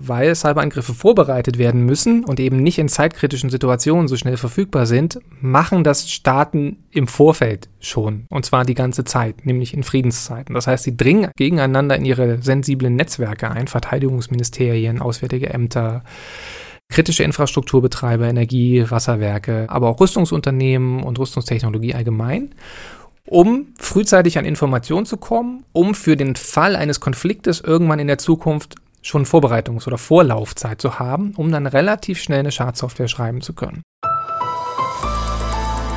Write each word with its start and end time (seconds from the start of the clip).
weil 0.00 0.34
Cyberangriffe 0.34 0.94
vorbereitet 0.94 1.58
werden 1.58 1.84
müssen 1.84 2.24
und 2.24 2.38
eben 2.38 2.58
nicht 2.58 2.78
in 2.78 2.88
zeitkritischen 2.88 3.50
Situationen 3.50 4.06
so 4.06 4.16
schnell 4.16 4.36
verfügbar 4.36 4.86
sind, 4.86 5.18
machen 5.40 5.82
das 5.82 6.10
Staaten 6.10 6.84
im 6.90 7.08
Vorfeld 7.08 7.68
schon. 7.80 8.26
Und 8.30 8.46
zwar 8.46 8.64
die 8.64 8.74
ganze 8.74 9.04
Zeit, 9.04 9.44
nämlich 9.44 9.74
in 9.74 9.82
Friedenszeiten. 9.82 10.54
Das 10.54 10.66
heißt, 10.66 10.84
sie 10.84 10.96
dringen 10.96 11.30
gegeneinander 11.36 11.96
in 11.96 12.04
ihre 12.04 12.40
sensiblen 12.42 12.94
Netzwerke 12.94 13.50
ein, 13.50 13.66
Verteidigungsministerien, 13.66 15.00
Auswärtige 15.00 15.50
Ämter, 15.50 16.04
kritische 16.88 17.24
Infrastrukturbetreiber, 17.24 18.28
Energie, 18.28 18.84
Wasserwerke, 18.88 19.66
aber 19.68 19.88
auch 19.88 20.00
Rüstungsunternehmen 20.00 21.02
und 21.02 21.18
Rüstungstechnologie 21.18 21.94
allgemein 21.94 22.54
um 23.30 23.74
frühzeitig 23.78 24.38
an 24.38 24.44
Informationen 24.44 25.04
zu 25.04 25.18
kommen, 25.18 25.64
um 25.72 25.94
für 25.94 26.16
den 26.16 26.34
Fall 26.34 26.74
eines 26.74 26.98
Konfliktes 26.98 27.60
irgendwann 27.60 27.98
in 27.98 28.06
der 28.06 28.16
Zukunft 28.18 28.76
schon 29.08 29.24
Vorbereitungs- 29.24 29.86
oder 29.86 29.98
Vorlaufzeit 29.98 30.80
zu 30.80 30.98
haben, 30.98 31.32
um 31.36 31.50
dann 31.50 31.66
relativ 31.66 32.20
schnell 32.20 32.40
eine 32.40 32.52
Schadsoftware 32.52 33.08
schreiben 33.08 33.40
zu 33.40 33.54
können. 33.54 33.82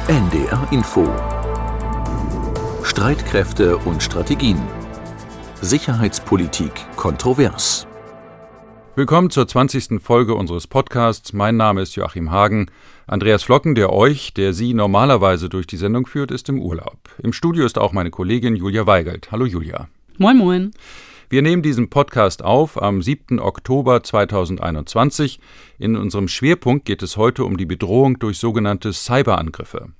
NDR 0.07 0.67
Info 0.71 1.07
Streitkräfte 2.83 3.77
und 3.77 4.01
Strategien 4.01 4.59
Sicherheitspolitik 5.61 6.71
kontrovers 6.95 7.87
Willkommen 8.93 9.29
zur 9.29 9.47
20. 9.47 10.01
Folge 10.01 10.35
unseres 10.35 10.67
Podcasts. 10.67 11.31
Mein 11.31 11.55
Name 11.55 11.81
ist 11.81 11.95
Joachim 11.95 12.29
Hagen. 12.29 12.65
Andreas 13.07 13.41
Flocken, 13.41 13.73
der 13.73 13.93
euch, 13.93 14.33
der 14.33 14.51
Sie 14.53 14.73
normalerweise 14.73 15.47
durch 15.47 15.65
die 15.65 15.77
Sendung 15.77 16.07
führt, 16.07 16.29
ist 16.29 16.49
im 16.49 16.59
Urlaub. 16.59 16.97
Im 17.23 17.31
Studio 17.31 17.65
ist 17.65 17.77
auch 17.77 17.93
meine 17.93 18.11
Kollegin 18.11 18.57
Julia 18.57 18.85
Weigelt. 18.85 19.31
Hallo 19.31 19.45
Julia. 19.45 19.87
Moin, 20.17 20.37
moin. 20.37 20.71
Wir 21.31 21.41
nehmen 21.41 21.61
diesen 21.61 21.89
Podcast 21.89 22.43
auf 22.43 22.81
am 22.81 23.01
7. 23.01 23.39
Oktober 23.39 24.03
2021. 24.03 25.39
In 25.79 25.95
unserem 25.95 26.27
Schwerpunkt 26.27 26.83
geht 26.83 27.01
es 27.01 27.15
heute 27.15 27.45
um 27.45 27.55
die 27.55 27.65
Bedrohung 27.65 28.19
durch 28.19 28.37
sogenannte 28.37 28.91
Cyberangriffe. 28.91 29.93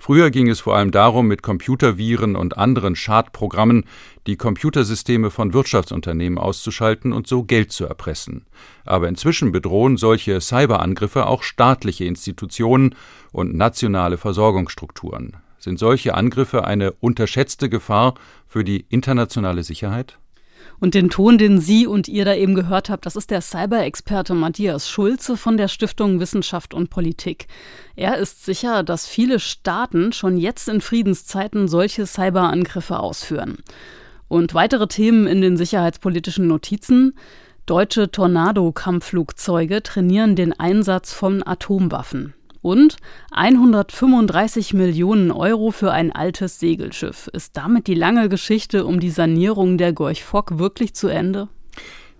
Früher 0.00 0.32
ging 0.32 0.48
es 0.48 0.58
vor 0.58 0.74
allem 0.74 0.90
darum, 0.90 1.28
mit 1.28 1.40
Computerviren 1.40 2.34
und 2.34 2.58
anderen 2.58 2.96
Schadprogrammen 2.96 3.84
die 4.26 4.34
Computersysteme 4.34 5.30
von 5.30 5.52
Wirtschaftsunternehmen 5.52 6.36
auszuschalten 6.36 7.12
und 7.12 7.28
so 7.28 7.44
Geld 7.44 7.70
zu 7.70 7.86
erpressen. 7.86 8.46
Aber 8.84 9.06
inzwischen 9.06 9.52
bedrohen 9.52 9.96
solche 9.96 10.40
Cyberangriffe 10.40 11.26
auch 11.26 11.44
staatliche 11.44 12.06
Institutionen 12.06 12.96
und 13.30 13.54
nationale 13.54 14.18
Versorgungsstrukturen. 14.18 15.36
Sind 15.60 15.78
solche 15.78 16.14
Angriffe 16.14 16.64
eine 16.64 16.90
unterschätzte 16.90 17.68
Gefahr 17.68 18.14
für 18.48 18.64
die 18.64 18.84
internationale 18.88 19.62
Sicherheit? 19.62 20.18
Und 20.82 20.94
den 20.94 21.10
Ton, 21.10 21.38
den 21.38 21.60
Sie 21.60 21.86
und 21.86 22.08
ihr 22.08 22.24
da 22.24 22.34
eben 22.34 22.56
gehört 22.56 22.90
habt, 22.90 23.06
das 23.06 23.14
ist 23.14 23.30
der 23.30 23.40
Cyber-Experte 23.40 24.34
Matthias 24.34 24.90
Schulze 24.90 25.36
von 25.36 25.56
der 25.56 25.68
Stiftung 25.68 26.18
Wissenschaft 26.18 26.74
und 26.74 26.90
Politik. 26.90 27.46
Er 27.94 28.16
ist 28.16 28.44
sicher, 28.44 28.82
dass 28.82 29.06
viele 29.06 29.38
Staaten 29.38 30.12
schon 30.12 30.36
jetzt 30.36 30.68
in 30.68 30.80
Friedenszeiten 30.80 31.68
solche 31.68 32.04
Cyberangriffe 32.04 32.98
ausführen. 32.98 33.58
Und 34.26 34.54
weitere 34.54 34.88
Themen 34.88 35.28
in 35.28 35.40
den 35.40 35.56
sicherheitspolitischen 35.56 36.48
Notizen. 36.48 37.14
Deutsche 37.64 38.10
Tornado-Kampfflugzeuge 38.10 39.84
trainieren 39.84 40.34
den 40.34 40.52
Einsatz 40.52 41.12
von 41.12 41.46
Atomwaffen 41.46 42.34
und 42.62 42.96
135 43.32 44.72
Millionen 44.72 45.30
Euro 45.30 45.70
für 45.72 45.92
ein 45.92 46.12
altes 46.12 46.58
Segelschiff. 46.58 47.28
Ist 47.32 47.56
damit 47.56 47.86
die 47.86 47.94
lange 47.94 48.28
Geschichte 48.28 48.86
um 48.86 49.00
die 49.00 49.10
Sanierung 49.10 49.76
der 49.76 49.92
Gorch 49.92 50.24
Fock 50.24 50.58
wirklich 50.58 50.94
zu 50.94 51.08
Ende? 51.08 51.48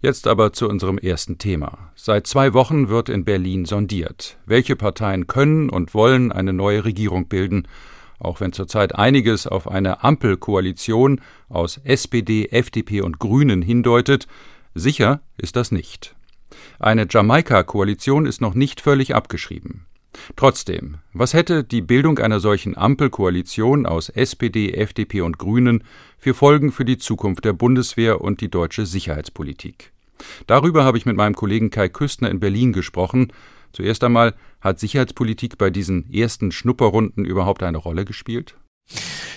Jetzt 0.02 0.26
aber 0.26 0.52
zu 0.52 0.68
unserem 0.68 0.98
ersten 0.98 1.38
Thema. 1.38 1.92
Seit 1.94 2.26
zwei 2.26 2.54
Wochen 2.54 2.88
wird 2.88 3.08
in 3.08 3.24
Berlin 3.24 3.64
sondiert. 3.66 4.36
Welche 4.46 4.74
Parteien 4.74 5.28
können 5.28 5.70
und 5.70 5.94
wollen 5.94 6.32
eine 6.32 6.52
neue 6.52 6.84
Regierung 6.84 7.28
bilden? 7.28 7.68
Auch 8.18 8.40
wenn 8.40 8.52
zurzeit 8.52 8.96
einiges 8.96 9.46
auf 9.46 9.68
eine 9.68 10.02
Ampelkoalition 10.02 11.20
aus 11.48 11.80
SPD, 11.84 12.48
FDP 12.50 13.00
und 13.02 13.20
Grünen 13.20 13.62
hindeutet, 13.62 14.26
sicher 14.74 15.20
ist 15.38 15.54
das 15.54 15.70
nicht. 15.70 16.16
Eine 16.80 17.06
Jamaika-Koalition 17.08 18.26
ist 18.26 18.40
noch 18.40 18.54
nicht 18.54 18.80
völlig 18.80 19.14
abgeschrieben. 19.14 19.86
Trotzdem, 20.36 20.98
was 21.12 21.34
hätte 21.34 21.64
die 21.64 21.80
Bildung 21.80 22.18
einer 22.18 22.40
solchen 22.40 22.76
Ampelkoalition 22.76 23.86
aus 23.86 24.08
SPD, 24.08 24.72
FDP 24.72 25.22
und 25.22 25.38
Grünen 25.38 25.84
für 26.18 26.34
Folgen 26.34 26.70
für 26.70 26.84
die 26.84 26.98
Zukunft 26.98 27.44
der 27.44 27.52
Bundeswehr 27.52 28.20
und 28.20 28.40
die 28.40 28.50
deutsche 28.50 28.86
Sicherheitspolitik? 28.86 29.92
Darüber 30.46 30.84
habe 30.84 30.98
ich 30.98 31.06
mit 31.06 31.16
meinem 31.16 31.34
Kollegen 31.34 31.70
Kai 31.70 31.88
Küstner 31.88 32.30
in 32.30 32.40
Berlin 32.40 32.72
gesprochen. 32.72 33.32
Zuerst 33.72 34.04
einmal, 34.04 34.34
hat 34.60 34.78
Sicherheitspolitik 34.78 35.58
bei 35.58 35.70
diesen 35.70 36.12
ersten 36.12 36.52
Schnupperrunden 36.52 37.24
überhaupt 37.24 37.62
eine 37.62 37.78
Rolle 37.78 38.04
gespielt? 38.04 38.54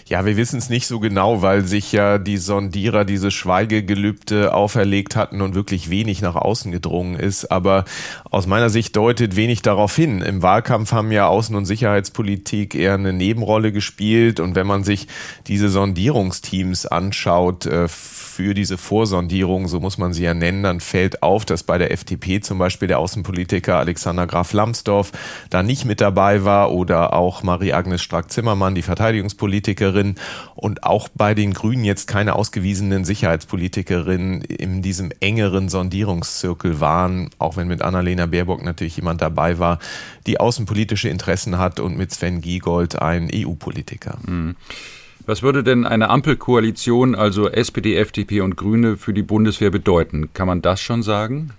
Ja, 0.07 0.23
wir 0.23 0.37
wissen 0.37 0.59
es 0.59 0.69
nicht 0.69 0.85
so 0.85 0.99
genau, 0.99 1.41
weil 1.41 1.65
sich 1.65 1.91
ja 1.91 2.19
die 2.19 2.37
Sondierer 2.37 3.05
diese 3.05 3.31
Schweigegelübde 3.31 4.53
auferlegt 4.53 5.15
hatten 5.15 5.41
und 5.41 5.55
wirklich 5.55 5.89
wenig 5.89 6.21
nach 6.21 6.35
außen 6.35 6.71
gedrungen 6.71 7.15
ist. 7.15 7.45
Aber 7.51 7.85
aus 8.29 8.45
meiner 8.45 8.69
Sicht 8.69 8.95
deutet 8.95 9.35
wenig 9.35 9.63
darauf 9.63 9.95
hin. 9.95 10.21
Im 10.21 10.43
Wahlkampf 10.43 10.91
haben 10.91 11.11
ja 11.11 11.27
Außen- 11.27 11.55
und 11.55 11.65
Sicherheitspolitik 11.65 12.75
eher 12.75 12.93
eine 12.93 13.13
Nebenrolle 13.13 13.71
gespielt. 13.71 14.39
Und 14.39 14.53
wenn 14.53 14.67
man 14.67 14.83
sich 14.83 15.07
diese 15.47 15.69
Sondierungsteams 15.69 16.85
anschaut, 16.85 17.65
äh, 17.65 17.87
für 18.35 18.53
diese 18.53 18.77
Vorsondierung, 18.77 19.69
so 19.69 19.79
muss 19.79 19.97
man 19.97 20.11
sie 20.11 20.23
ja 20.23 20.33
nennen, 20.33 20.63
dann 20.63 20.81
fällt 20.81 21.23
auf, 21.23 21.45
dass 21.45 21.63
bei 21.63 21.77
der 21.77 21.91
FDP 21.91 22.41
zum 22.41 22.57
Beispiel 22.57 22.89
der 22.89 22.99
Außenpolitiker 22.99 23.77
Alexander 23.77 24.27
Graf 24.27 24.51
Lambsdorff 24.51 25.13
da 25.49 25.63
nicht 25.63 25.85
mit 25.85 26.01
dabei 26.01 26.43
war 26.43 26.73
oder 26.73 27.13
auch 27.13 27.43
Marie-Agnes 27.43 28.01
Strack-Zimmermann, 28.01 28.75
die 28.75 28.81
Verteidigungspolitikerin 28.81 30.15
und 30.53 30.83
auch 30.83 31.07
bei 31.15 31.33
den 31.33 31.53
Grünen 31.53 31.85
jetzt 31.85 32.07
keine 32.07 32.35
ausgewiesenen 32.35 33.05
Sicherheitspolitikerinnen 33.05 34.41
in 34.41 34.81
diesem 34.81 35.11
engeren 35.21 35.69
Sondierungszirkel 35.69 36.81
waren, 36.81 37.29
auch 37.39 37.55
wenn 37.55 37.69
mit 37.69 37.81
Annalena 37.81 38.25
Baerbock 38.25 38.65
natürlich 38.65 38.97
jemand 38.97 39.21
dabei 39.21 39.59
war, 39.59 39.79
die 40.27 40.41
außenpolitische 40.41 41.07
Interessen 41.07 41.57
hat 41.57 41.79
und 41.79 41.97
mit 41.97 42.11
Sven 42.11 42.41
Giegold 42.41 43.01
ein 43.01 43.29
EU-Politiker. 43.33 44.17
Mhm. 44.27 44.57
Was 45.27 45.41
würde 45.41 45.63
denn 45.63 45.85
eine 45.85 46.09
Ampelkoalition, 46.09 47.15
also 47.15 47.49
SPD, 47.49 47.95
FDP 47.95 48.41
und 48.41 48.57
Grüne, 48.57 48.95
für 48.95 49.11
die 49.11 49.23
Bundeswehr 49.23 49.71
bedeuten? 49.71 50.29
Kann 50.33 50.45
man 50.45 50.61
das 50.61 50.79
schon 50.81 51.01
sagen? 51.01 51.51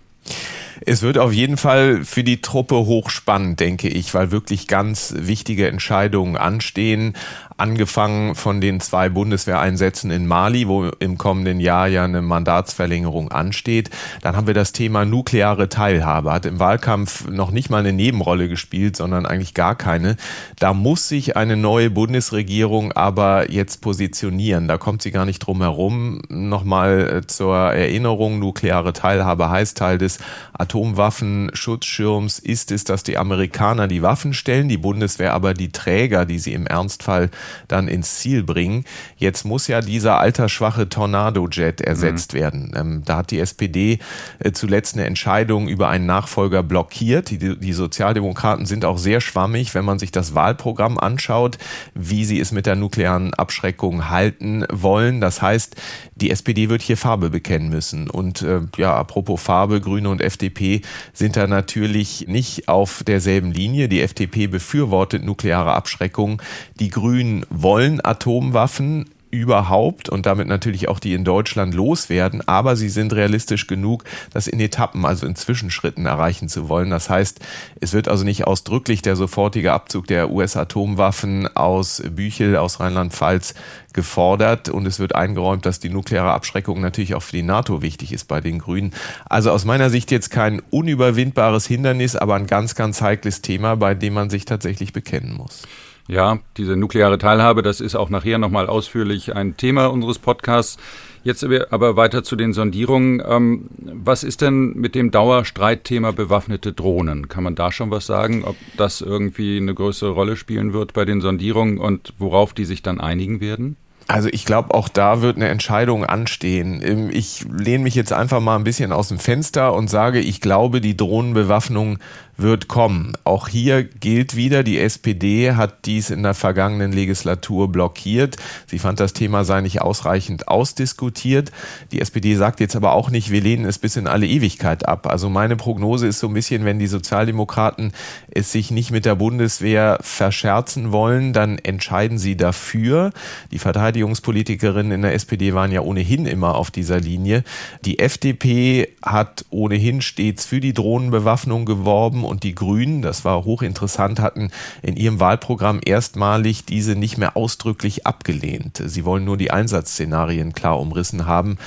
Es 0.82 1.02
wird 1.02 1.18
auf 1.18 1.32
jeden 1.32 1.56
Fall 1.56 2.04
für 2.04 2.22
die 2.22 2.40
Truppe 2.40 2.76
hochspannend, 2.76 3.58
denke 3.58 3.88
ich, 3.88 4.14
weil 4.14 4.30
wirklich 4.30 4.68
ganz 4.68 5.14
wichtige 5.16 5.68
Entscheidungen 5.68 6.36
anstehen 6.36 7.14
angefangen 7.56 8.34
von 8.34 8.60
den 8.60 8.80
zwei 8.80 9.08
Bundeswehreinsätzen 9.08 10.10
in 10.10 10.26
Mali, 10.26 10.68
wo 10.68 10.84
im 10.98 11.18
kommenden 11.18 11.60
Jahr 11.60 11.88
ja 11.88 12.04
eine 12.04 12.22
Mandatsverlängerung 12.22 13.30
ansteht. 13.30 13.90
Dann 14.22 14.36
haben 14.36 14.46
wir 14.46 14.54
das 14.54 14.72
Thema 14.72 15.04
nukleare 15.04 15.68
Teilhabe. 15.68 16.32
Hat 16.32 16.46
im 16.46 16.58
Wahlkampf 16.58 17.28
noch 17.28 17.50
nicht 17.50 17.70
mal 17.70 17.78
eine 17.78 17.92
Nebenrolle 17.92 18.48
gespielt, 18.48 18.96
sondern 18.96 19.26
eigentlich 19.26 19.54
gar 19.54 19.74
keine. 19.74 20.16
Da 20.58 20.74
muss 20.74 21.08
sich 21.08 21.36
eine 21.36 21.56
neue 21.56 21.90
Bundesregierung 21.90 22.92
aber 22.92 23.50
jetzt 23.50 23.80
positionieren. 23.80 24.68
Da 24.68 24.78
kommt 24.78 25.02
sie 25.02 25.10
gar 25.10 25.24
nicht 25.24 25.40
drum 25.40 25.62
herum. 25.62 26.22
Nochmal 26.28 27.22
äh, 27.22 27.26
zur 27.26 27.56
Erinnerung, 27.56 28.38
nukleare 28.38 28.92
Teilhabe 28.92 29.50
heißt 29.50 29.78
Teil 29.78 29.98
des 29.98 30.18
Atomwaffenschutzschirms 30.52 32.38
ist 32.38 32.70
es, 32.70 32.84
dass 32.84 33.02
die 33.02 33.18
Amerikaner 33.18 33.88
die 33.88 34.02
Waffen 34.02 34.34
stellen, 34.34 34.68
die 34.68 34.78
Bundeswehr 34.78 35.34
aber 35.34 35.54
die 35.54 35.72
Träger, 35.72 36.26
die 36.26 36.38
sie 36.38 36.52
im 36.52 36.66
Ernstfall 36.66 37.30
dann 37.68 37.88
ins 37.88 38.18
Ziel 38.18 38.42
bringen. 38.42 38.84
Jetzt 39.16 39.44
muss 39.44 39.66
ja 39.68 39.80
dieser 39.80 40.18
altersschwache 40.18 40.88
Tornado-Jet 40.88 41.80
ersetzt 41.80 42.32
mhm. 42.32 42.38
werden. 42.38 42.72
Ähm, 42.76 43.02
da 43.04 43.18
hat 43.18 43.30
die 43.30 43.40
SPD 43.40 43.98
äh, 44.38 44.52
zuletzt 44.52 44.94
eine 44.94 45.06
Entscheidung 45.06 45.68
über 45.68 45.88
einen 45.88 46.06
Nachfolger 46.06 46.62
blockiert. 46.62 47.30
Die, 47.30 47.58
die 47.58 47.72
Sozialdemokraten 47.72 48.66
sind 48.66 48.84
auch 48.84 48.98
sehr 48.98 49.20
schwammig, 49.20 49.74
wenn 49.74 49.84
man 49.84 49.98
sich 49.98 50.12
das 50.12 50.34
Wahlprogramm 50.34 50.98
anschaut, 50.98 51.58
wie 51.94 52.24
sie 52.24 52.40
es 52.40 52.52
mit 52.52 52.66
der 52.66 52.76
nuklearen 52.76 53.34
Abschreckung 53.34 54.08
halten 54.08 54.64
wollen. 54.70 55.20
Das 55.20 55.42
heißt, 55.42 55.76
die 56.16 56.30
SPD 56.30 56.68
wird 56.68 56.82
hier 56.82 56.96
Farbe 56.96 57.30
bekennen 57.30 57.68
müssen. 57.68 58.10
Und 58.10 58.42
äh, 58.42 58.60
ja, 58.76 58.94
apropos 58.94 59.40
Farbe, 59.40 59.80
Grüne 59.80 60.08
und 60.08 60.20
FDP 60.20 60.80
sind 61.12 61.36
da 61.36 61.46
natürlich 61.46 62.26
nicht 62.26 62.68
auf 62.68 63.04
derselben 63.04 63.52
Linie. 63.52 63.88
Die 63.88 64.00
FDP 64.00 64.46
befürwortet 64.46 65.24
nukleare 65.24 65.72
Abschreckung. 65.72 66.42
Die 66.80 66.88
Grünen 66.88 67.44
wollen 67.50 68.04
Atomwaffen 68.04 69.10
überhaupt 69.30 70.08
und 70.08 70.26
damit 70.26 70.48
natürlich 70.48 70.88
auch 70.88 70.98
die 70.98 71.14
in 71.14 71.24
Deutschland 71.24 71.74
loswerden, 71.74 72.46
aber 72.46 72.76
sie 72.76 72.88
sind 72.88 73.12
realistisch 73.12 73.66
genug, 73.66 74.04
das 74.32 74.46
in 74.46 74.60
Etappen, 74.60 75.04
also 75.04 75.26
in 75.26 75.36
Zwischenschritten 75.36 76.06
erreichen 76.06 76.48
zu 76.48 76.68
wollen. 76.68 76.90
Das 76.90 77.10
heißt, 77.10 77.40
es 77.80 77.92
wird 77.92 78.08
also 78.08 78.24
nicht 78.24 78.46
ausdrücklich 78.46 79.02
der 79.02 79.16
sofortige 79.16 79.72
Abzug 79.72 80.06
der 80.06 80.30
US-Atomwaffen 80.30 81.54
aus 81.56 82.02
Büchel, 82.08 82.56
aus 82.56 82.80
Rheinland-Pfalz 82.80 83.54
gefordert 83.92 84.68
und 84.68 84.86
es 84.86 85.00
wird 85.00 85.14
eingeräumt, 85.14 85.66
dass 85.66 85.80
die 85.80 85.88
nukleare 85.88 86.32
Abschreckung 86.32 86.80
natürlich 86.80 87.14
auch 87.14 87.22
für 87.22 87.36
die 87.36 87.42
NATO 87.42 87.82
wichtig 87.82 88.12
ist 88.12 88.26
bei 88.26 88.40
den 88.40 88.58
Grünen. 88.58 88.92
Also 89.24 89.50
aus 89.50 89.64
meiner 89.64 89.90
Sicht 89.90 90.10
jetzt 90.10 90.30
kein 90.30 90.60
unüberwindbares 90.70 91.66
Hindernis, 91.66 92.14
aber 92.14 92.36
ein 92.36 92.46
ganz, 92.46 92.74
ganz 92.74 93.00
heikles 93.00 93.42
Thema, 93.42 93.74
bei 93.74 93.94
dem 93.94 94.14
man 94.14 94.30
sich 94.30 94.44
tatsächlich 94.44 94.92
bekennen 94.92 95.34
muss. 95.34 95.62
Ja, 96.08 96.38
diese 96.56 96.76
nukleare 96.76 97.18
Teilhabe, 97.18 97.62
das 97.62 97.80
ist 97.80 97.96
auch 97.96 98.10
nachher 98.10 98.38
nochmal 98.38 98.68
ausführlich 98.68 99.34
ein 99.34 99.56
Thema 99.56 99.86
unseres 99.86 100.18
Podcasts. 100.18 100.78
Jetzt 101.24 101.44
aber 101.44 101.96
weiter 101.96 102.22
zu 102.22 102.36
den 102.36 102.52
Sondierungen. 102.52 103.20
Ähm, 103.26 103.68
was 103.78 104.22
ist 104.22 104.42
denn 104.42 104.74
mit 104.74 104.94
dem 104.94 105.10
Dauerstreitthema 105.10 106.12
bewaffnete 106.12 106.72
Drohnen? 106.72 107.28
Kann 107.28 107.42
man 107.42 107.56
da 107.56 107.72
schon 107.72 107.90
was 107.90 108.06
sagen, 108.06 108.44
ob 108.44 108.54
das 108.76 109.00
irgendwie 109.00 109.56
eine 109.56 109.74
größere 109.74 110.10
Rolle 110.10 110.36
spielen 110.36 110.72
wird 110.72 110.92
bei 110.92 111.04
den 111.04 111.20
Sondierungen 111.20 111.78
und 111.78 112.14
worauf 112.18 112.54
die 112.54 112.64
sich 112.64 112.82
dann 112.82 113.00
einigen 113.00 113.40
werden? 113.40 113.76
Also 114.08 114.28
ich 114.30 114.44
glaube, 114.44 114.72
auch 114.72 114.88
da 114.88 115.20
wird 115.20 115.36
eine 115.36 115.48
Entscheidung 115.48 116.04
anstehen. 116.04 116.80
Ähm, 116.84 117.10
ich 117.12 117.44
lehne 117.50 117.82
mich 117.82 117.96
jetzt 117.96 118.12
einfach 118.12 118.40
mal 118.40 118.56
ein 118.56 118.64
bisschen 118.64 118.92
aus 118.92 119.08
dem 119.08 119.18
Fenster 119.18 119.74
und 119.74 119.90
sage, 119.90 120.20
ich 120.20 120.40
glaube, 120.40 120.80
die 120.80 120.96
Drohnenbewaffnung 120.96 121.98
wird 122.36 122.68
kommen. 122.68 123.12
Auch 123.24 123.48
hier 123.48 123.84
gilt 123.84 124.36
wieder, 124.36 124.62
die 124.62 124.78
SPD 124.78 125.52
hat 125.52 125.86
dies 125.86 126.10
in 126.10 126.22
der 126.22 126.34
vergangenen 126.34 126.92
Legislatur 126.92 127.70
blockiert. 127.70 128.36
Sie 128.66 128.78
fand, 128.78 129.00
das 129.00 129.12
Thema 129.12 129.44
sei 129.44 129.60
nicht 129.60 129.80
ausreichend 129.80 130.48
ausdiskutiert. 130.48 131.52
Die 131.92 132.00
SPD 132.00 132.34
sagt 132.34 132.60
jetzt 132.60 132.76
aber 132.76 132.92
auch 132.92 133.10
nicht, 133.10 133.30
wir 133.30 133.40
lehnen 133.40 133.64
es 133.64 133.78
bis 133.78 133.96
in 133.96 134.06
alle 134.06 134.26
Ewigkeit 134.26 134.86
ab. 134.86 135.06
Also 135.06 135.30
meine 135.30 135.56
Prognose 135.56 136.06
ist 136.06 136.18
so 136.18 136.28
ein 136.28 136.34
bisschen, 136.34 136.64
wenn 136.64 136.78
die 136.78 136.86
Sozialdemokraten 136.86 137.92
es 138.30 138.52
sich 138.52 138.70
nicht 138.70 138.90
mit 138.90 139.04
der 139.04 139.14
Bundeswehr 139.14 139.98
verscherzen 140.00 140.92
wollen, 140.92 141.32
dann 141.32 141.58
entscheiden 141.58 142.18
sie 142.18 142.36
dafür. 142.36 143.12
Die 143.50 143.58
Verteidigungspolitikerinnen 143.58 144.92
in 144.92 145.02
der 145.02 145.14
SPD 145.14 145.54
waren 145.54 145.72
ja 145.72 145.80
ohnehin 145.80 146.26
immer 146.26 146.54
auf 146.56 146.70
dieser 146.70 147.00
Linie. 147.00 147.44
Die 147.84 147.98
FDP 147.98 148.88
hat 149.02 149.44
ohnehin 149.50 150.02
stets 150.02 150.44
für 150.44 150.60
die 150.60 150.74
Drohnenbewaffnung 150.74 151.64
geworben 151.64 152.24
und 152.26 152.42
die 152.42 152.54
Grünen, 152.54 153.02
das 153.02 153.24
war 153.24 153.44
hochinteressant, 153.44 154.20
hatten 154.20 154.50
in 154.82 154.96
ihrem 154.96 155.20
Wahlprogramm 155.20 155.80
erstmalig 155.84 156.64
diese 156.64 156.96
nicht 156.96 157.18
mehr 157.18 157.36
ausdrücklich 157.36 158.06
abgelehnt. 158.06 158.82
Sie 158.84 159.04
wollen 159.04 159.24
nur 159.24 159.36
die 159.36 159.50
Einsatzszenarien 159.50 160.52
klar 160.52 160.78
umrissen 160.80 161.26
haben. 161.26 161.58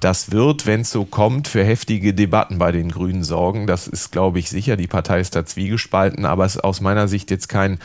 Das 0.00 0.30
wird, 0.30 0.66
wenn 0.66 0.80
es 0.80 0.90
so 0.90 1.04
kommt, 1.04 1.46
für 1.46 1.62
heftige 1.62 2.14
Debatten 2.14 2.58
bei 2.58 2.72
den 2.72 2.90
Grünen 2.90 3.22
sorgen. 3.22 3.66
Das 3.66 3.86
ist, 3.86 4.10
glaube 4.10 4.38
ich, 4.38 4.48
sicher. 4.48 4.76
Die 4.76 4.86
Partei 4.86 5.20
ist 5.20 5.36
da 5.36 5.44
zwiegespalten, 5.44 6.24
aber 6.24 6.46
es 6.46 6.56
ist 6.56 6.64
aus 6.64 6.80
meiner 6.80 7.06
Sicht 7.06 7.30
jetzt 7.30 7.48
kein 7.48 7.78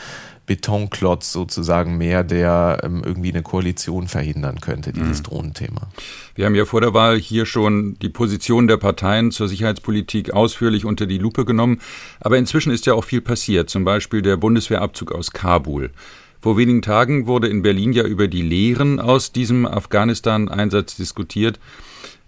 Betonklotz 0.46 1.32
sozusagen 1.32 1.98
mehr, 1.98 2.24
der 2.24 2.80
ähm, 2.84 3.02
irgendwie 3.04 3.30
eine 3.30 3.42
Koalition 3.42 4.08
verhindern 4.08 4.60
könnte, 4.60 4.92
dieses 4.92 5.18
mhm. 5.18 5.24
Drohnenthema. 5.24 5.88
Wir 6.34 6.46
haben 6.46 6.54
ja 6.54 6.64
vor 6.64 6.80
der 6.80 6.94
Wahl 6.94 7.18
hier 7.18 7.46
schon 7.46 7.98
die 8.00 8.08
Position 8.08 8.68
der 8.68 8.76
Parteien 8.76 9.32
zur 9.32 9.48
Sicherheitspolitik 9.48 10.32
ausführlich 10.32 10.84
unter 10.84 11.06
die 11.06 11.18
Lupe 11.18 11.44
genommen. 11.44 11.80
Aber 12.20 12.38
inzwischen 12.38 12.72
ist 12.72 12.86
ja 12.86 12.94
auch 12.94 13.04
viel 13.04 13.20
passiert, 13.20 13.68
zum 13.68 13.84
Beispiel 13.84 14.22
der 14.22 14.36
Bundeswehrabzug 14.36 15.12
aus 15.12 15.32
Kabul. 15.32 15.90
Vor 16.40 16.56
wenigen 16.56 16.82
Tagen 16.82 17.26
wurde 17.26 17.48
in 17.48 17.62
Berlin 17.62 17.92
ja 17.92 18.04
über 18.04 18.28
die 18.28 18.42
Lehren 18.42 19.00
aus 19.00 19.32
diesem 19.32 19.66
Afghanistan-Einsatz 19.66 20.96
diskutiert. 20.96 21.58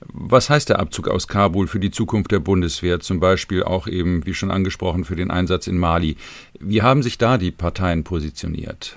Was 0.00 0.49
heißt 0.49 0.69
der 0.69 0.79
Abzug 0.79 1.09
aus 1.09 1.27
Kabul 1.27 1.67
für 1.67 1.81
die 1.81 1.91
Zukunft 1.91 2.31
der 2.31 2.39
Bundeswehr, 2.39 3.00
zum 3.00 3.19
Beispiel 3.19 3.65
auch 3.65 3.87
eben, 3.87 4.25
wie 4.27 4.35
schon 4.35 4.50
angesprochen, 4.50 5.05
für 5.05 5.17
den 5.17 5.31
Einsatz 5.31 5.67
in 5.67 5.79
Mali? 5.79 6.17
Wie 6.61 6.83
haben 6.83 7.03
sich 7.03 7.19
da 7.19 7.37
die 7.37 7.50
Parteien 7.50 8.05
positioniert? 8.05 8.97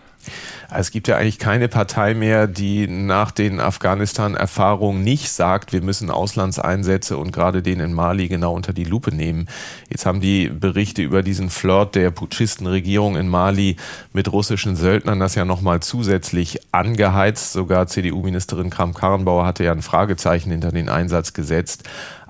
Es 0.73 0.91
gibt 0.91 1.07
ja 1.07 1.17
eigentlich 1.17 1.39
keine 1.39 1.67
Partei 1.67 2.13
mehr, 2.13 2.47
die 2.47 2.87
nach 2.87 3.31
den 3.31 3.59
Afghanistan-Erfahrungen 3.59 5.03
nicht 5.03 5.29
sagt, 5.31 5.73
wir 5.73 5.81
müssen 5.81 6.09
Auslandseinsätze 6.09 7.17
und 7.17 7.31
gerade 7.31 7.61
den 7.61 7.79
in 7.79 7.93
Mali 7.93 8.27
genau 8.27 8.53
unter 8.53 8.71
die 8.71 8.85
Lupe 8.85 9.13
nehmen. 9.13 9.47
Jetzt 9.89 10.05
haben 10.05 10.21
die 10.21 10.47
Berichte 10.47 11.01
über 11.01 11.23
diesen 11.23 11.49
Flirt 11.49 11.95
der 11.95 12.11
Putschistenregierung 12.11 13.17
in 13.17 13.27
Mali 13.27 13.75
mit 14.13 14.31
russischen 14.31 14.75
Söldnern 14.75 15.19
das 15.19 15.35
ja 15.35 15.43
nochmal 15.43 15.81
zusätzlich 15.81 16.59
angeheizt. 16.71 17.51
Sogar 17.51 17.87
CDU-Ministerin 17.87 18.69
Kram-Karrenbauer 18.69 19.45
hatte 19.45 19.63
ja 19.63 19.71
ein 19.71 19.81
Fragezeichen 19.81 20.51
hinter 20.51 20.71
den 20.71 20.89
Einsatz 20.89 21.33
gesetzt. 21.33 21.83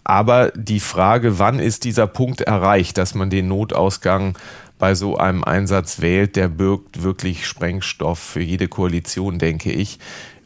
Aber 0.03 0.51
die 0.55 0.79
Frage, 0.79 1.37
wann 1.37 1.59
ist 1.59 1.83
dieser 1.83 2.07
Punkt 2.07 2.41
erreicht, 2.41 2.97
dass 2.97 3.13
man 3.13 3.29
den 3.29 3.47
Notausgang 3.47 4.37
bei 4.81 4.95
so 4.95 5.15
einem 5.15 5.43
Einsatz 5.43 6.01
wählt, 6.01 6.35
der 6.35 6.47
birgt 6.47 7.03
wirklich 7.03 7.45
Sprengstoff 7.45 8.17
für 8.17 8.41
jede 8.41 8.67
Koalition, 8.67 9.37
denke 9.37 9.71
ich. 9.71 9.99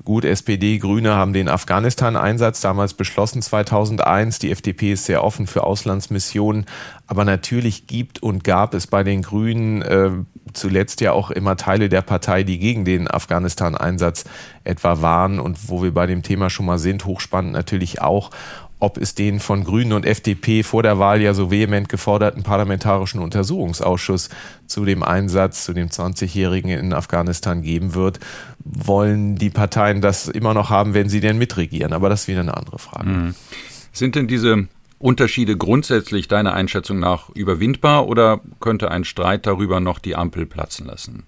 Gut, 0.04 0.26
SPD, 0.26 0.78
Grüne 0.78 1.16
haben 1.16 1.32
den 1.32 1.48
Afghanistan-Einsatz 1.48 2.60
damals 2.60 2.94
beschlossen 2.94 3.42
2001. 3.42 4.38
Die 4.38 4.52
FDP 4.52 4.92
ist 4.92 5.06
sehr 5.06 5.24
offen 5.24 5.48
für 5.48 5.64
Auslandsmissionen. 5.64 6.66
Aber 7.08 7.24
natürlich 7.24 7.88
gibt 7.88 8.22
und 8.22 8.44
gab 8.44 8.74
es 8.74 8.88
bei 8.88 9.04
den 9.04 9.22
Grünen 9.22 9.82
äh, 9.82 10.12
zuletzt 10.54 11.02
ja 11.02 11.14
auch 11.14 11.32
immer 11.32 11.56
Teile 11.56 11.90
der 11.90 12.02
Partei, 12.02 12.44
die 12.44 12.60
gegen 12.60 12.86
den 12.86 13.10
Afghanistan-Einsatz 13.10 14.26
etwa 14.64 15.02
waren. 15.02 15.40
Und 15.40 15.70
wo 15.70 15.82
wir 15.82 15.94
bei 15.94 16.06
dem 16.06 16.24
Thema 16.24 16.52
schon 16.52 16.68
mal 16.68 16.78
sind, 16.78 17.06
hochspannend 17.06 17.54
natürlich 17.54 18.02
auch, 18.02 18.32
ob 18.86 18.98
es 18.98 19.16
den 19.16 19.40
von 19.40 19.64
Grünen 19.64 19.94
und 19.94 20.06
FDP 20.06 20.62
vor 20.62 20.84
der 20.84 21.00
Wahl 21.00 21.20
ja 21.20 21.34
so 21.34 21.50
vehement 21.50 21.90
geforderten 21.90 22.44
parlamentarischen 22.44 23.20
Untersuchungsausschuss 23.20 24.30
zu 24.68 24.86
dem 24.86 25.02
Einsatz, 25.02 25.66
zu 25.66 25.74
dem 25.74 25.88
20-Jährigen 25.88 26.70
in 26.70 26.94
Afghanistan 26.94 27.64
geben 27.64 27.96
wird. 27.96 28.20
Wollen 28.60 29.38
die 29.38 29.50
Parteien 29.50 30.02
das 30.02 30.28
immer 30.28 30.54
noch 30.54 30.70
haben, 30.70 30.94
wenn 30.94 31.10
sie 31.10 31.20
denn 31.20 31.40
mitregieren? 31.40 31.94
Aber 31.94 32.10
das 32.10 32.22
ist 32.22 32.28
wieder 32.28 32.42
eine 32.42 32.56
andere 32.56 32.78
Frage. 32.78 33.10
Mhm. 33.10 33.36
Sind 33.92 34.14
denn 34.14 34.28
diese 34.28 34.68
Unterschiede 35.00 35.58
grundsätzlich 35.58 36.28
deiner 36.28 36.54
Einschätzung 36.54 37.00
nach 37.00 37.32
überwindbar 37.32 38.08
oder 38.08 38.40
könnte 38.60 38.92
ein 38.92 39.04
Streit 39.04 39.48
darüber 39.48 39.80
noch 39.80 39.98
die 39.98 40.16
Ampel 40.16 40.46
platzen 40.46 40.86
lassen? 40.86 41.24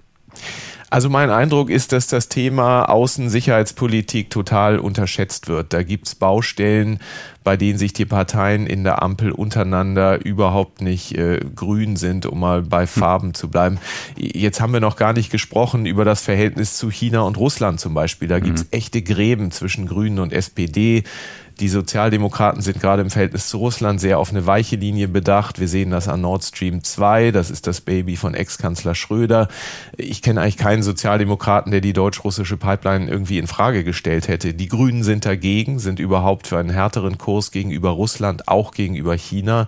Also 0.90 1.10
mein 1.10 1.30
Eindruck 1.30 1.70
ist, 1.70 1.92
dass 1.92 2.08
das 2.08 2.30
Thema 2.30 2.86
Außensicherheitspolitik 2.86 4.30
total 4.30 4.80
unterschätzt 4.80 5.50
wird. 5.50 5.74
Da 5.74 5.84
gibt's 5.84 6.16
Baustellen, 6.16 7.00
bei 7.48 7.56
denen 7.56 7.80
sich 7.80 7.94
die 7.94 8.04
Parteien 8.04 8.68
in 8.68 8.84
der 8.84 9.02
Ampel 9.02 9.32
untereinander 9.32 10.26
überhaupt 10.26 10.82
nicht 10.82 11.18
äh, 11.18 11.40
grün 11.56 11.96
sind, 11.96 12.26
um 12.26 12.42
mal 12.42 12.62
bei 12.62 12.82
hm. 12.82 12.88
Farben 12.88 13.34
zu 13.34 13.48
bleiben. 13.50 13.80
Jetzt 14.18 14.60
haben 14.60 14.74
wir 14.74 14.82
noch 14.82 14.98
gar 14.98 15.14
nicht 15.14 15.32
gesprochen 15.32 15.86
über 15.86 16.04
das 16.04 16.22
Verhältnis 16.22 16.76
zu 16.76 16.92
China 16.92 17.22
und 17.22 17.38
Russland 17.38 17.80
zum 17.80 17.94
Beispiel. 17.94 18.28
Da 18.28 18.42
gibt's 18.42 18.64
mhm. 18.64 18.70
echte 18.72 19.02
Gräben 19.02 19.52
zwischen 19.52 19.88
Grünen 19.88 20.20
und 20.20 20.34
SPD. 20.34 21.06
Die 21.60 21.70
Sozialdemokraten 21.70 22.62
sind 22.62 22.80
gerade 22.80 23.02
im 23.02 23.10
Verhältnis 23.10 23.48
zu 23.48 23.58
Russland 23.58 24.00
sehr 24.00 24.20
auf 24.20 24.30
eine 24.30 24.46
weiche 24.46 24.76
Linie 24.76 25.08
bedacht. 25.08 25.60
Wir 25.60 25.68
sehen 25.68 25.90
das 25.90 26.08
an 26.08 26.22
Nord 26.22 26.44
Stream 26.44 26.84
2. 26.84 27.32
Das 27.32 27.50
ist 27.50 27.66
das 27.66 27.82
Baby 27.82 28.16
von 28.16 28.36
Ex-Kanzler 28.36 28.94
Schröder. 28.94 29.48
Ich 29.98 30.22
kenne 30.22 30.42
eigentlich 30.42 30.58
keinen 30.58 30.84
Sozialdemokraten, 30.84 31.72
der 31.72 31.82
die 31.82 31.94
deutsch-russische 31.94 32.58
Pipeline 32.58 33.10
irgendwie 33.10 33.40
in 33.40 33.48
Frage 33.48 33.84
gestellt 33.84 34.28
hätte. 34.28 34.54
Die 34.54 34.68
Grünen 34.68 35.04
sind 35.04 35.26
dagegen, 35.26 35.80
sind 35.80 35.98
überhaupt 35.98 36.46
für 36.46 36.60
einen 36.60 36.70
härteren 36.70 37.18
Kurs 37.18 37.50
gegenüber 37.50 37.90
Russland, 37.90 38.48
auch 38.48 38.72
gegenüber 38.72 39.16
China 39.16 39.68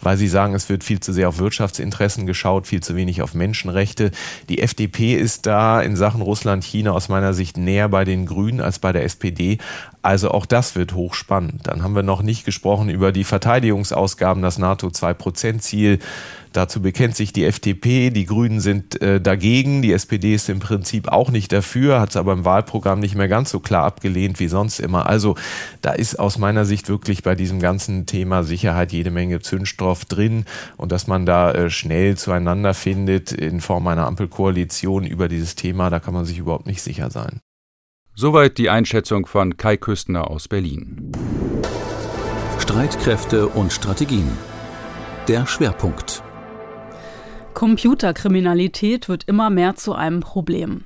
weil 0.00 0.16
sie 0.16 0.28
sagen, 0.28 0.54
es 0.54 0.68
wird 0.68 0.84
viel 0.84 1.00
zu 1.00 1.12
sehr 1.12 1.28
auf 1.28 1.38
Wirtschaftsinteressen 1.38 2.26
geschaut, 2.26 2.66
viel 2.66 2.82
zu 2.82 2.96
wenig 2.96 3.22
auf 3.22 3.34
Menschenrechte. 3.34 4.10
Die 4.48 4.60
FDP 4.60 5.14
ist 5.14 5.46
da 5.46 5.80
in 5.80 5.96
Sachen 5.96 6.22
Russland, 6.22 6.64
China 6.64 6.92
aus 6.92 7.08
meiner 7.08 7.34
Sicht 7.34 7.56
näher 7.56 7.88
bei 7.88 8.04
den 8.04 8.26
Grünen 8.26 8.60
als 8.60 8.78
bei 8.78 8.92
der 8.92 9.04
SPD. 9.04 9.58
Also 10.02 10.30
auch 10.30 10.46
das 10.46 10.76
wird 10.76 10.94
hochspannend. 10.94 11.27
Dann 11.28 11.82
haben 11.82 11.94
wir 11.94 12.02
noch 12.02 12.22
nicht 12.22 12.44
gesprochen 12.44 12.88
über 12.88 13.12
die 13.12 13.24
Verteidigungsausgaben, 13.24 14.42
das 14.42 14.58
NATO-2-Prozent-Ziel. 14.58 15.98
Dazu 16.52 16.80
bekennt 16.80 17.14
sich 17.14 17.32
die 17.32 17.44
FDP, 17.44 18.10
die 18.10 18.24
Grünen 18.24 18.60
sind 18.60 19.00
äh, 19.02 19.20
dagegen, 19.20 19.82
die 19.82 19.92
SPD 19.92 20.34
ist 20.34 20.48
im 20.48 20.60
Prinzip 20.60 21.08
auch 21.08 21.30
nicht 21.30 21.52
dafür, 21.52 22.00
hat 22.00 22.10
es 22.10 22.16
aber 22.16 22.32
im 22.32 22.44
Wahlprogramm 22.44 23.00
nicht 23.00 23.14
mehr 23.14 23.28
ganz 23.28 23.50
so 23.50 23.60
klar 23.60 23.84
abgelehnt 23.84 24.40
wie 24.40 24.48
sonst 24.48 24.80
immer. 24.80 25.06
Also 25.06 25.36
da 25.82 25.92
ist 25.92 26.18
aus 26.18 26.38
meiner 26.38 26.64
Sicht 26.64 26.88
wirklich 26.88 27.22
bei 27.22 27.34
diesem 27.34 27.60
ganzen 27.60 28.06
Thema 28.06 28.44
Sicherheit 28.44 28.92
jede 28.92 29.10
Menge 29.10 29.40
Zündstoff 29.40 30.06
drin 30.06 30.46
und 30.76 30.90
dass 30.90 31.06
man 31.06 31.26
da 31.26 31.52
äh, 31.52 31.70
schnell 31.70 32.16
zueinander 32.16 32.72
findet 32.72 33.32
in 33.32 33.60
Form 33.60 33.86
einer 33.86 34.06
Ampelkoalition 34.06 35.04
über 35.04 35.28
dieses 35.28 35.54
Thema, 35.54 35.90
da 35.90 36.00
kann 36.00 36.14
man 36.14 36.24
sich 36.24 36.38
überhaupt 36.38 36.66
nicht 36.66 36.82
sicher 36.82 37.10
sein. 37.10 37.40
Soweit 38.20 38.58
die 38.58 38.68
Einschätzung 38.68 39.26
von 39.26 39.56
Kai 39.56 39.76
Küstner 39.76 40.28
aus 40.28 40.48
Berlin. 40.48 41.12
Streitkräfte 42.58 43.46
und 43.46 43.72
Strategien. 43.72 44.28
Der 45.28 45.46
Schwerpunkt. 45.46 46.24
Computerkriminalität 47.54 49.08
wird 49.08 49.22
immer 49.28 49.50
mehr 49.50 49.76
zu 49.76 49.94
einem 49.94 50.18
Problem. 50.18 50.82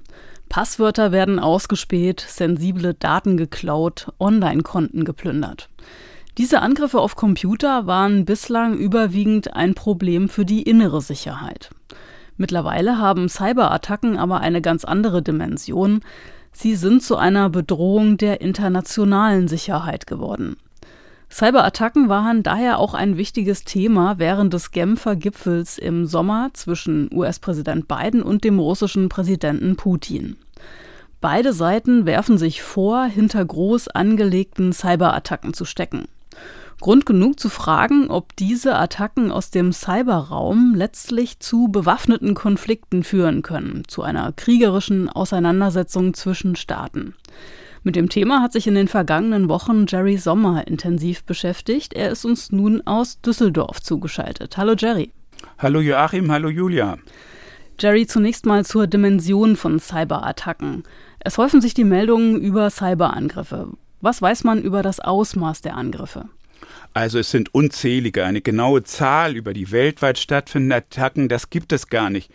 Passwörter 0.51 1.11
werden 1.11 1.39
ausgespäht, 1.39 2.21
sensible 2.21 2.93
Daten 2.93 3.39
geklaut, 3.39 4.13
Online-Konten 4.21 5.07
geplündert. 5.07 5.71
Diese 6.37 6.61
Angriffe 6.61 7.01
auf 7.01 7.17
Computer 7.17 7.87
waren 7.87 8.27
bislang 8.27 8.77
überwiegend 8.77 9.55
ein 9.55 9.73
Problem 9.73 10.29
für 10.29 10.45
die 10.45 10.65
innere 10.65 11.01
Sicherheit. 11.01 11.71
Mittlerweile 12.37 12.99
haben 12.99 13.31
Cyberattacken 13.31 14.19
aber 14.19 14.41
eine 14.41 14.61
ganz 14.61 14.85
andere 14.85 15.23
Dimension. 15.23 16.01
Sie 16.53 16.77
sind 16.77 17.03
zu 17.03 17.17
einer 17.17 17.49
Bedrohung 17.51 18.19
der 18.19 18.41
internationalen 18.41 19.49
Sicherheit 19.49 20.07
geworden. 20.07 20.57
Cyberattacken 21.31 22.11
waren 22.11 22.43
daher 22.43 22.79
auch 22.79 22.93
ein 22.93 23.17
wichtiges 23.17 23.65
Thema 23.65 24.19
während 24.19 24.53
des 24.53 24.71
Genfer 24.71 25.17
Gipfels 25.17 25.79
im 25.79 26.05
Sommer 26.05 26.51
zwischen 26.53 27.09
US-Präsident 27.11 27.89
Biden 27.89 28.23
und 28.23 28.45
dem 28.45 28.59
russischen 28.59 29.09
Präsidenten 29.09 29.77
Putin. 29.77 30.37
Beide 31.23 31.55
Seiten 31.55 32.05
werfen 32.05 32.37
sich 32.37 32.63
vor, 32.63 33.05
hinter 33.05 33.43
groß 33.45 33.89
angelegten 33.89 34.73
Cyberattacken 34.73 35.55
zu 35.55 35.65
stecken. 35.65 36.07
Grund 36.83 37.07
genug 37.07 37.39
zu 37.39 37.49
fragen, 37.49 38.11
ob 38.11 38.35
diese 38.35 38.75
Attacken 38.77 39.31
aus 39.31 39.53
dem 39.53 39.73
Cyberraum 39.73 40.75
letztlich 40.75 41.39
zu 41.39 41.69
bewaffneten 41.69 42.35
Konflikten 42.35 43.05
führen 43.05 43.43
können, 43.43 43.85
zu 43.87 44.03
einer 44.03 44.33
kriegerischen 44.33 45.09
Auseinandersetzung 45.09 46.13
zwischen 46.13 46.57
Staaten. 46.57 47.15
Mit 47.85 47.95
dem 47.95 48.09
Thema 48.09 48.43
hat 48.43 48.53
sich 48.53 48.67
in 48.67 48.75
den 48.75 48.89
vergangenen 48.89 49.49
Wochen 49.49 49.87
Jerry 49.87 50.17
Sommer 50.17 50.67
intensiv 50.67 51.23
beschäftigt. 51.23 51.95
Er 51.95 52.11
ist 52.11 52.25
uns 52.25 52.51
nun 52.51 52.85
aus 52.85 53.21
Düsseldorf 53.21 53.81
zugeschaltet. 53.81 54.57
Hallo 54.57 54.75
Jerry. 54.77 55.13
Hallo 55.59 55.79
Joachim, 55.79 56.33
hallo 56.33 56.49
Julia. 56.49 56.99
Jerry, 57.79 58.09
zunächst 58.09 58.45
mal 58.45 58.65
zur 58.65 58.89
Dimension 58.89 59.55
von 59.55 59.79
Cyberattacken. 59.79 60.83
Es 61.21 61.39
häufen 61.39 61.61
sich 61.61 61.75
die 61.75 61.85
Meldungen 61.85 62.41
über 62.41 62.69
Cyberangriffe. 62.71 63.69
Was 64.01 64.21
weiß 64.21 64.43
man 64.43 64.61
über 64.61 64.83
das 64.83 64.99
Ausmaß 64.99 65.61
der 65.61 65.77
Angriffe? 65.77 66.29
Also 66.95 67.19
es 67.19 67.31
sind 67.31 67.55
unzählige, 67.55 68.25
eine 68.25 68.41
genaue 68.41 68.83
Zahl 68.83 69.37
über 69.37 69.53
die 69.55 69.71
weltweit 69.71 70.19
stattfindenden 70.19 70.79
Attacken, 70.79 71.29
das 71.29 71.51
gibt 71.51 71.73
es 71.73 71.89
gar 71.89 72.11
nicht. 72.11 72.31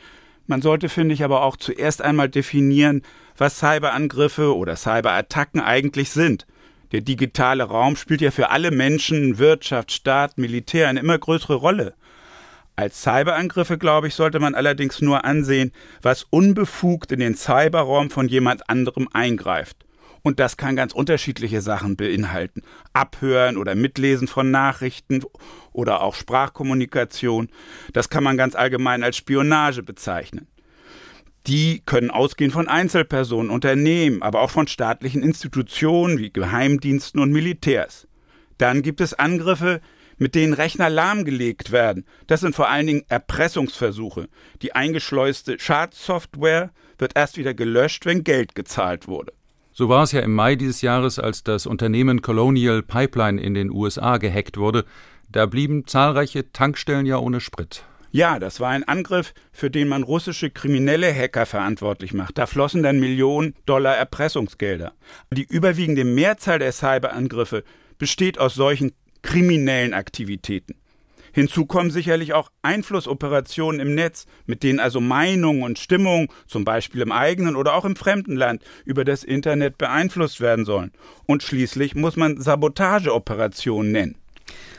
Man 0.47 0.61
sollte, 0.61 0.89
finde 0.89 1.13
ich, 1.13 1.23
aber 1.23 1.43
auch 1.43 1.57
zuerst 1.57 2.01
einmal 2.01 2.29
definieren, 2.29 3.03
was 3.37 3.59
Cyberangriffe 3.59 4.55
oder 4.55 4.75
Cyberattacken 4.75 5.59
eigentlich 5.59 6.11
sind. 6.11 6.47
Der 6.93 7.01
digitale 7.01 7.63
Raum 7.63 7.97
spielt 7.97 8.21
ja 8.21 8.31
für 8.31 8.49
alle 8.49 8.71
Menschen, 8.71 9.39
Wirtschaft, 9.39 9.91
Staat, 9.91 10.37
Militär 10.37 10.87
eine 10.87 11.01
immer 11.01 11.17
größere 11.17 11.55
Rolle. 11.55 11.93
Als 12.77 13.01
Cyberangriffe, 13.01 13.77
glaube 13.77 14.07
ich, 14.07 14.15
sollte 14.15 14.39
man 14.39 14.55
allerdings 14.55 15.01
nur 15.01 15.25
ansehen, 15.25 15.73
was 16.01 16.27
unbefugt 16.29 17.11
in 17.11 17.19
den 17.19 17.35
Cyberraum 17.35 18.09
von 18.09 18.29
jemand 18.29 18.69
anderem 18.69 19.09
eingreift. 19.11 19.86
Und 20.23 20.39
das 20.39 20.57
kann 20.57 20.75
ganz 20.75 20.93
unterschiedliche 20.93 21.61
Sachen 21.61 21.95
beinhalten. 21.95 22.61
Abhören 22.93 23.57
oder 23.57 23.75
Mitlesen 23.75 24.27
von 24.27 24.51
Nachrichten 24.51 25.23
oder 25.71 26.01
auch 26.01 26.15
Sprachkommunikation. 26.15 27.49
Das 27.93 28.09
kann 28.09 28.23
man 28.23 28.37
ganz 28.37 28.55
allgemein 28.55 29.03
als 29.03 29.17
Spionage 29.17 29.83
bezeichnen. 29.83 30.47
Die 31.47 31.81
können 31.85 32.11
ausgehen 32.11 32.51
von 32.51 32.67
Einzelpersonen, 32.67 33.49
Unternehmen, 33.49 34.21
aber 34.21 34.41
auch 34.41 34.51
von 34.51 34.67
staatlichen 34.67 35.23
Institutionen 35.23 36.17
wie 36.17 36.29
Geheimdiensten 36.29 37.21
und 37.21 37.31
Militärs. 37.31 38.07
Dann 38.57 38.81
gibt 38.81 38.99
es 38.99 39.13
Angriffe, 39.13 39.79
mit 40.17 40.35
denen 40.35 40.53
Rechner 40.53 40.89
lahmgelegt 40.89 41.71
werden. 41.71 42.05
Das 42.27 42.41
sind 42.41 42.55
vor 42.55 42.69
allen 42.69 42.87
Dingen 42.87 43.05
Erpressungsversuche. 43.07 44.27
Die 44.61 44.73
eingeschleuste 44.73 45.59
Schadsoftware 45.59 46.71
wird 46.97 47.15
erst 47.15 47.37
wieder 47.37 47.53
gelöscht, 47.53 48.05
wenn 48.05 48.23
Geld 48.23 48.55
gezahlt 48.55 49.07
wurde. 49.07 49.31
So 49.77 49.89
war 49.89 50.01
es 50.01 50.11
ja 50.11 50.21
im 50.21 50.33
Mai 50.33 50.55
dieses 50.55 50.81
Jahres, 50.81 51.19
als 51.19 51.43
das 51.43 51.67
Unternehmen 51.67 52.23
Colonial 52.23 52.81
Pipeline 52.81 53.39
in 53.39 53.53
den 53.53 53.69
USA 53.69 54.17
gehackt 54.17 54.57
wurde. 54.57 54.85
Da 55.29 55.45
blieben 55.45 55.85
zahlreiche 55.85 56.51
Tankstellen 56.51 57.05
ja 57.05 57.19
ohne 57.19 57.39
Sprit. 57.41 57.83
Ja, 58.09 58.39
das 58.39 58.59
war 58.59 58.69
ein 58.69 58.85
Angriff, 58.85 59.35
für 59.51 59.69
den 59.69 59.87
man 59.87 60.01
russische 60.01 60.49
kriminelle 60.49 61.13
Hacker 61.13 61.45
verantwortlich 61.45 62.11
macht. 62.15 62.39
Da 62.39 62.47
flossen 62.47 62.81
dann 62.81 62.99
Millionen 62.99 63.53
Dollar 63.67 63.95
Erpressungsgelder. 63.95 64.93
Die 65.29 65.45
überwiegende 65.45 66.05
Mehrzahl 66.05 66.57
der 66.57 66.71
Cyberangriffe 66.71 67.63
besteht 67.99 68.39
aus 68.39 68.55
solchen 68.55 68.93
kriminellen 69.21 69.93
Aktivitäten. 69.93 70.73
Hinzu 71.33 71.65
kommen 71.65 71.91
sicherlich 71.91 72.33
auch 72.33 72.49
Einflussoperationen 72.61 73.79
im 73.79 73.95
Netz, 73.95 74.25
mit 74.45 74.63
denen 74.63 74.79
also 74.79 75.01
Meinung 75.01 75.61
und 75.61 75.79
Stimmung, 75.79 76.31
zum 76.47 76.65
Beispiel 76.65 77.01
im 77.01 77.11
eigenen 77.11 77.55
oder 77.55 77.73
auch 77.73 77.85
im 77.85 77.95
fremden 77.95 78.35
Land, 78.35 78.63
über 78.85 79.05
das 79.05 79.23
Internet 79.23 79.77
beeinflusst 79.77 80.41
werden 80.41 80.65
sollen. 80.65 80.91
Und 81.25 81.43
schließlich 81.43 81.95
muss 81.95 82.15
man 82.15 82.39
Sabotageoperationen 82.39 83.91
nennen. 83.91 84.15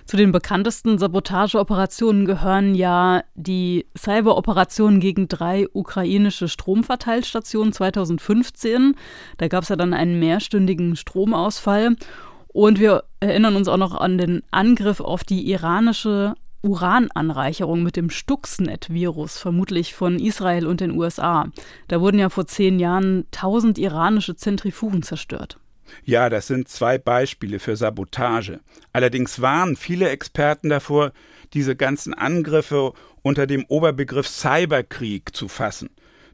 Zu 0.09 0.17
den 0.17 0.33
bekanntesten 0.33 0.97
Sabotageoperationen 0.97 2.25
gehören 2.25 2.75
ja 2.75 3.25
die 3.35 3.85
Cyberoperationen 3.95 5.01
gegen 5.01 5.29
drei 5.29 5.67
ukrainische 5.71 6.49
Stromverteilstationen 6.49 7.75
2015. 7.75 8.95
Da 9.37 9.49
gab 9.49 9.65
es 9.65 9.69
ja 9.69 9.77
dann 9.77 9.93
einen 9.93 10.19
mehrstündigen 10.19 10.97
Stromausfall. 10.97 11.97
Und 12.59 12.81
wir 12.81 13.05
erinnern 13.21 13.55
uns 13.55 13.69
auch 13.69 13.77
noch 13.77 13.95
an 13.95 14.19
den 14.19 14.43
Angriff 14.51 14.99
auf 14.99 15.23
die 15.23 15.49
iranische 15.49 16.35
Urananreicherung 16.63 17.85
mit 17.85 17.95
dem 17.95 18.11
Stuxnet-Virus, 18.11 19.39
vermutlich 19.39 19.95
von 19.95 20.19
Israel 20.19 20.67
und 20.67 20.81
den 20.81 20.91
USA. 20.91 21.47
Da 21.87 22.01
wurden 22.01 22.19
ja 22.19 22.31
vor 22.31 22.49
zehn 22.49 22.81
Jahren 22.81 23.27
tausend 23.31 23.79
iranische 23.79 24.35
Zentrifugen 24.35 25.05
zerstört. 25.05 25.61
Ja, 26.03 26.29
das 26.29 26.49
sind 26.49 26.67
zwei 26.67 26.99
Beispiele 26.99 27.61
für 27.61 27.77
Sabotage. 27.77 28.59
Allerdings 28.93 29.41
warnen 29.41 29.77
viele 29.77 30.09
Experten 30.09 30.69
davor, 30.69 31.13
diese 31.55 31.77
ganzen 31.77 32.13
Angriffe 32.13 32.93
unter 33.23 33.47
dem 33.47 33.67
Oberbegriff 33.67 34.27
Cyberkrieg 34.27 35.33
zu 35.33 35.47
fassen. 35.47 35.91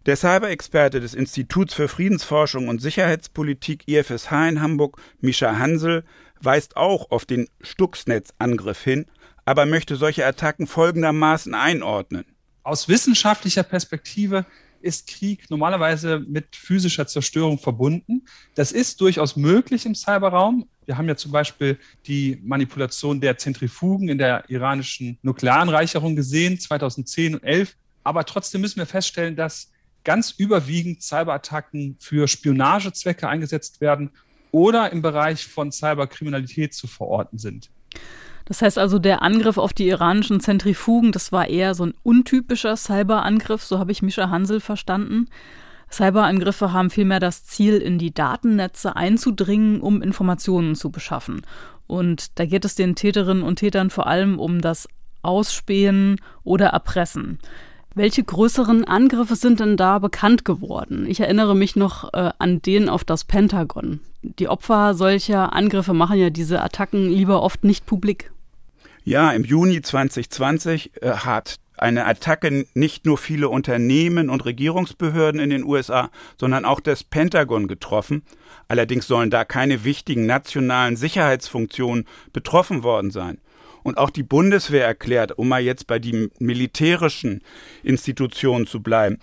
Der 0.07 0.17
Cyber-Experte 0.17 1.01
des 1.01 1.15
Instituts 1.15 1.75
für 1.75 1.89
Friedensforschung 1.89 2.69
und 2.69 2.83
Sicherheitspolitik 2.83 3.89
IFSH 3.89 4.33
in 4.49 4.61
Hamburg, 4.61 5.01
Mischa 5.21 5.59
Hansel, 5.59 6.05
weist 6.41 6.77
auch 6.77 7.11
auf 7.11 7.25
den 7.25 7.49
Stuxnet-Angriff 7.63 8.83
hin 8.83 9.07
aber 9.45 9.67
möchte 9.67 9.97
solche 9.97 10.27
Attacken 10.27 10.67
folgendermaßen 10.67 11.55
einordnen. 11.55 12.25
Aus 12.63 12.89
wissenschaftlicher 12.89 13.63
Perspektive 13.63 14.47
ist 14.81 15.07
Krieg 15.09 15.49
normalerweise 15.51 16.21
mit 16.21 16.57
physischer 16.57 17.07
Zerstörung 17.07 17.59
verbunden. 17.59 18.27
Das 18.55 18.73
ist 18.73 19.01
durchaus 19.01 19.37
möglich 19.37 19.87
im 19.87 19.95
Cyberraum. 19.95 20.69
Wir 20.85 20.99
haben 20.99 21.09
ja 21.09 21.17
zum 21.17 21.33
Beispiel 21.33 21.79
die 22.07 22.39
Manipulation 22.43 23.21
der 23.21 23.39
Zentrifugen 23.39 24.09
in 24.09 24.19
der 24.19 24.49
iranischen 24.49 25.19
Nuklearanreicherung 25.23 26.17
gesehen, 26.17 26.61
2010 26.61 27.35
und 27.35 27.41
2011. 27.41 27.77
Aber 28.03 28.27
trotzdem 28.27 28.61
müssen 28.61 28.77
wir 28.77 28.87
feststellen, 28.87 29.37
dass 29.37 29.73
ganz 30.05 30.31
überwiegend 30.31 31.03
Cyberattacken 31.03 31.97
für 31.99 32.29
Spionagezwecke 32.29 33.29
eingesetzt 33.29 33.81
werden 33.81 34.11
oder 34.53 34.93
im 34.93 35.03
Bereich 35.03 35.47
von 35.47 35.73
Cyberkriminalität 35.73 36.75
zu 36.75 36.87
verorten 36.87 37.39
sind. 37.39 37.71
Das 38.45 38.61
heißt 38.61 38.79
also, 38.79 38.99
der 38.99 39.23
Angriff 39.23 39.57
auf 39.57 39.73
die 39.73 39.89
iranischen 39.89 40.41
Zentrifugen, 40.41 41.13
das 41.13 41.33
war 41.33 41.49
eher 41.49 41.75
so 41.75 41.87
ein 41.87 41.95
untypischer 42.03 42.77
Cyberangriff, 42.77 43.65
so 43.65 43.79
habe 43.79 43.91
ich 43.91 44.03
Mischa 44.03 44.29
Hansel 44.29 44.61
verstanden. 44.61 45.27
Cyberangriffe 45.91 46.73
haben 46.73 46.91
vielmehr 46.91 47.21
das 47.21 47.45
Ziel, 47.45 47.77
in 47.77 47.99
die 47.99 48.13
Datennetze 48.13 48.97
einzudringen, 48.97 49.81
um 49.81 50.03
Informationen 50.03 50.75
zu 50.75 50.91
beschaffen. 50.91 51.43
Und 51.87 52.39
da 52.39 52.47
geht 52.47 52.65
es 52.65 52.75
den 52.75 52.95
Täterinnen 52.95 53.43
und 53.43 53.57
Tätern 53.57 53.91
vor 53.91 54.07
allem 54.07 54.39
um 54.39 54.61
das 54.61 54.89
Ausspähen 55.23 56.21
oder 56.43 56.69
Erpressen. 56.69 57.39
Welche 57.97 58.25
größeren 58.25 58.85
Angriffe 58.85 59.37
sind 59.37 59.61
denn 59.61 59.77
da 59.77 60.01
bekannt 60.01 60.45
geworden? 60.45 61.07
Ich 61.07 61.21
erinnere 61.21 61.55
mich 61.55 61.77
noch 61.77 62.13
äh, 62.13 62.31
an 62.39 62.61
den 62.61 62.89
auf 62.89 63.05
das 63.05 63.23
Pentagon. 63.23 64.01
Die 64.23 64.49
Opfer 64.49 64.95
solcher 64.95 65.53
Angriffe 65.53 65.95
machen 65.95 66.19
ja 66.19 66.31
diese 66.31 66.61
Attacken 66.61 67.09
lieber 67.09 67.41
oft 67.43 67.63
nicht 67.63 67.87
publik. 67.87 68.33
Ja, 69.05 69.31
im 69.31 69.45
Juni 69.45 69.81
2020 69.81 71.03
äh, 71.03 71.11
hat 71.11 71.61
eine 71.77 72.07
Attacke 72.07 72.67
nicht 72.75 73.07
nur 73.07 73.17
viele 73.17 73.49
Unternehmen 73.49 74.29
und 74.29 74.45
Regierungsbehörden 74.45 75.41
in 75.41 75.51
den 75.51 75.65
USA, 75.65 76.11
sondern 76.39 76.65
auch 76.65 76.81
das 76.81 77.05
Pentagon 77.05 77.69
getroffen. 77.69 78.23
Allerdings 78.67 79.07
sollen 79.07 79.31
da 79.31 79.45
keine 79.45 79.85
wichtigen 79.85 80.27
nationalen 80.27 80.97
Sicherheitsfunktionen 80.97 82.07
betroffen 82.33 82.83
worden 82.83 83.11
sein. 83.13 83.39
Und 83.85 83.97
auch 83.99 84.11
die 84.11 84.25
Bundeswehr 84.25 84.85
erklärt, 84.85 85.39
um 85.39 85.49
mal 85.49 85.63
jetzt 85.63 85.87
bei 85.87 86.01
den 86.01 86.31
militärischen 86.41 87.43
Institutionen 87.85 88.67
zu 88.67 88.83
bleiben, 88.83 89.19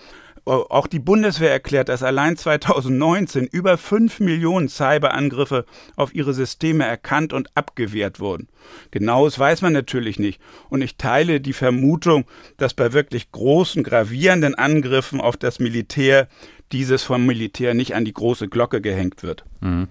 Auch 0.46 0.88
die 0.88 1.00
Bundeswehr 1.00 1.52
erklärt, 1.52 1.88
dass 1.88 2.02
allein 2.02 2.36
2019 2.36 3.46
über 3.46 3.78
5 3.78 4.20
Millionen 4.22 4.70
Cyberangriffe 4.70 5.66
auf 5.96 6.16
ihre 6.16 6.34
Systeme 6.34 6.84
erkannt 6.84 7.32
und 7.32 7.56
abgewehrt 7.56 8.20
wurden. 8.20 8.48
Genaues 8.90 9.38
weiß 9.38 9.62
man 9.62 9.74
natürlich 9.74 10.18
nicht. 10.18 10.42
Und 10.70 10.82
ich 10.82 10.98
teile 10.98 11.42
die 11.42 11.54
Vermutung, 11.54 12.26
dass 12.58 12.74
bei 12.74 12.92
wirklich 12.92 13.32
großen, 13.32 13.84
gravierenden 13.84 14.56
Angriffen 14.56 15.22
auf 15.22 15.38
das 15.38 15.60
Militär 15.60 16.28
dieses 16.72 17.04
vom 17.04 17.26
Militär 17.28 17.76
nicht 17.76 17.94
an 17.94 18.04
die 18.04 18.14
große 18.14 18.48
Glocke 18.48 18.82
gehängt 18.82 19.22
wird. 19.22 19.46
Mhm. 19.60 19.90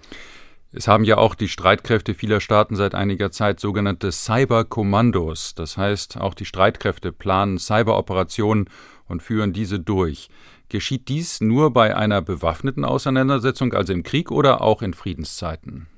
Es 0.73 0.87
haben 0.87 1.03
ja 1.03 1.19
auch 1.19 1.35
die 1.35 1.49
Streitkräfte 1.49 2.15
vieler 2.15 2.41
Staaten 2.41 2.77
seit 2.77 2.95
einiger 2.95 3.33
Zeit 3.33 3.59
sogenannte 3.59 4.13
Cyberkommandos. 4.13 5.55
Das 5.57 5.77
heißt, 5.77 6.19
auch 6.19 6.35
die 6.35 6.45
Streitkräfte 6.45 7.11
planen 7.11 7.59
Cyberoperationen 7.59 8.71
und 9.09 9.21
führen 9.21 9.53
diese 9.53 9.81
durch. 9.81 10.29
Geschieht 10.69 11.09
dies 11.09 11.41
nur 11.41 11.73
bei 11.73 11.97
einer 11.97 12.23
bewaffneten 12.23 12.85
Auseinandersetzung, 12.85 13.75
also 13.75 13.93
im 13.93 14.05
Krieg 14.05 14.31
oder 14.31 14.61
auch 14.61 14.83
in 14.83 14.95
Friedenszeiten? 14.95 15.89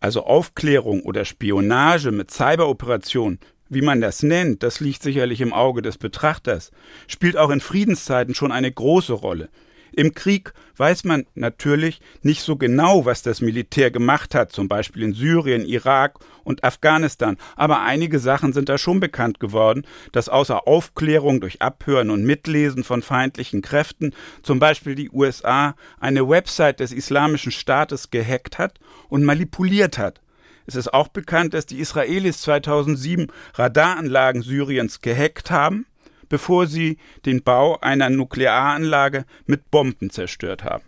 Also 0.00 0.24
Aufklärung 0.24 1.02
oder 1.02 1.24
Spionage 1.24 2.10
mit 2.10 2.32
Cyberoperationen, 2.32 3.38
wie 3.68 3.82
man 3.82 4.00
das 4.00 4.24
nennt, 4.24 4.64
das 4.64 4.80
liegt 4.80 5.04
sicherlich 5.04 5.40
im 5.40 5.52
Auge 5.52 5.80
des 5.80 5.96
Betrachters, 5.96 6.72
spielt 7.06 7.36
auch 7.36 7.50
in 7.50 7.60
Friedenszeiten 7.60 8.34
schon 8.34 8.50
eine 8.50 8.72
große 8.72 9.12
Rolle. 9.12 9.48
Im 9.94 10.14
Krieg 10.14 10.52
weiß 10.76 11.04
man 11.04 11.26
natürlich 11.34 12.00
nicht 12.22 12.42
so 12.42 12.56
genau, 12.56 13.04
was 13.04 13.22
das 13.22 13.40
Militär 13.40 13.90
gemacht 13.90 14.34
hat, 14.34 14.52
zum 14.52 14.68
Beispiel 14.68 15.02
in 15.02 15.12
Syrien, 15.12 15.64
Irak 15.64 16.18
und 16.44 16.64
Afghanistan. 16.64 17.36
Aber 17.56 17.82
einige 17.82 18.18
Sachen 18.18 18.52
sind 18.52 18.68
da 18.68 18.78
schon 18.78 19.00
bekannt 19.00 19.38
geworden, 19.38 19.86
dass 20.12 20.28
außer 20.28 20.66
Aufklärung 20.66 21.40
durch 21.40 21.60
Abhören 21.60 22.10
und 22.10 22.24
Mitlesen 22.24 22.84
von 22.84 23.02
feindlichen 23.02 23.62
Kräften 23.62 24.14
zum 24.42 24.58
Beispiel 24.58 24.94
die 24.94 25.10
USA 25.10 25.74
eine 26.00 26.28
Website 26.28 26.80
des 26.80 26.92
Islamischen 26.92 27.52
Staates 27.52 28.10
gehackt 28.10 28.58
hat 28.58 28.80
und 29.08 29.24
manipuliert 29.24 29.98
hat. 29.98 30.20
Es 30.64 30.74
ist 30.74 30.94
auch 30.94 31.08
bekannt, 31.08 31.54
dass 31.54 31.66
die 31.66 31.80
Israelis 31.80 32.40
2007 32.42 33.26
Radaranlagen 33.54 34.42
Syriens 34.42 35.00
gehackt 35.00 35.50
haben 35.50 35.86
bevor 36.32 36.66
sie 36.66 36.96
den 37.26 37.42
Bau 37.42 37.78
einer 37.82 38.08
Nuklearanlage 38.08 39.26
mit 39.44 39.70
Bomben 39.70 40.08
zerstört 40.08 40.64
haben. 40.64 40.82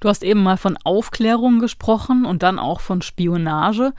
Du 0.00 0.08
hast 0.08 0.24
eben 0.24 0.42
mal 0.42 0.56
von 0.56 0.76
Aufklärung 0.82 1.60
gesprochen 1.60 2.24
und 2.24 2.42
dann 2.42 2.58
auch 2.58 2.80
von 2.80 3.00
Spionage. 3.00 3.92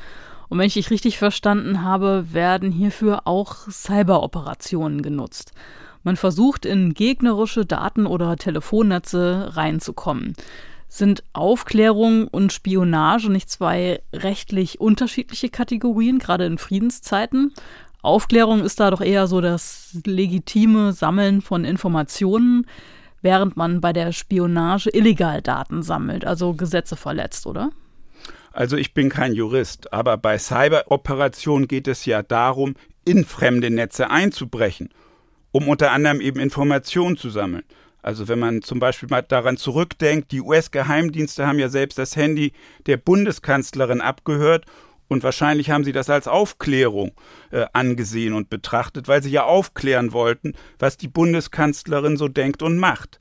Und 0.50 0.60
wenn 0.60 0.67
ich 0.67 0.74
dich 0.74 0.91
richtig 0.91 1.17
verstanden 1.17 1.82
habe, 1.82 2.27
werden 2.34 2.74
hierfür 2.74 3.22
auch 3.24 3.70
Cyberoperationen 3.72 5.01
genutzt. 5.01 5.53
Man 6.03 6.17
versucht 6.17 6.65
in 6.65 6.94
gegnerische 6.94 7.65
Daten- 7.65 8.05
oder 8.05 8.36
Telefonnetze 8.36 9.51
reinzukommen. 9.53 10.36
Sind 10.89 11.24
Aufklärung 11.32 12.27
und 12.27 12.51
Spionage 12.51 13.32
nicht 13.32 13.50
zwei 13.50 14.01
rechtlich 14.12 14.82
unterschiedliche 14.82 15.48
Kategorien, 15.48 16.20
gerade 16.20 16.46
in 16.46 16.58
Friedenszeiten? 16.58 17.53
Aufklärung 18.05 18.63
ist 18.63 18.79
da 18.79 18.91
doch 18.91 19.01
eher 19.01 19.27
so 19.27 19.41
das 19.41 19.97
legitime 20.05 20.93
Sammeln 20.93 21.41
von 21.41 21.65
Informationen, 21.65 22.67
während 23.21 23.57
man 23.57 23.81
bei 23.81 23.91
der 23.91 24.12
Spionage 24.12 24.89
illegal 24.93 25.41
Daten 25.41 25.81
sammelt, 25.83 26.25
also 26.25 26.53
Gesetze 26.53 26.95
verletzt, 26.95 27.47
oder? 27.47 27.71
Also 28.53 28.77
ich 28.77 28.93
bin 28.93 29.09
kein 29.09 29.33
Jurist, 29.33 29.91
aber 29.91 30.15
bei 30.15 30.38
Cyberoperationen 30.38 31.67
geht 31.67 31.88
es 31.88 32.05
ja 32.05 32.24
darum, 32.24 32.75
in 33.03 33.25
fremde 33.25 33.69
Netze 33.69 34.09
einzubrechen, 34.09 34.89
um 35.51 35.67
unter 35.67 35.91
anderem 35.91 36.21
eben 36.21 36.39
Informationen 36.39 37.17
zu 37.17 37.29
sammeln. 37.29 37.63
Also 38.01 38.27
wenn 38.27 38.39
man 38.39 38.62
zum 38.62 38.79
Beispiel 38.79 39.09
mal 39.09 39.24
daran 39.24 39.57
zurückdenkt, 39.57 40.31
die 40.31 40.41
US-Geheimdienste 40.41 41.47
haben 41.47 41.57
ja 41.57 41.69
selbst 41.69 41.97
das 41.97 42.15
Handy 42.15 42.53
der 42.85 42.97
Bundeskanzlerin 42.97 44.00
abgehört 44.00 44.65
und 45.07 45.24
wahrscheinlich 45.24 45.69
haben 45.69 45.83
sie 45.83 45.91
das 45.91 46.09
als 46.09 46.27
Aufklärung 46.27 47.12
äh, 47.51 47.65
angesehen 47.74 48.33
und 48.33 48.50
betrachtet, 48.50 49.07
weil 49.07 49.21
sie 49.21 49.31
ja 49.31 49.43
aufklären 49.43 50.13
wollten, 50.13 50.53
was 50.79 50.97
die 50.97 51.07
Bundeskanzlerin 51.07 52.17
so 52.17 52.27
denkt 52.27 52.63
und 52.63 52.77
macht. 52.77 53.19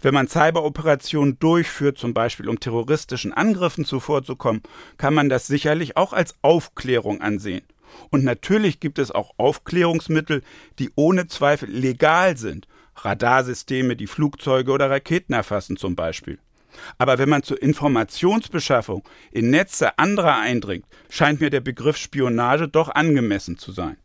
Wenn 0.00 0.14
man 0.14 0.28
Cyberoperationen 0.28 1.38
durchführt, 1.40 1.98
zum 1.98 2.14
Beispiel 2.14 2.48
um 2.48 2.60
terroristischen 2.60 3.32
Angriffen 3.32 3.84
zuvorzukommen, 3.84 4.62
kann 4.96 5.12
man 5.12 5.28
das 5.28 5.48
sicherlich 5.48 5.96
auch 5.96 6.12
als 6.12 6.36
Aufklärung 6.42 7.20
ansehen. 7.20 7.62
Und 8.10 8.22
natürlich 8.22 8.80
gibt 8.80 8.98
es 8.98 9.10
auch 9.10 9.32
Aufklärungsmittel, 9.38 10.42
die 10.78 10.90
ohne 10.94 11.26
Zweifel 11.26 11.68
legal 11.68 12.36
sind. 12.36 12.68
Radarsysteme, 12.94 13.96
die 13.96 14.06
Flugzeuge 14.06 14.72
oder 14.72 14.90
Raketen 14.90 15.32
erfassen 15.32 15.76
zum 15.76 15.96
Beispiel. 15.96 16.38
Aber 16.98 17.18
wenn 17.18 17.28
man 17.28 17.42
zur 17.42 17.60
Informationsbeschaffung 17.60 19.02
in 19.30 19.50
Netze 19.50 19.98
anderer 19.98 20.38
eindringt, 20.38 20.86
scheint 21.10 21.40
mir 21.40 21.50
der 21.50 21.60
Begriff 21.60 21.96
Spionage 21.96 22.68
doch 22.68 22.88
angemessen 22.88 23.58
zu 23.58 23.72
sein. 23.72 23.96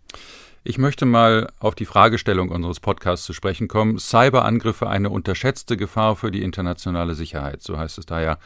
Ich 0.66 0.78
möchte 0.78 1.06
mal 1.06 1.52
auf 1.60 1.76
die 1.76 1.86
Fragestellung 1.86 2.48
unseres 2.48 2.80
Podcasts 2.80 3.26
zu 3.26 3.34
sprechen 3.34 3.68
kommen. 3.68 4.00
Cyberangriffe 4.00 4.88
eine 4.88 5.10
unterschätzte 5.10 5.76
Gefahr 5.76 6.16
für 6.16 6.32
die 6.32 6.42
internationale 6.42 7.16
Sicherheit, 7.16 7.62
so 7.62 7.78
heißt 7.78 7.98
es 7.98 8.06
da 8.06 8.22
ja. 8.22 8.38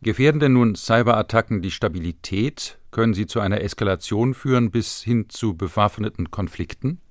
Gefährden 0.00 0.40
denn 0.40 0.54
nun 0.54 0.76
Cyberattacken 0.76 1.60
die 1.60 1.70
Stabilität? 1.70 2.78
Können 2.90 3.12
sie 3.12 3.26
zu 3.26 3.40
einer 3.40 3.60
Eskalation 3.60 4.32
führen 4.32 4.70
bis 4.70 5.02
hin 5.02 5.28
zu 5.28 5.56
bewaffneten 5.56 6.30
Konflikten? 6.30 7.02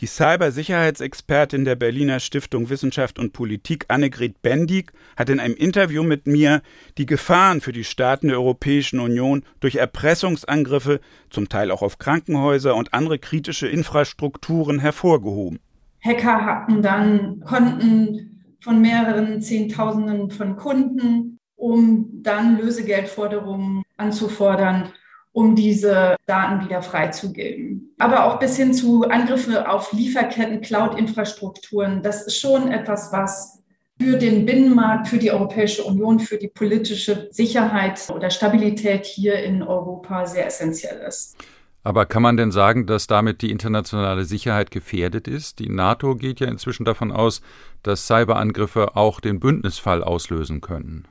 Die 0.00 0.06
Cybersicherheitsexpertin 0.06 1.66
der 1.66 1.76
Berliner 1.76 2.20
Stiftung 2.20 2.70
Wissenschaft 2.70 3.18
und 3.18 3.34
Politik 3.34 3.84
Annegret 3.88 4.40
Bendig 4.40 4.92
hat 5.14 5.28
in 5.28 5.38
einem 5.38 5.54
Interview 5.54 6.02
mit 6.02 6.26
mir 6.26 6.62
die 6.96 7.04
Gefahren 7.04 7.60
für 7.60 7.72
die 7.72 7.84
Staaten 7.84 8.28
der 8.28 8.38
Europäischen 8.38 8.98
Union 8.98 9.42
durch 9.60 9.76
Erpressungsangriffe, 9.76 11.00
zum 11.28 11.50
Teil 11.50 11.70
auch 11.70 11.82
auf 11.82 11.98
Krankenhäuser 11.98 12.76
und 12.76 12.94
andere 12.94 13.18
kritische 13.18 13.68
Infrastrukturen 13.68 14.78
hervorgehoben. 14.78 15.60
Hacker 16.02 16.46
hatten 16.46 16.80
dann 16.80 17.40
Konten 17.40 18.56
von 18.62 18.80
mehreren 18.80 19.42
Zehntausenden 19.42 20.30
von 20.30 20.56
Kunden, 20.56 21.38
um 21.56 22.22
dann 22.22 22.56
Lösegeldforderungen 22.56 23.82
anzufordern 23.98 24.94
um 25.32 25.54
diese 25.54 26.16
Daten 26.26 26.64
wieder 26.64 26.82
freizugeben. 26.82 27.94
Aber 27.98 28.24
auch 28.24 28.38
bis 28.38 28.56
hin 28.56 28.74
zu 28.74 29.04
Angriffe 29.04 29.68
auf 29.68 29.92
Lieferketten, 29.92 30.60
Cloud-Infrastrukturen, 30.60 32.02
das 32.02 32.26
ist 32.26 32.38
schon 32.38 32.72
etwas, 32.72 33.12
was 33.12 33.62
für 34.00 34.16
den 34.16 34.46
Binnenmarkt, 34.46 35.08
für 35.08 35.18
die 35.18 35.30
Europäische 35.30 35.84
Union, 35.84 36.20
für 36.20 36.38
die 36.38 36.48
politische 36.48 37.28
Sicherheit 37.30 38.08
oder 38.14 38.30
Stabilität 38.30 39.04
hier 39.04 39.34
in 39.42 39.62
Europa 39.62 40.26
sehr 40.26 40.46
essentiell 40.46 41.00
ist. 41.06 41.36
Aber 41.82 42.06
kann 42.06 42.22
man 42.22 42.36
denn 42.36 42.50
sagen, 42.50 42.86
dass 42.86 43.06
damit 43.06 43.40
die 43.42 43.50
internationale 43.50 44.24
Sicherheit 44.24 44.70
gefährdet 44.70 45.28
ist? 45.28 45.58
Die 45.58 45.68
NATO 45.68 46.14
geht 46.14 46.40
ja 46.40 46.48
inzwischen 46.48 46.84
davon 46.84 47.10
aus, 47.10 47.40
dass 47.82 48.06
Cyberangriffe 48.06 48.96
auch 48.96 49.20
den 49.20 49.40
Bündnisfall 49.40 50.02
auslösen 50.02 50.60
können. 50.60 51.06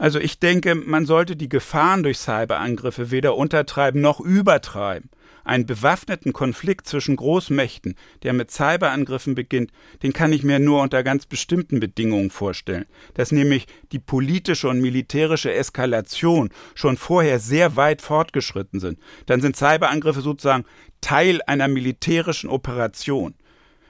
Also 0.00 0.18
ich 0.18 0.38
denke, 0.38 0.74
man 0.76 1.04
sollte 1.04 1.36
die 1.36 1.50
Gefahren 1.50 2.02
durch 2.02 2.16
Cyberangriffe 2.16 3.10
weder 3.10 3.36
untertreiben 3.36 4.00
noch 4.00 4.18
übertreiben. 4.18 5.10
Einen 5.44 5.66
bewaffneten 5.66 6.32
Konflikt 6.32 6.86
zwischen 6.88 7.16
Großmächten, 7.16 7.96
der 8.22 8.32
mit 8.32 8.50
Cyberangriffen 8.50 9.34
beginnt, 9.34 9.72
den 10.02 10.14
kann 10.14 10.32
ich 10.32 10.42
mir 10.42 10.58
nur 10.58 10.80
unter 10.80 11.02
ganz 11.02 11.26
bestimmten 11.26 11.80
Bedingungen 11.80 12.30
vorstellen. 12.30 12.86
Dass 13.12 13.30
nämlich 13.30 13.66
die 13.92 13.98
politische 13.98 14.68
und 14.68 14.80
militärische 14.80 15.52
Eskalation 15.52 16.48
schon 16.74 16.96
vorher 16.96 17.38
sehr 17.38 17.76
weit 17.76 18.00
fortgeschritten 18.00 18.80
sind. 18.80 18.98
Dann 19.26 19.42
sind 19.42 19.56
Cyberangriffe 19.56 20.22
sozusagen 20.22 20.64
Teil 21.02 21.42
einer 21.46 21.68
militärischen 21.68 22.48
Operation. 22.48 23.34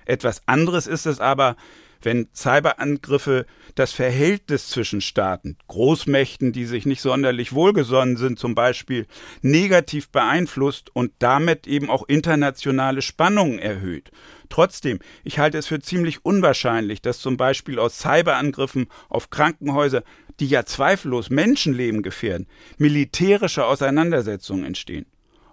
Etwas 0.07 0.43
anderes 0.47 0.89
ist 0.89 1.07
es 1.07 1.21
aber, 1.21 1.55
wenn 2.03 2.29
Cyberangriffe 2.35 3.47
das 3.75 3.93
Verhältnis 3.93 4.69
zwischen 4.69 5.01
Staaten, 5.01 5.57
Großmächten, 5.69 6.53
die 6.53 6.65
sich 6.65 6.87
nicht 6.87 7.01
sonderlich 7.01 7.53
wohlgesonnen 7.53 8.17
sind, 8.17 8.39
zum 8.39 8.55
Beispiel, 8.55 9.07
negativ 9.43 10.11
beeinflusst 10.11 10.95
und 10.95 11.13
damit 11.19 11.67
eben 11.67 11.91
auch 11.91 12.05
internationale 12.09 13.03
Spannungen 13.03 13.59
erhöht. 13.59 14.11
Trotzdem, 14.49 14.99
ich 15.25 15.39
halte 15.39 15.59
es 15.59 15.69
für 15.69 15.81
ziemlich 15.81 16.25
unwahrscheinlich, 16.25 17.03
dass 17.03 17.21
zum 17.21 17.37
Beispiel 17.37 17.79
aus 17.79 18.01
Cyberangriffen 18.01 18.89
auf 19.09 19.31
Krankenhäuser, 19.31 20.03
die 20.41 20.47
ja 20.47 20.65
zweifellos 20.65 21.31
Menschenleben 21.31 22.03
gefährden, 22.03 22.47
militärische 22.79 23.65
Auseinandersetzungen 23.65 24.65
entstehen. 24.65 25.07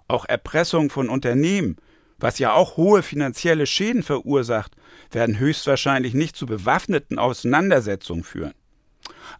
Auch 0.08 0.24
Erpressung 0.24 0.90
von 0.90 1.10
Unternehmen, 1.10 1.76
was 2.18 2.38
ja 2.38 2.52
auch 2.52 2.76
hohe 2.76 3.02
finanzielle 3.02 3.66
Schäden 3.66 4.02
verursacht, 4.02 4.72
werden 5.10 5.38
höchstwahrscheinlich 5.38 6.14
nicht 6.14 6.36
zu 6.36 6.46
bewaffneten 6.46 7.18
Auseinandersetzungen 7.18 8.24
führen. 8.24 8.54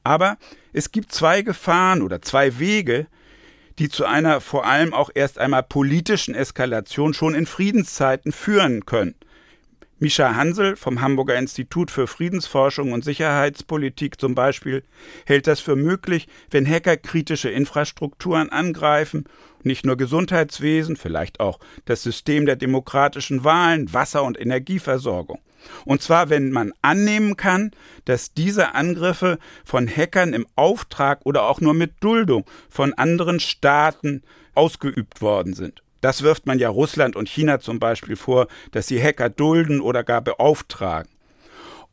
Aber 0.04 0.38
es 0.72 0.92
gibt 0.92 1.12
zwei 1.12 1.42
Gefahren 1.42 2.02
oder 2.02 2.22
zwei 2.22 2.58
Wege, 2.58 3.06
die 3.78 3.88
zu 3.88 4.04
einer 4.04 4.40
vor 4.40 4.66
allem 4.66 4.92
auch 4.92 5.10
erst 5.14 5.38
einmal 5.38 5.62
politischen 5.62 6.34
Eskalation 6.34 7.14
schon 7.14 7.34
in 7.34 7.46
Friedenszeiten 7.46 8.32
führen 8.32 8.86
können. 8.86 9.14
Mischa 10.00 10.36
Hansel 10.36 10.76
vom 10.76 11.00
Hamburger 11.00 11.36
Institut 11.36 11.90
für 11.90 12.06
Friedensforschung 12.06 12.92
und 12.92 13.02
Sicherheitspolitik 13.02 14.20
zum 14.20 14.36
Beispiel 14.36 14.84
hält 15.26 15.48
das 15.48 15.58
für 15.58 15.74
möglich, 15.74 16.28
wenn 16.52 16.68
Hacker 16.68 16.96
kritische 16.96 17.50
Infrastrukturen 17.50 18.48
angreifen, 18.50 19.24
nicht 19.64 19.84
nur 19.84 19.96
Gesundheitswesen, 19.96 20.94
vielleicht 20.94 21.40
auch 21.40 21.58
das 21.84 22.04
System 22.04 22.46
der 22.46 22.54
demokratischen 22.54 23.42
Wahlen, 23.42 23.92
Wasser- 23.92 24.22
und 24.22 24.40
Energieversorgung. 24.40 25.40
Und 25.84 26.00
zwar, 26.00 26.30
wenn 26.30 26.52
man 26.52 26.72
annehmen 26.80 27.36
kann, 27.36 27.72
dass 28.04 28.32
diese 28.32 28.76
Angriffe 28.76 29.40
von 29.64 29.88
Hackern 29.88 30.32
im 30.32 30.46
Auftrag 30.54 31.26
oder 31.26 31.42
auch 31.42 31.60
nur 31.60 31.74
mit 31.74 31.94
Duldung 31.98 32.44
von 32.70 32.94
anderen 32.94 33.40
Staaten 33.40 34.22
ausgeübt 34.54 35.20
worden 35.20 35.54
sind. 35.54 35.82
Das 36.00 36.22
wirft 36.22 36.46
man 36.46 36.58
ja 36.58 36.68
Russland 36.68 37.16
und 37.16 37.28
China 37.28 37.60
zum 37.60 37.78
Beispiel 37.78 38.16
vor, 38.16 38.46
dass 38.72 38.86
sie 38.86 39.02
Hacker 39.02 39.28
dulden 39.30 39.80
oder 39.80 40.04
gar 40.04 40.20
beauftragen. 40.20 41.10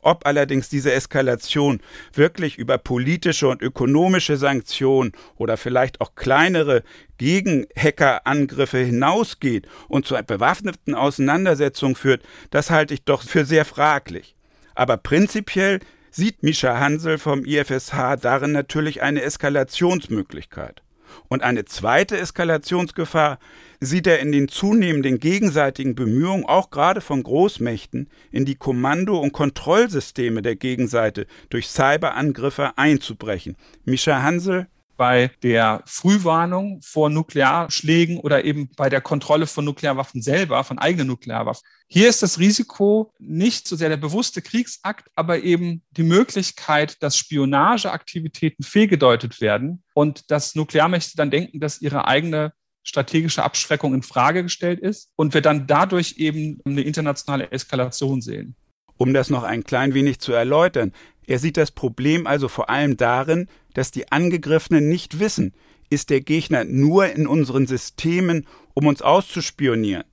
Ob 0.00 0.24
allerdings 0.24 0.68
diese 0.68 0.92
Eskalation 0.92 1.80
wirklich 2.12 2.58
über 2.58 2.78
politische 2.78 3.48
und 3.48 3.60
ökonomische 3.60 4.36
Sanktionen 4.36 5.10
oder 5.36 5.56
vielleicht 5.56 6.00
auch 6.00 6.14
kleinere 6.14 6.84
Gegen-Hacker-Angriffe 7.18 8.78
hinausgeht 8.78 9.66
und 9.88 10.06
zu 10.06 10.14
einer 10.14 10.22
bewaffneten 10.22 10.94
Auseinandersetzung 10.94 11.96
führt, 11.96 12.22
das 12.50 12.70
halte 12.70 12.94
ich 12.94 13.02
doch 13.02 13.22
für 13.22 13.44
sehr 13.44 13.64
fraglich. 13.64 14.36
Aber 14.76 14.96
prinzipiell 14.96 15.80
sieht 16.12 16.44
Mischa 16.44 16.78
Hansel 16.78 17.18
vom 17.18 17.44
IFSH 17.44 18.16
darin 18.20 18.52
natürlich 18.52 19.02
eine 19.02 19.22
Eskalationsmöglichkeit. 19.22 20.82
Und 21.28 21.42
eine 21.42 21.64
zweite 21.64 22.18
Eskalationsgefahr 22.18 23.38
sieht 23.80 24.06
er 24.06 24.20
in 24.20 24.32
den 24.32 24.48
zunehmenden 24.48 25.18
gegenseitigen 25.18 25.94
Bemühungen, 25.94 26.44
auch 26.44 26.70
gerade 26.70 27.00
von 27.00 27.22
Großmächten, 27.22 28.08
in 28.30 28.44
die 28.44 28.54
Kommando- 28.54 29.20
und 29.20 29.32
Kontrollsysteme 29.32 30.42
der 30.42 30.56
Gegenseite 30.56 31.26
durch 31.50 31.68
Cyberangriffe 31.68 32.76
einzubrechen. 32.76 33.56
Mischa 33.84 34.22
Hansel 34.22 34.66
bei 34.96 35.30
der 35.42 35.82
Frühwarnung 35.86 36.80
vor 36.82 37.10
Nuklearschlägen 37.10 38.18
oder 38.18 38.44
eben 38.44 38.70
bei 38.76 38.88
der 38.88 39.00
Kontrolle 39.00 39.46
von 39.46 39.64
Nuklearwaffen 39.64 40.22
selber, 40.22 40.64
von 40.64 40.78
eigenen 40.78 41.08
Nuklearwaffen. 41.08 41.66
Hier 41.88 42.08
ist 42.08 42.22
das 42.22 42.38
Risiko 42.38 43.12
nicht 43.18 43.68
so 43.68 43.76
sehr 43.76 43.88
der 43.88 43.96
bewusste 43.96 44.42
Kriegsakt, 44.42 45.08
aber 45.14 45.42
eben 45.42 45.82
die 45.90 46.02
Möglichkeit, 46.02 47.02
dass 47.02 47.16
Spionageaktivitäten 47.16 48.64
fehlgedeutet 48.64 49.40
werden 49.40 49.84
und 49.94 50.30
dass 50.30 50.54
Nuklearmächte 50.54 51.16
dann 51.16 51.30
denken, 51.30 51.60
dass 51.60 51.80
ihre 51.80 52.08
eigene 52.08 52.52
strategische 52.82 53.42
Abschreckung 53.42 53.94
in 53.94 54.02
Frage 54.02 54.42
gestellt 54.44 54.80
ist 54.80 55.10
und 55.16 55.34
wir 55.34 55.42
dann 55.42 55.66
dadurch 55.66 56.14
eben 56.18 56.60
eine 56.64 56.82
internationale 56.82 57.50
Eskalation 57.50 58.20
sehen. 58.20 58.56
Um 58.96 59.12
das 59.12 59.28
noch 59.28 59.42
ein 59.42 59.64
klein 59.64 59.92
wenig 59.92 60.20
zu 60.20 60.32
erläutern, 60.32 60.92
er 61.26 61.38
sieht 61.38 61.56
das 61.56 61.70
Problem 61.70 62.26
also 62.26 62.48
vor 62.48 62.70
allem 62.70 62.96
darin, 62.96 63.48
dass 63.74 63.90
die 63.90 64.10
Angegriffenen 64.12 64.88
nicht 64.88 65.18
wissen, 65.18 65.52
ist 65.90 66.10
der 66.10 66.20
Gegner 66.20 66.64
nur 66.64 67.06
in 67.06 67.26
unseren 67.26 67.66
Systemen, 67.66 68.46
um 68.74 68.86
uns 68.86 69.02
auszuspionieren? 69.02 70.04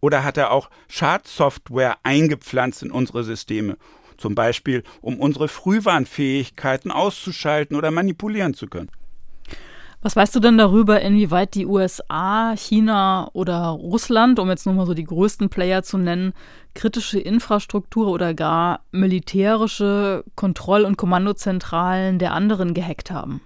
Oder 0.00 0.24
hat 0.24 0.36
er 0.36 0.50
auch 0.50 0.68
Schadsoftware 0.88 1.96
eingepflanzt 2.02 2.82
in 2.82 2.90
unsere 2.90 3.22
Systeme, 3.22 3.76
zum 4.16 4.34
Beispiel 4.34 4.82
um 5.00 5.20
unsere 5.20 5.48
Frühwarnfähigkeiten 5.48 6.90
auszuschalten 6.90 7.76
oder 7.76 7.90
manipulieren 7.90 8.54
zu 8.54 8.66
können? 8.66 8.90
Was 10.04 10.16
weißt 10.16 10.34
du 10.34 10.40
denn 10.40 10.58
darüber, 10.58 11.00
inwieweit 11.00 11.54
die 11.54 11.64
USA, 11.64 12.56
China 12.56 13.30
oder 13.34 13.68
Russland, 13.68 14.40
um 14.40 14.48
jetzt 14.48 14.66
nochmal 14.66 14.84
so 14.86 14.94
die 14.94 15.04
größten 15.04 15.48
Player 15.48 15.84
zu 15.84 15.96
nennen, 15.96 16.32
kritische 16.74 17.20
Infrastruktur 17.20 18.08
oder 18.08 18.34
gar 18.34 18.80
militärische 18.90 20.24
Kontroll- 20.34 20.84
und 20.84 20.96
Kommandozentralen 20.96 22.18
der 22.18 22.32
anderen 22.32 22.74
gehackt 22.74 23.12
haben? 23.12 23.42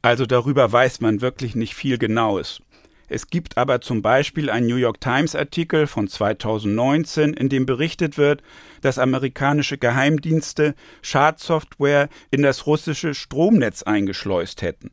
Also 0.00 0.26
darüber 0.26 0.70
weiß 0.70 1.00
man 1.00 1.22
wirklich 1.22 1.56
nicht 1.56 1.74
viel 1.74 1.98
Genaues. 1.98 2.62
Es 3.08 3.26
gibt 3.26 3.58
aber 3.58 3.80
zum 3.80 4.00
Beispiel 4.00 4.48
einen 4.48 4.68
New 4.68 4.76
York 4.76 5.00
Times 5.00 5.34
Artikel 5.34 5.88
von 5.88 6.06
2019, 6.06 7.34
in 7.34 7.48
dem 7.48 7.66
berichtet 7.66 8.16
wird, 8.16 8.44
dass 8.80 9.00
amerikanische 9.00 9.76
Geheimdienste 9.76 10.76
Schadsoftware 11.02 12.08
in 12.30 12.42
das 12.42 12.66
russische 12.66 13.14
Stromnetz 13.14 13.82
eingeschleust 13.82 14.62
hätten. 14.62 14.92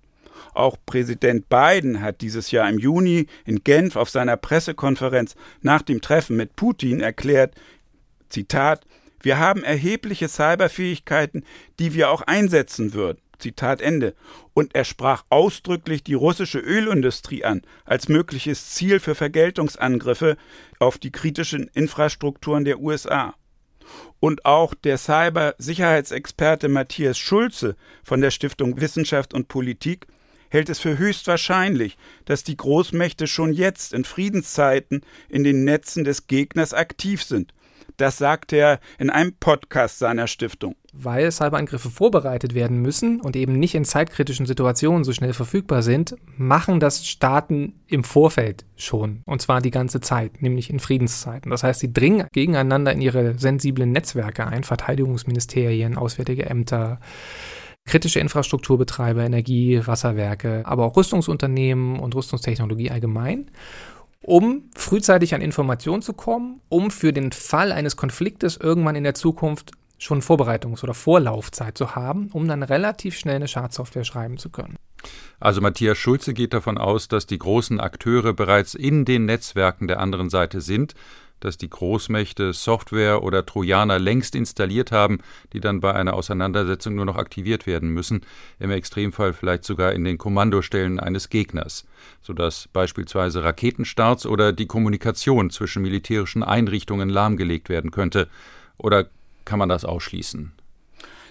Auch 0.54 0.78
Präsident 0.86 1.50
Biden 1.50 2.02
hat 2.02 2.22
dieses 2.22 2.52
Jahr 2.52 2.70
im 2.70 2.80
Juni 2.80 3.28
in 3.46 3.64
Genf 3.64 3.96
auf 3.96 4.10
seiner 4.10 4.38
Pressekonferenz 4.38 5.36
nach 5.62 5.82
dem 5.82 6.02
Treffen 6.02 6.36
mit 6.36 6.56
Putin 6.56 7.00
erklärt, 7.00 7.56
Zitat, 8.30 8.86
wir 9.22 9.40
haben 9.40 9.64
erhebliche 9.64 10.28
Cyberfähigkeiten, 10.28 11.46
die 11.80 11.94
wir 11.94 12.10
auch 12.10 12.22
einsetzen 12.22 12.94
würden. 12.94 13.20
Zitat 13.40 13.82
Ende. 13.82 14.16
Und 14.54 14.76
er 14.76 14.86
sprach 14.86 15.24
ausdrücklich 15.30 16.04
die 16.04 16.14
russische 16.14 16.60
Ölindustrie 16.60 17.44
an 17.44 17.62
als 17.86 18.10
mögliches 18.10 18.72
Ziel 18.72 19.00
für 19.00 19.16
Vergeltungsangriffe 19.16 20.38
auf 20.80 20.98
die 20.98 21.12
kritischen 21.12 21.70
Infrastrukturen 21.74 22.66
der 22.66 22.80
USA. 22.80 23.34
Und 24.20 24.46
auch 24.46 24.74
der 24.74 24.98
Cybersicherheitsexperte 24.98 26.70
Matthias 26.70 27.18
Schulze 27.18 27.76
von 28.04 28.22
der 28.22 28.32
Stiftung 28.32 28.80
Wissenschaft 28.80 29.34
und 29.34 29.50
Politik 29.50 30.08
hält 30.54 30.70
es 30.70 30.80
für 30.80 31.00
höchstwahrscheinlich, 31.00 31.98
dass 32.26 32.44
die 32.44 32.56
Großmächte 32.56 33.26
schon 33.26 33.52
jetzt 33.52 33.92
in 33.92 34.04
Friedenszeiten 34.06 35.02
in 35.28 35.44
den 35.44 35.64
Netzen 35.64 36.04
des 36.04 36.28
Gegners 36.28 36.74
aktiv 36.74 37.24
sind. 37.24 37.54
Das 37.98 38.18
sagte 38.18 38.56
er 38.56 38.80
in 38.98 39.10
einem 39.10 39.34
Podcast 39.34 40.00
seiner 40.00 40.28
Stiftung. 40.28 40.76
Weil 40.94 41.32
Cyberangriffe 41.32 41.90
vorbereitet 41.90 42.54
werden 42.54 42.82
müssen 42.82 43.20
und 43.20 43.36
eben 43.36 43.58
nicht 43.58 43.74
in 43.74 43.84
zeitkritischen 43.84 44.46
Situationen 44.46 45.04
so 45.04 45.12
schnell 45.12 45.34
verfügbar 45.34 45.82
sind, 45.82 46.16
machen 46.38 46.80
das 46.80 47.08
Staaten 47.08 47.82
im 47.88 48.04
Vorfeld 48.04 48.66
schon. 48.76 49.24
Und 49.26 49.42
zwar 49.42 49.60
die 49.60 49.72
ganze 49.72 50.02
Zeit, 50.02 50.42
nämlich 50.42 50.70
in 50.70 50.80
Friedenszeiten. 50.80 51.50
Das 51.50 51.64
heißt, 51.64 51.80
sie 51.80 51.92
dringen 51.92 52.28
gegeneinander 52.32 52.94
in 52.94 53.02
ihre 53.02 53.40
sensiblen 53.40 53.92
Netzwerke 53.92 54.46
ein, 54.46 54.64
Verteidigungsministerien, 54.64 55.98
Auswärtige 55.98 56.46
Ämter, 56.46 57.00
kritische 57.86 58.20
Infrastrukturbetreiber, 58.20 59.24
Energie, 59.24 59.82
Wasserwerke, 59.86 60.64
aber 60.66 60.86
auch 60.86 60.96
Rüstungsunternehmen 60.96 62.00
und 62.00 62.16
Rüstungstechnologie 62.16 62.92
allgemein, 62.92 63.52
um 64.22 64.70
frühzeitig 64.76 65.36
an 65.36 65.42
Informationen 65.42 66.02
zu 66.02 66.14
kommen, 66.14 66.62
um 66.70 66.92
für 66.92 67.14
den 67.14 67.32
Fall 67.32 67.72
eines 67.72 67.96
Konfliktes 67.96 68.58
irgendwann 68.58 68.96
in 68.96 69.04
der 69.04 69.16
Zukunft 69.16 69.72
schon 69.98 70.22
Vorbereitungs- 70.22 70.84
oder 70.84 70.94
Vorlaufzeit 70.94 71.78
zu 71.78 71.96
haben, 71.96 72.30
um 72.34 72.48
dann 72.48 72.64
relativ 72.64 73.18
schnell 73.18 73.38
eine 73.38 73.48
Schadsoftware 73.48 74.04
schreiben 74.04 74.38
zu 74.38 74.50
können. 74.50 74.76
Also 75.40 75.60
Matthias 75.60 75.98
Schulze 75.98 76.34
geht 76.34 76.54
davon 76.54 76.78
aus, 76.78 77.10
dass 77.10 77.26
die 77.26 77.38
großen 77.38 77.80
Akteure 77.80 78.34
bereits 78.34 78.74
in 78.74 79.04
den 79.06 79.26
Netzwerken 79.26 79.88
der 79.88 80.00
anderen 80.00 80.30
Seite 80.30 80.62
sind 80.62 80.94
dass 81.44 81.58
die 81.58 81.70
Großmächte 81.70 82.54
Software 82.54 83.22
oder 83.22 83.46
Trojaner 83.46 84.00
längst 84.00 84.36
installiert 84.36 84.92
haben, 84.92 85.20
die 85.52 85.60
dann 85.60 85.82
bei 85.82 85.94
einer 85.94 86.14
Auseinandersetzung 86.14 86.96
nur 86.96 87.06
noch 87.06 87.18
aktiviert 87.18 87.68
werden 87.68 87.90
müssen, 87.90 88.22
im 88.60 88.72
Extremfall 88.72 89.34
vielleicht 89.34 89.66
sogar 89.66 89.92
in 89.92 90.06
den 90.06 90.18
Kommandostellen 90.18 91.00
eines 91.00 91.30
Gegners, 91.30 91.86
sodass 92.22 92.70
beispielsweise 92.72 93.44
Raketenstarts 93.44 94.26
oder 94.26 94.54
die 94.54 94.68
Kommunikation 94.68 95.50
zwischen 95.50 95.82
militärischen 95.82 96.44
Einrichtungen 96.44 97.10
lahmgelegt 97.10 97.68
werden 97.68 97.92
könnte. 97.92 98.30
Oder 98.78 99.08
kann 99.44 99.60
man 99.60 99.70
das 99.70 99.84
ausschließen? 99.84 100.54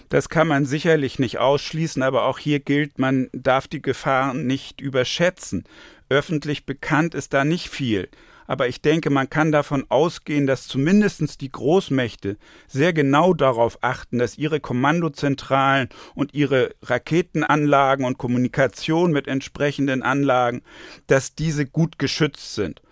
Das 0.09 0.29
kann 0.29 0.47
man 0.47 0.65
sicherlich 0.65 1.17
nicht 1.17 1.39
ausschließen, 1.39 2.03
aber 2.03 2.25
auch 2.25 2.37
hier 2.37 2.59
gilt, 2.59 2.99
man 2.99 3.29
darf 3.33 3.67
die 3.67 3.81
Gefahren 3.81 4.45
nicht 4.45 4.79
überschätzen. 4.79 5.63
Öffentlich 6.09 6.67
bekannt 6.67 7.15
ist 7.15 7.33
da 7.33 7.43
nicht 7.43 7.69
viel 7.69 8.09
aber 8.53 8.67
ich 8.67 8.83
denke, 8.83 9.09
man 9.09 9.31
kann 9.31 9.51
davon 9.51 9.83
ausgehen, 9.89 10.45
dass 10.45 10.67
zumindest 10.67 11.41
die 11.41 11.51
Großmächte 11.51 12.37
sehr 12.67 12.93
genau 12.93 13.33
darauf 13.33 13.79
achten, 13.81 14.19
dass 14.19 14.37
ihre 14.37 14.59
Kommandozentralen 14.59 15.89
und 16.13 16.35
ihre 16.35 16.75
Raketenanlagen 16.83 18.05
und 18.05 18.19
Kommunikation 18.19 19.11
mit 19.11 19.27
entsprechenden 19.27 20.03
Anlagen, 20.03 20.61
dass 21.07 21.33
diese 21.33 21.65
gut 21.65 21.97
geschützt 21.97 22.53
sind. 22.53 22.83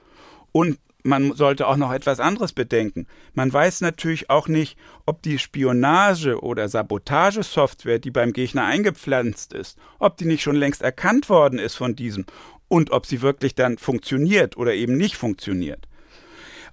Und 0.52 0.80
man 1.04 1.36
sollte 1.36 1.68
auch 1.68 1.78
noch 1.78 1.94
etwas 1.94 2.20
anderes 2.20 2.54
bedenken. 2.54 3.06
Man 3.36 3.54
weiß 3.54 3.82
natürlich 3.82 4.32
auch 4.32 4.48
nicht, 4.48 4.80
ob 5.06 5.22
die 5.22 5.38
Spionage- 5.38 6.42
oder 6.42 6.70
Sabotagesoftware, 6.70 8.00
die 8.00 8.12
beim 8.12 8.34
Gegner 8.34 8.66
eingepflanzt 8.66 9.54
ist, 9.54 9.78
ob 10.00 10.18
die 10.18 10.26
nicht 10.26 10.42
schon 10.42 10.56
längst 10.56 10.82
erkannt 10.82 11.30
worden 11.30 11.60
ist 11.60 11.76
von 11.76 11.96
diesem 11.96 12.26
und 12.72 12.92
ob 12.92 13.06
sie 13.06 13.22
wirklich 13.22 13.54
dann 13.54 13.78
funktioniert 13.78 14.56
oder 14.56 14.74
eben 14.74 14.96
nicht 14.96 15.18
funktioniert. 15.18 15.90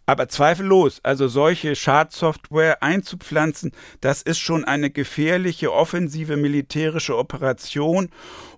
Aber 0.06 0.28
zweifellos, 0.28 1.00
also 1.02 1.26
solche 1.26 1.74
Schadsoftware 1.74 2.84
einzupflanzen, 2.84 3.72
das 4.00 4.22
ist 4.22 4.38
schon 4.38 4.64
eine 4.64 4.90
gefährliche 4.90 5.72
offensive 5.72 6.36
militärische 6.36 7.18
Operation 7.18 8.10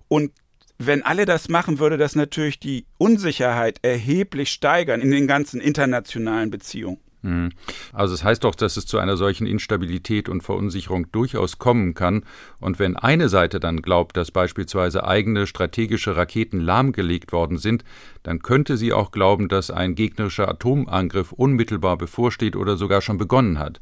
und 0.07 0.31
wenn 0.77 1.01
alle 1.03 1.25
das 1.25 1.49
machen, 1.49 1.79
würde 1.79 1.97
das 1.97 2.15
natürlich 2.15 2.59
die 2.59 2.85
Unsicherheit 2.99 3.79
erheblich 3.81 4.51
steigern 4.51 5.01
in 5.01 5.09
den 5.09 5.27
ganzen 5.27 5.61
internationalen 5.61 6.51
Beziehungen. 6.51 6.99
Mhm. 7.23 7.51
Also 7.93 8.13
es 8.13 8.23
heißt 8.23 8.43
doch, 8.43 8.55
dass 8.55 8.77
es 8.77 8.85
zu 8.85 8.97
einer 8.97 9.17
solchen 9.17 9.45
Instabilität 9.45 10.27
und 10.27 10.41
Verunsicherung 10.41 11.11
durchaus 11.11 11.59
kommen 11.59 11.93
kann. 11.93 12.23
Und 12.59 12.79
wenn 12.79 12.95
eine 12.95 13.29
Seite 13.29 13.59
dann 13.59 13.81
glaubt, 13.81 14.17
dass 14.17 14.31
beispielsweise 14.31 15.05
eigene 15.05 15.45
strategische 15.45 16.15
Raketen 16.15 16.59
lahmgelegt 16.59 17.31
worden 17.31 17.57
sind, 17.57 17.83
dann 18.23 18.39
könnte 18.39 18.77
sie 18.77 18.93
auch 18.93 19.11
glauben, 19.11 19.47
dass 19.49 19.71
ein 19.71 19.95
gegnerischer 19.95 20.49
Atomangriff 20.49 21.31
unmittelbar 21.31 21.97
bevorsteht 21.97 22.55
oder 22.55 22.77
sogar 22.77 23.01
schon 23.01 23.17
begonnen 23.17 23.59
hat. 23.59 23.79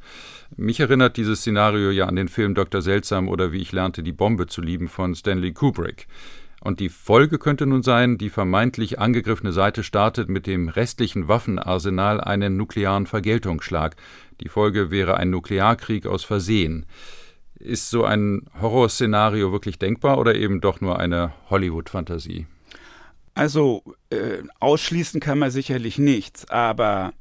Mich 0.57 0.79
erinnert 0.79 1.17
dieses 1.17 1.39
Szenario 1.39 1.91
ja 1.91 2.07
an 2.07 2.15
den 2.15 2.27
Film 2.27 2.55
Dr. 2.55 2.81
Seltsam 2.81 3.29
oder 3.29 3.51
wie 3.51 3.61
ich 3.61 3.71
lernte, 3.71 4.03
die 4.03 4.11
Bombe 4.11 4.47
zu 4.47 4.61
lieben 4.61 4.87
von 4.87 5.15
Stanley 5.15 5.53
Kubrick. 5.53 6.07
Und 6.61 6.79
die 6.79 6.89
Folge 6.89 7.37
könnte 7.37 7.65
nun 7.65 7.83
sein, 7.83 8.17
die 8.17 8.29
vermeintlich 8.29 8.99
angegriffene 8.99 9.53
Seite 9.53 9.83
startet 9.83 10.29
mit 10.29 10.45
dem 10.45 10.67
restlichen 10.67 11.27
Waffenarsenal 11.27 12.19
einen 12.19 12.57
nuklearen 12.57 13.05
Vergeltungsschlag. 13.05 13.95
Die 14.41 14.49
Folge 14.49 14.91
wäre 14.91 15.17
ein 15.17 15.29
Nuklearkrieg 15.29 16.05
aus 16.05 16.23
Versehen. 16.23 16.85
Ist 17.55 17.89
so 17.89 18.05
ein 18.05 18.49
Horrorszenario 18.61 19.51
wirklich 19.51 19.79
denkbar 19.79 20.17
oder 20.17 20.35
eben 20.35 20.61
doch 20.61 20.81
nur 20.81 20.99
eine 20.99 21.33
Hollywood-Fantasie? 21.49 22.47
Also 23.35 23.83
äh, 24.09 24.43
ausschließen 24.59 25.21
kann 25.21 25.39
man 25.39 25.51
sicherlich 25.51 25.97
nichts, 25.97 26.49
aber 26.49 27.13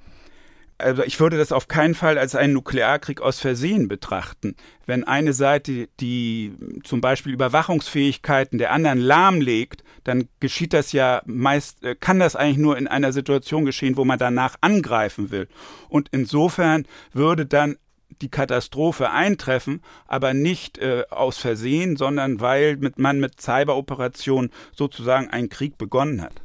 also 0.79 1.03
ich 1.03 1.19
würde 1.19 1.37
das 1.37 1.53
auf 1.53 1.69
keinen 1.69 1.95
Fall 1.95 2.19
als 2.19 2.35
einen 2.35 2.53
Nuklearkrieg 2.53 3.21
aus 3.21 3.41
Versehen 3.41 3.89
betrachten. 3.89 4.55
Wenn 4.87 5.05
eine 5.05 5.33
Seite 5.33 5.89
die 6.01 6.55
zum 6.85 7.01
Beispiel 7.01 7.33
Überwachungsfähigkeiten 7.33 8.59
der 8.59 8.73
anderen 8.73 8.99
lahmlegt, 8.99 9.83
dann 10.05 10.29
geschieht 10.41 10.73
das 10.73 10.93
ja 10.93 11.21
meist, 11.27 11.83
äh, 11.85 11.95
kann 11.95 12.21
das 12.21 12.37
eigentlich 12.37 12.59
nur 12.59 12.79
in 12.79 12.87
einer 12.87 13.13
Situation 13.13 13.65
geschehen, 13.65 13.97
wo 13.97 14.05
man 14.05 14.19
danach 14.19 14.57
angreifen 14.61 15.31
will. 15.31 15.49
Und 15.89 16.09
insofern 16.13 16.87
würde 17.13 17.45
dann 17.45 17.77
die 18.23 18.31
Katastrophe 18.31 19.11
eintreffen, 19.11 19.83
aber 20.07 20.33
nicht 20.33 20.79
äh, 20.79 21.05
aus 21.11 21.39
Versehen, 21.39 21.97
sondern 21.97 22.41
weil 22.41 22.77
mit, 22.77 22.99
man 22.99 23.21
mit 23.21 23.41
Cyberoperationen 23.41 24.51
sozusagen 24.75 25.29
einen 25.29 25.49
Krieg 25.49 25.77
begonnen 25.77 26.23
hat. 26.23 26.41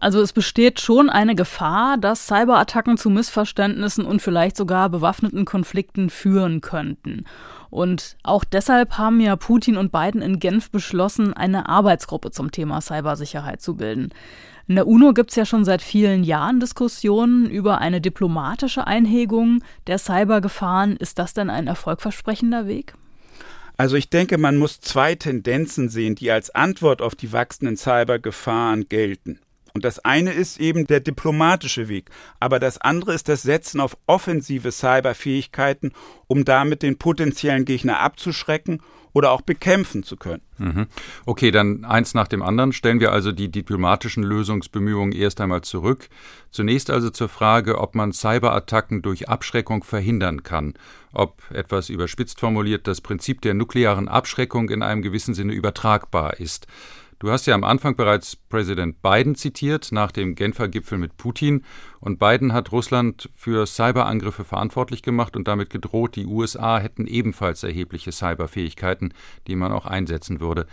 Also 0.00 0.20
es 0.20 0.32
besteht 0.32 0.80
schon 0.80 1.10
eine 1.10 1.34
Gefahr, 1.34 1.98
dass 1.98 2.26
Cyberattacken 2.26 2.96
zu 2.96 3.10
Missverständnissen 3.10 4.04
und 4.04 4.22
vielleicht 4.22 4.56
sogar 4.56 4.88
bewaffneten 4.90 5.44
Konflikten 5.44 6.08
führen 6.08 6.60
könnten. 6.60 7.24
Und 7.70 8.16
auch 8.22 8.44
deshalb 8.44 8.96
haben 8.96 9.20
ja 9.20 9.34
Putin 9.36 9.76
und 9.76 9.90
Biden 9.90 10.22
in 10.22 10.38
Genf 10.38 10.70
beschlossen, 10.70 11.34
eine 11.34 11.68
Arbeitsgruppe 11.68 12.30
zum 12.30 12.52
Thema 12.52 12.80
Cybersicherheit 12.80 13.60
zu 13.60 13.76
bilden. 13.76 14.10
In 14.68 14.76
der 14.76 14.86
UNO 14.86 15.14
gibt 15.14 15.30
es 15.30 15.36
ja 15.36 15.44
schon 15.44 15.64
seit 15.64 15.82
vielen 15.82 16.22
Jahren 16.22 16.60
Diskussionen 16.60 17.50
über 17.50 17.78
eine 17.78 18.00
diplomatische 18.00 18.86
Einhegung 18.86 19.64
der 19.86 19.98
Cybergefahren. 19.98 20.96
Ist 20.96 21.18
das 21.18 21.34
denn 21.34 21.50
ein 21.50 21.66
erfolgversprechender 21.66 22.66
Weg? 22.66 22.94
Also 23.76 23.96
ich 23.96 24.10
denke, 24.10 24.38
man 24.38 24.56
muss 24.56 24.80
zwei 24.80 25.14
Tendenzen 25.14 25.88
sehen, 25.88 26.16
die 26.16 26.30
als 26.30 26.50
Antwort 26.50 27.00
auf 27.00 27.14
die 27.14 27.32
wachsenden 27.32 27.76
Cybergefahren 27.76 28.88
gelten. 28.88 29.40
Und 29.78 29.84
das 29.84 30.00
eine 30.00 30.32
ist 30.32 30.58
eben 30.58 30.88
der 30.88 30.98
diplomatische 30.98 31.88
Weg, 31.88 32.10
aber 32.40 32.58
das 32.58 32.80
andere 32.80 33.14
ist 33.14 33.28
das 33.28 33.42
Setzen 33.42 33.80
auf 33.80 33.96
offensive 34.08 34.72
Cyberfähigkeiten, 34.72 35.92
um 36.26 36.44
damit 36.44 36.82
den 36.82 36.98
potenziellen 36.98 37.64
Gegner 37.64 38.00
abzuschrecken 38.00 38.82
oder 39.12 39.30
auch 39.30 39.40
bekämpfen 39.40 40.02
zu 40.02 40.16
können. 40.16 40.42
Mhm. 40.58 40.88
Okay, 41.26 41.52
dann 41.52 41.84
eins 41.84 42.12
nach 42.12 42.26
dem 42.26 42.42
anderen. 42.42 42.72
Stellen 42.72 42.98
wir 42.98 43.12
also 43.12 43.30
die 43.30 43.52
diplomatischen 43.52 44.24
Lösungsbemühungen 44.24 45.12
erst 45.12 45.40
einmal 45.40 45.62
zurück. 45.62 46.08
Zunächst 46.50 46.90
also 46.90 47.08
zur 47.10 47.28
Frage, 47.28 47.78
ob 47.78 47.94
man 47.94 48.12
Cyberattacken 48.12 49.00
durch 49.00 49.28
Abschreckung 49.28 49.84
verhindern 49.84 50.42
kann. 50.42 50.74
Ob, 51.12 51.40
etwas 51.52 51.88
überspitzt 51.88 52.40
formuliert, 52.40 52.88
das 52.88 53.00
Prinzip 53.00 53.42
der 53.42 53.54
nuklearen 53.54 54.08
Abschreckung 54.08 54.70
in 54.70 54.82
einem 54.82 55.02
gewissen 55.02 55.34
Sinne 55.34 55.52
übertragbar 55.52 56.40
ist. 56.40 56.66
Du 57.20 57.32
hast 57.32 57.46
ja 57.46 57.54
am 57.56 57.64
Anfang 57.64 57.96
bereits 57.96 58.36
Präsident 58.36 59.02
Biden 59.02 59.34
zitiert 59.34 59.90
nach 59.90 60.12
dem 60.12 60.36
Genfer 60.36 60.68
Gipfel 60.68 60.98
mit 60.98 61.16
Putin 61.16 61.64
und 61.98 62.20
Biden 62.20 62.52
hat 62.52 62.70
Russland 62.70 63.28
für 63.34 63.66
Cyberangriffe 63.66 64.44
verantwortlich 64.44 65.02
gemacht 65.02 65.36
und 65.36 65.48
damit 65.48 65.68
gedroht, 65.68 66.14
die 66.14 66.26
USA 66.26 66.78
hätten 66.78 67.08
ebenfalls 67.08 67.64
erhebliche 67.64 68.12
Cyberfähigkeiten, 68.12 69.12
die 69.48 69.56
man 69.56 69.72
auch 69.72 69.84
einsetzen 69.84 70.38
würde. 70.38 70.68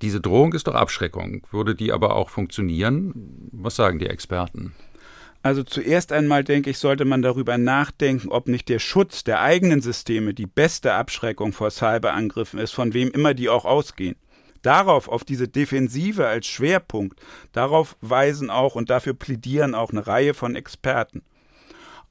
Diese 0.00 0.20
Drohung 0.20 0.52
ist 0.52 0.68
doch 0.68 0.76
Abschreckung. 0.76 1.44
Würde 1.50 1.74
die 1.74 1.92
aber 1.92 2.14
auch 2.14 2.30
funktionieren? 2.30 3.50
Was 3.50 3.74
sagen 3.74 3.98
die 3.98 4.06
Experten? 4.06 4.74
Also 5.42 5.64
zuerst 5.64 6.12
einmal 6.12 6.44
denke 6.44 6.70
ich, 6.70 6.78
sollte 6.78 7.04
man 7.04 7.22
darüber 7.22 7.58
nachdenken, 7.58 8.28
ob 8.28 8.46
nicht 8.46 8.68
der 8.68 8.78
Schutz 8.78 9.24
der 9.24 9.40
eigenen 9.40 9.80
Systeme 9.80 10.32
die 10.32 10.46
beste 10.46 10.92
Abschreckung 10.92 11.52
vor 11.52 11.70
Cyberangriffen 11.70 12.60
ist, 12.60 12.72
von 12.72 12.94
wem 12.94 13.10
immer 13.10 13.34
die 13.34 13.48
auch 13.48 13.64
ausgehen. 13.64 14.14
Darauf, 14.68 15.08
auf 15.08 15.24
diese 15.24 15.48
Defensive 15.48 16.26
als 16.26 16.46
Schwerpunkt, 16.46 17.18
darauf 17.52 17.96
weisen 18.02 18.50
auch 18.50 18.74
und 18.74 18.90
dafür 18.90 19.14
plädieren 19.14 19.74
auch 19.74 19.92
eine 19.92 20.06
Reihe 20.06 20.34
von 20.34 20.54
Experten. 20.54 21.22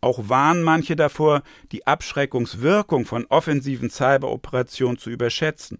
Auch 0.01 0.27
warnen 0.27 0.63
manche 0.63 0.95
davor, 0.95 1.43
die 1.71 1.85
Abschreckungswirkung 1.85 3.05
von 3.05 3.27
offensiven 3.29 3.91
Cyberoperationen 3.91 4.97
zu 4.97 5.11
überschätzen. 5.11 5.77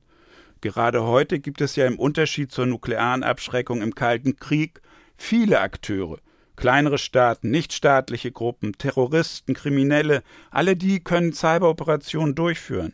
Gerade 0.62 1.02
heute 1.02 1.40
gibt 1.40 1.62
es 1.62 1.76
ja 1.76 1.88
im 1.88 1.98
Unterschied 1.98 2.52
zur 2.52 2.68
nuklearen 2.68 3.24
Abschreckung 3.24 3.82
im 3.82 3.96
Kalten 3.96 4.36
Krieg 4.36 4.80
viele 5.18 5.62
Akteure, 5.62 6.20
kleinere 6.58 7.00
Staaten, 7.00 7.50
nichtstaatliche 7.50 8.32
Gruppen, 8.32 8.74
Terroristen, 8.78 9.56
Kriminelle, 9.56 10.22
alle 10.52 10.76
die 10.76 11.00
können 11.00 11.34
Cyberoperationen 11.34 12.36
durchführen. 12.36 12.94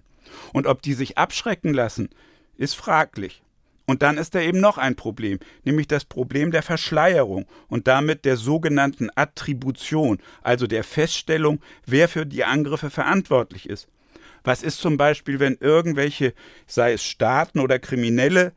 Und 0.54 0.68
ob 0.68 0.82
die 0.82 0.94
sich 0.94 1.18
abschrecken 1.18 1.74
lassen, 1.74 2.12
ist 2.56 2.78
fraglich. 2.78 3.43
Und 3.86 4.02
dann 4.02 4.18
ist 4.18 4.34
da 4.34 4.40
eben 4.40 4.62
noch 4.62 4.78
ein 4.78 4.96
Problem, 4.96 5.40
nämlich 5.66 5.88
das 5.88 6.06
Problem 6.06 6.52
der 6.52 6.64
Verschleierung 6.64 7.46
und 7.68 7.88
damit 7.88 8.24
der 8.24 8.38
sogenannten 8.38 9.10
Attribution, 9.16 10.20
also 10.42 10.68
der 10.68 10.86
Feststellung, 10.86 11.60
wer 11.86 12.08
für 12.08 12.26
die 12.26 12.46
Angriffe 12.46 12.90
verantwortlich 12.90 13.68
ist. 13.68 13.88
Was 14.46 14.64
ist 14.64 14.80
zum 14.80 14.98
Beispiel, 14.98 15.40
wenn 15.40 15.58
irgendwelche, 15.60 16.34
sei 16.66 16.94
es 16.94 17.04
Staaten 17.04 17.60
oder 17.60 17.80
Kriminelle, 17.80 18.54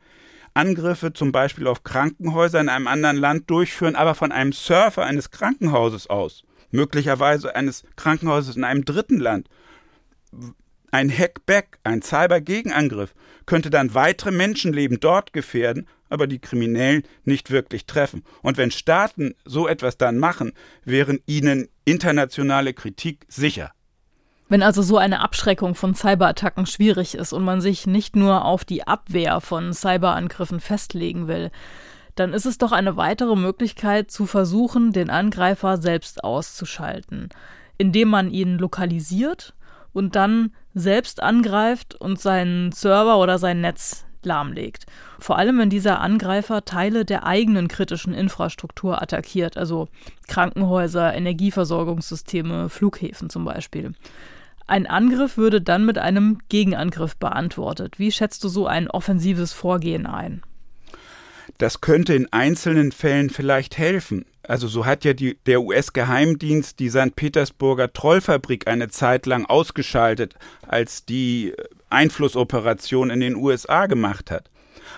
Angriffe 0.53 1.13
zum 1.13 1.31
Beispiel 1.31 1.67
auf 1.67 1.83
Krankenhäuser 1.83 2.59
in 2.59 2.69
einem 2.69 2.87
anderen 2.87 3.17
Land 3.17 3.49
durchführen, 3.49 3.95
aber 3.95 4.15
von 4.15 4.31
einem 4.31 4.53
Surfer 4.53 5.05
eines 5.05 5.29
Krankenhauses 5.29 6.07
aus, 6.07 6.43
möglicherweise 6.71 7.55
eines 7.55 7.83
Krankenhauses 7.95 8.55
in 8.55 8.63
einem 8.63 8.83
dritten 8.83 9.19
Land. 9.19 9.47
Ein 10.91 11.09
Hackback, 11.09 11.79
ein 11.83 12.01
Cyber-Gegenangriff 12.01 13.13
könnte 13.45 13.69
dann 13.69 13.93
weitere 13.93 14.31
Menschenleben 14.31 14.99
dort 14.99 15.33
gefährden, 15.33 15.87
aber 16.09 16.27
die 16.27 16.39
Kriminellen 16.39 17.03
nicht 17.25 17.51
wirklich 17.51 17.85
treffen. 17.85 18.23
Und 18.41 18.57
wenn 18.57 18.71
Staaten 18.71 19.35
so 19.43 19.67
etwas 19.67 19.97
dann 19.97 20.17
machen, 20.17 20.53
wären 20.85 21.19
ihnen 21.25 21.67
internationale 21.83 22.73
Kritik 22.73 23.25
sicher. 23.27 23.71
Wenn 24.49 24.63
also 24.63 24.81
so 24.81 24.97
eine 24.97 25.19
Abschreckung 25.19 25.75
von 25.75 25.93
Cyberattacken 25.93 26.65
schwierig 26.65 27.15
ist 27.15 27.33
und 27.33 27.43
man 27.43 27.59
sich 27.59 27.85
nicht 27.85 28.15
nur 28.15 28.45
auf 28.45 28.63
die 28.63 28.87
Abwehr 28.87 29.41
von 29.41 29.73
Cyberangriffen 29.73 30.61
festlegen 30.61 31.27
will, 31.27 31.51
dann 32.15 32.33
ist 32.33 32.45
es 32.45 32.57
doch 32.57 32.71
eine 32.71 32.95
weitere 32.95 33.35
Möglichkeit 33.35 34.09
zu 34.09 34.25
versuchen, 34.25 34.93
den 34.93 35.09
Angreifer 35.09 35.77
selbst 35.77 36.23
auszuschalten, 36.23 37.27
indem 37.77 38.07
man 38.07 38.31
ihn 38.31 38.57
lokalisiert 38.57 39.53
und 39.97 40.15
dann 40.15 40.51
selbst 40.75 41.23
angreift 41.23 41.95
und 41.95 42.19
seinen 42.19 42.71
Server 42.71 43.17
oder 43.17 43.39
sein 43.39 43.61
Netz 43.61 44.05
lahmlegt. 44.21 44.85
Vor 45.17 45.39
allem, 45.39 45.57
wenn 45.57 45.71
dieser 45.71 46.01
Angreifer 46.01 46.65
Teile 46.65 47.03
der 47.03 47.25
eigenen 47.25 47.67
kritischen 47.67 48.13
Infrastruktur 48.13 49.01
attackiert, 49.01 49.57
also 49.57 49.87
Krankenhäuser, 50.27 51.15
Energieversorgungssysteme, 51.15 52.69
Flughäfen 52.69 53.31
zum 53.31 53.43
Beispiel. 53.43 53.93
Ein 54.67 54.85
Angriff 54.85 55.35
würde 55.35 55.61
dann 55.61 55.85
mit 55.85 55.97
einem 55.97 56.39
Gegenangriff 56.49 57.15
beantwortet. 57.15 57.97
Wie 57.97 58.11
schätzt 58.11 58.43
du 58.43 58.49
so 58.49 58.67
ein 58.67 58.91
offensives 58.91 59.51
Vorgehen 59.53 60.05
ein? 60.05 60.43
Das 61.57 61.81
könnte 61.81 62.13
in 62.13 62.31
einzelnen 62.31 62.91
Fällen 62.91 63.31
vielleicht 63.31 63.79
helfen. 63.79 64.25
Also 64.47 64.67
so 64.69 64.85
hat 64.85 65.03
ja 65.03 65.13
die, 65.13 65.37
der 65.45 65.61
US-Geheimdienst 65.61 66.79
die 66.79 66.89
St. 66.89 67.15
Petersburger 67.15 67.91
Trollfabrik 67.91 68.67
eine 68.67 68.87
Zeit 68.87 69.25
lang 69.25 69.45
ausgeschaltet, 69.45 70.35
als 70.65 71.03
die 71.03 71.53
Einflussoperation 71.89 73.09
in 73.09 73.19
den 73.19 73.35
USA 73.35 73.87
gemacht 73.87 74.31
hat. 74.31 74.49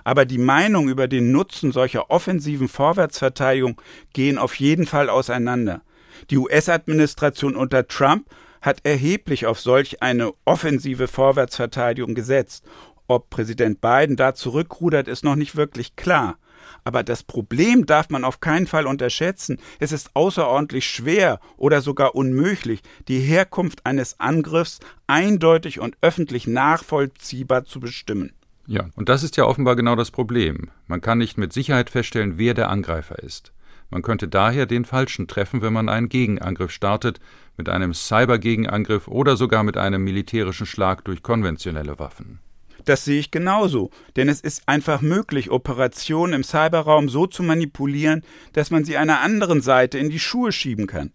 Aber 0.03 0.25
die 0.25 0.37
Meinungen 0.37 0.89
über 0.89 1.07
den 1.07 1.31
Nutzen 1.31 1.71
solcher 1.71 2.11
offensiven 2.11 2.67
Vorwärtsverteidigung 2.67 3.81
gehen 4.13 4.37
auf 4.37 4.55
jeden 4.55 4.85
Fall 4.85 5.09
auseinander. 5.09 5.81
Die 6.29 6.37
US-Administration 6.37 7.55
unter 7.55 7.87
Trump 7.87 8.27
hat 8.61 8.81
erheblich 8.83 9.47
auf 9.47 9.59
solch 9.59 10.03
eine 10.03 10.31
offensive 10.45 11.07
Vorwärtsverteidigung 11.07 12.13
gesetzt. 12.13 12.65
Ob 13.07 13.31
Präsident 13.31 13.81
Biden 13.81 14.15
da 14.15 14.35
zurückrudert, 14.35 15.07
ist 15.07 15.23
noch 15.23 15.35
nicht 15.35 15.55
wirklich 15.55 15.95
klar. 15.95 16.37
Aber 16.83 17.03
das 17.03 17.23
Problem 17.23 17.85
darf 17.85 18.09
man 18.09 18.23
auf 18.23 18.39
keinen 18.39 18.67
Fall 18.67 18.87
unterschätzen. 18.87 19.57
Es 19.79 19.91
ist 19.91 20.15
außerordentlich 20.15 20.85
schwer 20.85 21.39
oder 21.57 21.81
sogar 21.81 22.15
unmöglich, 22.15 22.81
die 23.07 23.19
Herkunft 23.19 23.85
eines 23.85 24.19
Angriffs 24.19 24.79
eindeutig 25.07 25.79
und 25.79 25.97
öffentlich 26.01 26.47
nachvollziehbar 26.47 27.65
zu 27.65 27.79
bestimmen. 27.79 28.33
Ja, 28.67 28.85
und 28.95 29.09
das 29.09 29.23
ist 29.23 29.35
ja 29.35 29.45
offenbar 29.45 29.75
genau 29.75 29.95
das 29.95 30.11
Problem. 30.11 30.69
Man 30.85 31.01
kann 31.01 31.17
nicht 31.17 31.37
mit 31.37 31.53
Sicherheit 31.53 31.89
feststellen, 31.89 32.37
wer 32.37 32.53
der 32.53 32.69
Angreifer 32.69 33.17
ist. 33.17 33.51
Man 33.89 34.03
könnte 34.03 34.27
daher 34.27 34.67
den 34.67 34.85
Falschen 34.85 35.27
treffen, 35.27 35.63
wenn 35.63 35.73
man 35.73 35.89
einen 35.89 36.09
Gegenangriff 36.09 36.71
startet, 36.71 37.19
mit 37.57 37.67
einem 37.67 37.93
Cyber-Gegenangriff 37.93 39.07
oder 39.07 39.35
sogar 39.35 39.63
mit 39.63 39.77
einem 39.77 40.03
militärischen 40.03 40.67
Schlag 40.67 41.03
durch 41.05 41.23
konventionelle 41.23 41.97
Waffen. 41.97 42.39
Das 42.85 43.05
sehe 43.05 43.19
ich 43.19 43.31
genauso, 43.31 43.89
denn 44.15 44.29
es 44.29 44.41
ist 44.41 44.63
einfach 44.67 45.01
möglich, 45.01 45.51
Operationen 45.51 46.33
im 46.33 46.43
Cyberraum 46.43 47.09
so 47.09 47.27
zu 47.27 47.43
manipulieren, 47.43 48.23
dass 48.53 48.71
man 48.71 48.85
sie 48.85 48.97
einer 48.97 49.21
anderen 49.21 49.61
Seite 49.61 49.97
in 49.97 50.09
die 50.09 50.19
Schuhe 50.19 50.51
schieben 50.51 50.87
kann. 50.87 51.11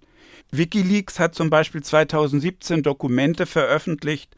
Wikileaks 0.51 1.19
hat 1.19 1.35
zum 1.35 1.51
Beispiel 1.51 1.83
2017 1.83 2.83
Dokumente 2.83 3.47
veröffentlicht, 3.47 4.37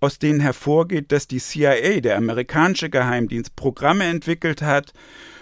aus 0.00 0.18
denen 0.18 0.40
hervorgeht, 0.40 1.12
dass 1.12 1.28
die 1.28 1.38
CIA, 1.38 2.00
der 2.00 2.16
amerikanische 2.16 2.90
Geheimdienst, 2.90 3.56
Programme 3.56 4.04
entwickelt 4.04 4.62
hat, 4.62 4.92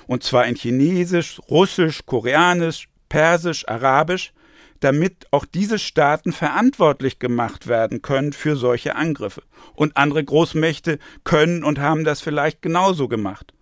und 0.06 0.22
zwar 0.22 0.46
in 0.46 0.56
Chinesisch, 0.56 1.40
Russisch, 1.48 2.04
Koreanisch, 2.04 2.88
Persisch, 3.08 3.66
Arabisch, 3.68 4.32
damit 4.84 5.26
auch 5.30 5.44
diese 5.44 5.78
Staaten 5.78 6.32
verantwortlich 6.32 7.18
gemacht 7.18 7.66
werden 7.66 8.02
können 8.02 8.32
für 8.32 8.56
solche 8.56 8.96
Angriffe. 8.96 9.42
Und 9.74 9.96
andere 9.96 10.24
Großmächte 10.24 10.98
können 11.24 11.64
und 11.64 11.78
haben 11.78 12.04
das 12.04 12.20
vielleicht 12.20 12.62
genauso 12.62 13.08
gemacht. 13.08 13.54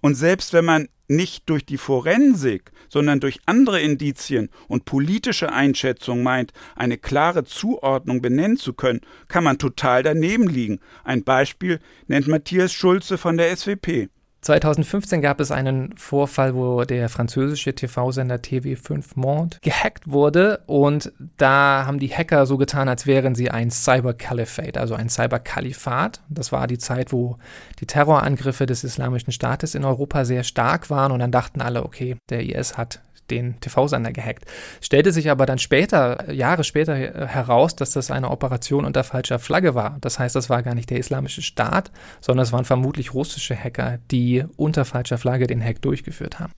Und 0.00 0.14
selbst 0.14 0.52
wenn 0.52 0.64
man 0.64 0.88
nicht 1.08 1.48
durch 1.48 1.64
die 1.64 1.78
Forensik, 1.78 2.72
sondern 2.88 3.20
durch 3.20 3.40
andere 3.46 3.80
Indizien 3.80 4.50
und 4.68 4.84
politische 4.84 5.52
Einschätzung 5.52 6.22
meint, 6.22 6.52
eine 6.74 6.98
klare 6.98 7.44
Zuordnung 7.44 8.20
benennen 8.20 8.56
zu 8.56 8.72
können, 8.72 9.00
kann 9.28 9.44
man 9.44 9.58
total 9.58 10.02
daneben 10.02 10.48
liegen. 10.48 10.80
Ein 11.04 11.22
Beispiel 11.22 11.80
nennt 12.08 12.26
Matthias 12.26 12.72
Schulze 12.72 13.18
von 13.18 13.36
der 13.36 13.56
SWP. 13.56 14.08
2015 14.46 15.22
gab 15.22 15.40
es 15.40 15.50
einen 15.50 15.96
Vorfall, 15.96 16.54
wo 16.54 16.84
der 16.84 17.08
französische 17.08 17.74
TV-Sender 17.74 18.36
TV5 18.36 19.04
Monde 19.16 19.56
gehackt 19.60 20.08
wurde 20.08 20.60
und 20.66 21.12
da 21.36 21.84
haben 21.84 21.98
die 21.98 22.08
Hacker 22.08 22.46
so 22.46 22.56
getan, 22.56 22.88
als 22.88 23.06
wären 23.06 23.34
sie 23.34 23.50
ein 23.50 23.72
Cyber-Caliphate, 23.72 24.78
also 24.78 24.94
ein 24.94 25.08
Cyber-Kalifat. 25.08 26.20
Das 26.28 26.52
war 26.52 26.68
die 26.68 26.78
Zeit, 26.78 27.12
wo 27.12 27.38
die 27.80 27.86
Terrorangriffe 27.86 28.66
des 28.66 28.84
Islamischen 28.84 29.32
Staates 29.32 29.74
in 29.74 29.84
Europa 29.84 30.24
sehr 30.24 30.44
stark 30.44 30.90
waren 30.90 31.10
und 31.10 31.18
dann 31.18 31.32
dachten 31.32 31.60
alle, 31.60 31.84
okay, 31.84 32.16
der 32.30 32.44
IS 32.44 32.78
hat 32.78 33.00
den 33.30 33.60
TV-Sender 33.60 34.12
gehackt. 34.12 34.44
Stellte 34.80 35.12
sich 35.12 35.30
aber 35.30 35.46
dann 35.46 35.58
später, 35.58 36.32
Jahre 36.32 36.64
später 36.64 36.94
heraus, 36.94 37.76
dass 37.76 37.90
das 37.90 38.10
eine 38.10 38.30
Operation 38.30 38.84
unter 38.84 39.04
falscher 39.04 39.38
Flagge 39.38 39.74
war. 39.74 39.98
Das 40.00 40.18
heißt, 40.18 40.36
das 40.36 40.50
war 40.50 40.62
gar 40.62 40.74
nicht 40.74 40.90
der 40.90 40.98
islamische 40.98 41.42
Staat, 41.42 41.90
sondern 42.20 42.44
es 42.44 42.52
waren 42.52 42.64
vermutlich 42.64 43.14
russische 43.14 43.56
Hacker, 43.56 43.98
die 44.10 44.44
unter 44.56 44.84
falscher 44.84 45.18
Flagge 45.18 45.46
den 45.46 45.62
Hack 45.62 45.82
durchgeführt 45.82 46.38
haben. 46.38 46.52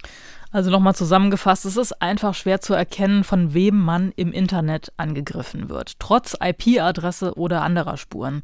Also 0.50 0.70
nochmal 0.70 0.94
zusammengefasst, 0.94 1.66
es 1.66 1.76
ist 1.76 2.00
einfach 2.00 2.34
schwer 2.34 2.60
zu 2.60 2.72
erkennen, 2.72 3.22
von 3.22 3.52
wem 3.52 3.76
man 3.78 4.12
im 4.16 4.32
Internet 4.32 4.92
angegriffen 4.96 5.68
wird, 5.68 5.98
trotz 5.98 6.36
IP-Adresse 6.40 7.34
oder 7.34 7.62
anderer 7.62 7.98
Spuren. 7.98 8.42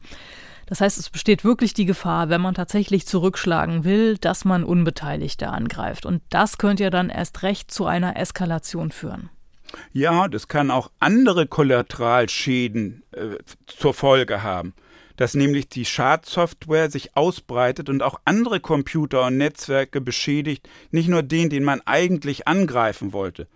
Das 0.66 0.80
heißt, 0.80 0.98
es 0.98 1.10
besteht 1.10 1.44
wirklich 1.44 1.74
die 1.74 1.84
Gefahr, 1.84 2.28
wenn 2.28 2.40
man 2.40 2.54
tatsächlich 2.54 3.06
zurückschlagen 3.06 3.84
will, 3.84 4.16
dass 4.18 4.44
man 4.44 4.64
Unbeteiligte 4.64 5.48
angreift. 5.48 6.06
Und 6.06 6.22
das 6.30 6.58
könnte 6.58 6.84
ja 6.84 6.90
dann 6.90 7.10
erst 7.10 7.42
recht 7.42 7.70
zu 7.70 7.86
einer 7.86 8.16
Eskalation 8.16 8.90
führen. 8.90 9.30
Ja, 9.92 10.28
das 10.28 10.48
kann 10.48 10.70
auch 10.70 10.90
andere 11.00 11.46
Kollateralschäden 11.46 13.02
äh, 13.12 13.36
zur 13.66 13.94
Folge 13.94 14.42
haben. 14.42 14.74
Dass 15.16 15.34
nämlich 15.34 15.68
die 15.68 15.84
Schadsoftware 15.84 16.90
sich 16.90 17.16
ausbreitet 17.16 17.88
und 17.88 18.02
auch 18.02 18.20
andere 18.24 18.58
Computer 18.58 19.26
und 19.26 19.36
Netzwerke 19.36 20.00
beschädigt, 20.00 20.68
nicht 20.90 21.08
nur 21.08 21.22
den, 21.22 21.50
den 21.50 21.62
man 21.62 21.80
eigentlich 21.82 22.48
angreifen 22.48 23.12
wollte. 23.12 23.46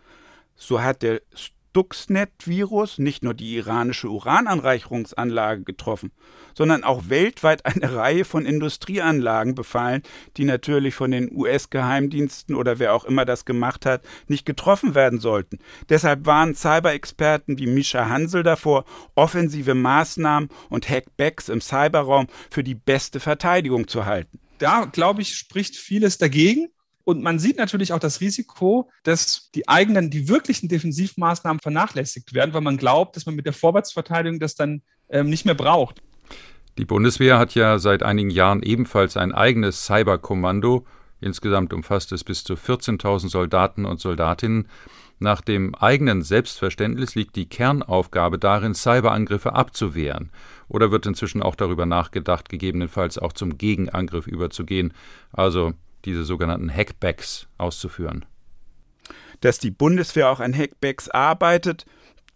So 0.54 0.82
hat 0.82 1.02
der 1.02 1.20
Stuxnet-Virus 1.34 2.98
nicht 2.98 3.22
nur 3.22 3.34
die 3.34 3.56
iranische 3.56 4.08
Urananreicherungsanlage 4.08 5.64
getroffen, 5.64 6.12
sondern 6.58 6.82
auch 6.82 7.08
weltweit 7.08 7.64
eine 7.64 7.94
Reihe 7.94 8.24
von 8.24 8.44
Industrieanlagen 8.44 9.54
befallen, 9.54 10.02
die 10.36 10.44
natürlich 10.44 10.92
von 10.92 11.12
den 11.12 11.30
US-Geheimdiensten 11.32 12.56
oder 12.56 12.80
wer 12.80 12.94
auch 12.94 13.04
immer 13.04 13.24
das 13.24 13.44
gemacht 13.44 13.86
hat, 13.86 14.02
nicht 14.26 14.44
getroffen 14.44 14.96
werden 14.96 15.20
sollten. 15.20 15.60
Deshalb 15.88 16.26
waren 16.26 16.56
Cyber-Experten 16.56 17.58
wie 17.58 17.68
Misha 17.68 18.08
Hansel 18.08 18.42
davor, 18.42 18.84
offensive 19.14 19.74
Maßnahmen 19.74 20.48
und 20.68 20.90
Hackbacks 20.90 21.48
im 21.48 21.60
Cyberraum 21.60 22.26
für 22.50 22.64
die 22.64 22.74
beste 22.74 23.20
Verteidigung 23.20 23.86
zu 23.86 24.04
halten. 24.04 24.40
Da, 24.58 24.86
glaube 24.86 25.22
ich, 25.22 25.36
spricht 25.36 25.76
vieles 25.76 26.18
dagegen. 26.18 26.70
Und 27.04 27.22
man 27.22 27.38
sieht 27.38 27.56
natürlich 27.56 27.92
auch 27.92 28.00
das 28.00 28.20
Risiko, 28.20 28.90
dass 29.04 29.50
die 29.54 29.68
eigenen, 29.68 30.10
die 30.10 30.28
wirklichen 30.28 30.68
Defensivmaßnahmen 30.68 31.60
vernachlässigt 31.60 32.34
werden, 32.34 32.52
weil 32.52 32.60
man 32.60 32.76
glaubt, 32.76 33.16
dass 33.16 33.24
man 33.24 33.36
mit 33.36 33.46
der 33.46 33.54
Vorwärtsverteidigung 33.54 34.40
das 34.40 34.56
dann 34.56 34.82
ähm, 35.08 35.30
nicht 35.30 35.46
mehr 35.46 35.54
braucht. 35.54 36.02
Die 36.78 36.84
Bundeswehr 36.84 37.40
hat 37.40 37.56
ja 37.56 37.80
seit 37.80 38.04
einigen 38.04 38.30
Jahren 38.30 38.62
ebenfalls 38.62 39.16
ein 39.16 39.32
eigenes 39.32 39.84
Cyberkommando. 39.84 40.86
Insgesamt 41.20 41.72
umfasst 41.72 42.12
es 42.12 42.22
bis 42.22 42.44
zu 42.44 42.54
14.000 42.54 43.28
Soldaten 43.28 43.84
und 43.84 43.98
Soldatinnen. 43.98 44.68
Nach 45.18 45.40
dem 45.40 45.74
eigenen 45.74 46.22
Selbstverständnis 46.22 47.16
liegt 47.16 47.34
die 47.34 47.48
Kernaufgabe 47.48 48.38
darin, 48.38 48.76
Cyberangriffe 48.76 49.54
abzuwehren. 49.54 50.30
Oder 50.68 50.92
wird 50.92 51.06
inzwischen 51.06 51.42
auch 51.42 51.56
darüber 51.56 51.84
nachgedacht, 51.84 52.48
gegebenenfalls 52.48 53.18
auch 53.18 53.32
zum 53.32 53.58
Gegenangriff 53.58 54.28
überzugehen, 54.28 54.94
also 55.32 55.72
diese 56.04 56.22
sogenannten 56.22 56.72
Hackbacks 56.72 57.48
auszuführen. 57.58 58.24
Dass 59.40 59.58
die 59.58 59.72
Bundeswehr 59.72 60.30
auch 60.30 60.38
an 60.38 60.54
Hackbacks 60.56 61.08
arbeitet, 61.08 61.86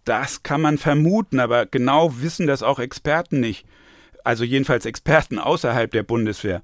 das 0.04 0.42
kann 0.42 0.60
man 0.60 0.78
vermuten, 0.78 1.38
aber 1.38 1.66
genau 1.66 2.20
wissen 2.20 2.48
das 2.48 2.64
auch 2.64 2.80
Experten 2.80 3.38
nicht. 3.38 3.64
Also 4.24 4.44
jedenfalls 4.44 4.86
Experten 4.86 5.38
außerhalb 5.38 5.90
der 5.90 6.02
Bundeswehr. 6.02 6.62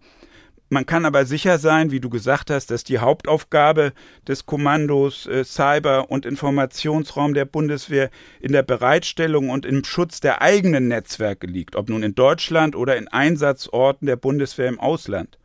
Man 0.70 0.84
kann 0.84 1.06
aber 1.06 1.24
sicher 1.24 1.56
sein, 1.56 1.90
wie 1.92 2.00
du 2.00 2.10
gesagt 2.10 2.50
hast, 2.50 2.70
dass 2.70 2.84
die 2.84 2.98
Hauptaufgabe 2.98 3.94
des 4.26 4.44
Kommandos 4.44 5.26
äh, 5.26 5.42
Cyber- 5.42 6.10
und 6.10 6.26
Informationsraum 6.26 7.32
der 7.32 7.46
Bundeswehr 7.46 8.10
in 8.40 8.52
der 8.52 8.62
Bereitstellung 8.62 9.48
und 9.48 9.64
im 9.64 9.82
Schutz 9.82 10.20
der 10.20 10.42
eigenen 10.42 10.88
Netzwerke 10.88 11.46
liegt, 11.46 11.74
ob 11.74 11.88
nun 11.88 12.02
in 12.02 12.14
Deutschland 12.14 12.76
oder 12.76 12.98
in 12.98 13.08
Einsatzorten 13.08 14.06
der 14.06 14.16
Bundeswehr 14.16 14.68
im 14.68 14.78
Ausland. 14.78 15.38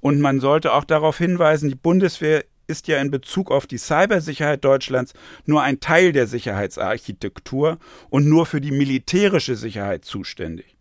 Und 0.00 0.20
man 0.20 0.40
sollte 0.40 0.72
auch 0.72 0.84
darauf 0.84 1.18
hinweisen, 1.18 1.68
die 1.68 1.74
Bundeswehr 1.74 2.44
ist 2.66 2.88
ja 2.88 2.98
in 2.98 3.10
Bezug 3.10 3.50
auf 3.50 3.66
die 3.66 3.76
Cybersicherheit 3.76 4.64
Deutschlands 4.64 5.12
nur 5.44 5.62
ein 5.62 5.80
Teil 5.80 6.12
der 6.12 6.26
Sicherheitsarchitektur 6.26 7.78
und 8.08 8.26
nur 8.26 8.46
für 8.46 8.62
die 8.62 8.70
militärische 8.70 9.56
Sicherheit 9.56 10.06
zuständig. 10.06 10.73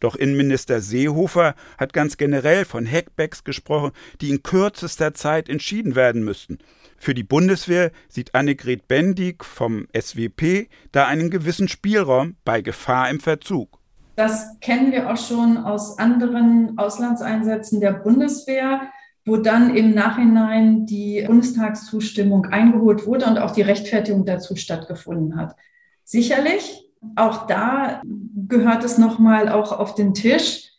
Doch 0.00 0.16
Innenminister 0.16 0.80
Seehofer 0.80 1.54
hat 1.78 1.92
ganz 1.92 2.16
generell 2.16 2.64
von 2.64 2.86
Hackbacks 2.86 3.44
gesprochen, 3.44 3.92
die 4.20 4.30
in 4.30 4.42
kürzester 4.42 5.14
Zeit 5.14 5.48
entschieden 5.48 5.94
werden 5.94 6.24
müssten. 6.24 6.58
Für 6.98 7.14
die 7.14 7.22
Bundeswehr 7.22 7.92
sieht 8.08 8.34
Annegret 8.34 8.88
Bendig 8.88 9.44
vom 9.44 9.86
SWP 9.98 10.68
da 10.92 11.06
einen 11.06 11.30
gewissen 11.30 11.68
Spielraum 11.68 12.36
bei 12.44 12.62
Gefahr 12.62 13.10
im 13.10 13.20
Verzug. 13.20 13.78
Das 14.16 14.58
kennen 14.60 14.92
wir 14.92 15.10
auch 15.12 15.18
schon 15.18 15.58
aus 15.58 15.98
anderen 15.98 16.78
Auslandseinsätzen 16.78 17.80
der 17.80 17.92
Bundeswehr, 17.92 18.90
wo 19.26 19.36
dann 19.36 19.76
im 19.76 19.92
Nachhinein 19.92 20.86
die 20.86 21.22
Bundestagszustimmung 21.26 22.46
eingeholt 22.46 23.06
wurde 23.06 23.26
und 23.26 23.38
auch 23.38 23.50
die 23.50 23.62
Rechtfertigung 23.62 24.24
dazu 24.24 24.56
stattgefunden 24.56 25.36
hat. 25.36 25.54
Sicherlich, 26.04 26.85
auch 27.14 27.46
da 27.46 28.02
gehört 28.48 28.84
es 28.84 28.98
nochmal 28.98 29.48
auch 29.48 29.72
auf 29.72 29.94
den 29.94 30.14
Tisch, 30.14 30.70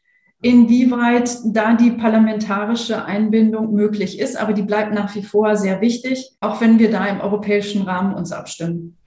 inwieweit 0.42 1.30
da 1.46 1.74
die 1.74 1.92
parlamentarische 1.92 3.06
Einbindung 3.06 3.74
möglich 3.74 4.20
ist. 4.20 4.38
Aber 4.38 4.54
die 4.54 4.62
bleibt 4.62 4.94
nach 4.94 5.14
wie 5.16 5.24
vor 5.24 5.56
sehr 5.56 5.82
wichtig, 5.82 6.32
auch 6.40 6.62
wenn 6.62 6.80
wir 6.80 6.92
da 6.92 7.06
im 7.06 7.22
europäischen 7.22 7.84
Rahmen 7.84 8.14
uns 8.14 8.32
abstimmen. 8.32 8.98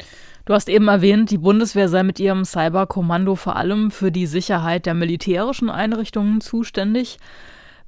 Du 0.44 0.54
hast 0.54 0.68
eben 0.68 0.88
erwähnt, 0.88 1.30
die 1.30 1.38
Bundeswehr 1.38 1.88
sei 1.88 2.02
mit 2.02 2.18
ihrem 2.18 2.44
Cyberkommando 2.44 3.36
vor 3.36 3.56
allem 3.56 3.90
für 3.90 4.10
die 4.10 4.26
Sicherheit 4.26 4.86
der 4.86 4.94
militärischen 4.94 5.70
Einrichtungen 5.70 6.40
zuständig. 6.40 7.18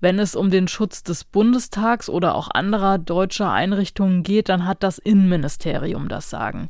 Wenn 0.01 0.18
es 0.18 0.37
um 0.37 0.51
den 0.51 0.68
Schutz 0.68 1.03
des 1.03 1.25
Bundestags 1.25 2.09
oder 2.09 2.35
auch 2.35 2.51
anderer 2.53 2.99
deutscher 2.99 3.51
Einrichtungen 3.51 4.23
geht, 4.23 4.49
dann 4.49 4.66
hat 4.66 4.83
das 4.83 4.99
Innenministerium 4.99 6.09
das 6.09 6.29
Sagen. 6.29 6.68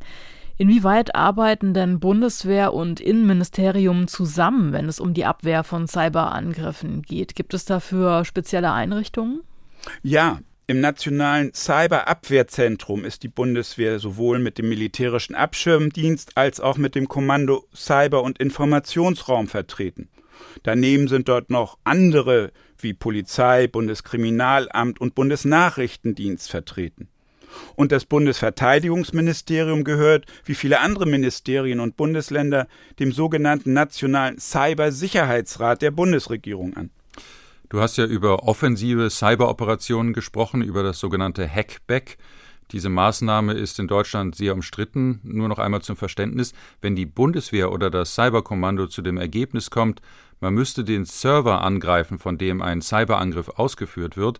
Inwieweit 0.57 1.15
arbeiten 1.15 1.73
denn 1.73 1.99
Bundeswehr 1.99 2.73
und 2.73 2.99
Innenministerium 2.99 4.07
zusammen, 4.07 4.71
wenn 4.71 4.87
es 4.87 4.99
um 4.99 5.13
die 5.13 5.25
Abwehr 5.25 5.63
von 5.63 5.87
Cyberangriffen 5.87 7.01
geht? 7.01 7.35
Gibt 7.35 7.53
es 7.53 7.65
dafür 7.65 8.23
spezielle 8.23 8.71
Einrichtungen? 8.71 9.41
Ja, 10.03 10.39
Im 10.65 10.79
nationalen 10.79 11.53
Cyberabwehrzentrum 11.53 13.03
ist 13.03 13.23
die 13.23 13.27
Bundeswehr 13.27 13.99
sowohl 13.99 14.39
mit 14.39 14.57
dem 14.57 14.69
militärischen 14.69 15.35
Abschirmdienst 15.35 16.37
als 16.37 16.61
auch 16.61 16.77
mit 16.77 16.95
dem 16.95 17.09
Kommando 17.09 17.65
Cyber- 17.75 18.23
und 18.23 18.37
Informationsraum 18.37 19.47
vertreten. 19.47 20.07
Daneben 20.63 21.09
sind 21.09 21.27
dort 21.27 21.49
noch 21.49 21.77
andere 21.83 22.51
wie 22.77 22.93
Polizei, 22.93 23.67
Bundeskriminalamt 23.67 25.01
und 25.01 25.15
Bundesnachrichtendienst 25.15 26.49
vertreten. 26.49 27.09
Und 27.75 27.91
das 27.91 28.05
Bundesverteidigungsministerium 28.05 29.83
gehört, 29.83 30.25
wie 30.45 30.55
viele 30.55 30.79
andere 30.79 31.05
Ministerien 31.05 31.79
und 31.79 31.97
Bundesländer, 31.97 32.67
dem 32.99 33.11
sogenannten 33.11 33.73
Nationalen 33.73 34.39
Cybersicherheitsrat 34.39 35.81
der 35.81 35.91
Bundesregierung 35.91 36.75
an. 36.75 36.89
Du 37.69 37.81
hast 37.81 37.97
ja 37.97 38.05
über 38.05 38.43
offensive 38.43 39.09
Cyberoperationen 39.09 40.13
gesprochen, 40.13 40.61
über 40.61 40.83
das 40.83 40.99
sogenannte 40.99 41.47
Hackback. 41.47 42.17
Diese 42.71 42.89
Maßnahme 42.89 43.53
ist 43.53 43.79
in 43.79 43.87
Deutschland 43.87 44.35
sehr 44.35 44.53
umstritten. 44.53 45.19
Nur 45.23 45.47
noch 45.47 45.59
einmal 45.59 45.81
zum 45.81 45.95
Verständnis, 45.95 46.53
wenn 46.81 46.95
die 46.95 47.05
Bundeswehr 47.05 47.71
oder 47.71 47.89
das 47.89 48.15
Cyberkommando 48.15 48.87
zu 48.87 49.01
dem 49.01 49.17
Ergebnis 49.17 49.69
kommt, 49.69 50.01
man 50.39 50.53
müsste 50.53 50.83
den 50.83 51.05
Server 51.05 51.61
angreifen, 51.61 52.19
von 52.19 52.37
dem 52.37 52.61
ein 52.61 52.81
Cyberangriff 52.81 53.49
ausgeführt 53.49 54.17
wird, 54.17 54.39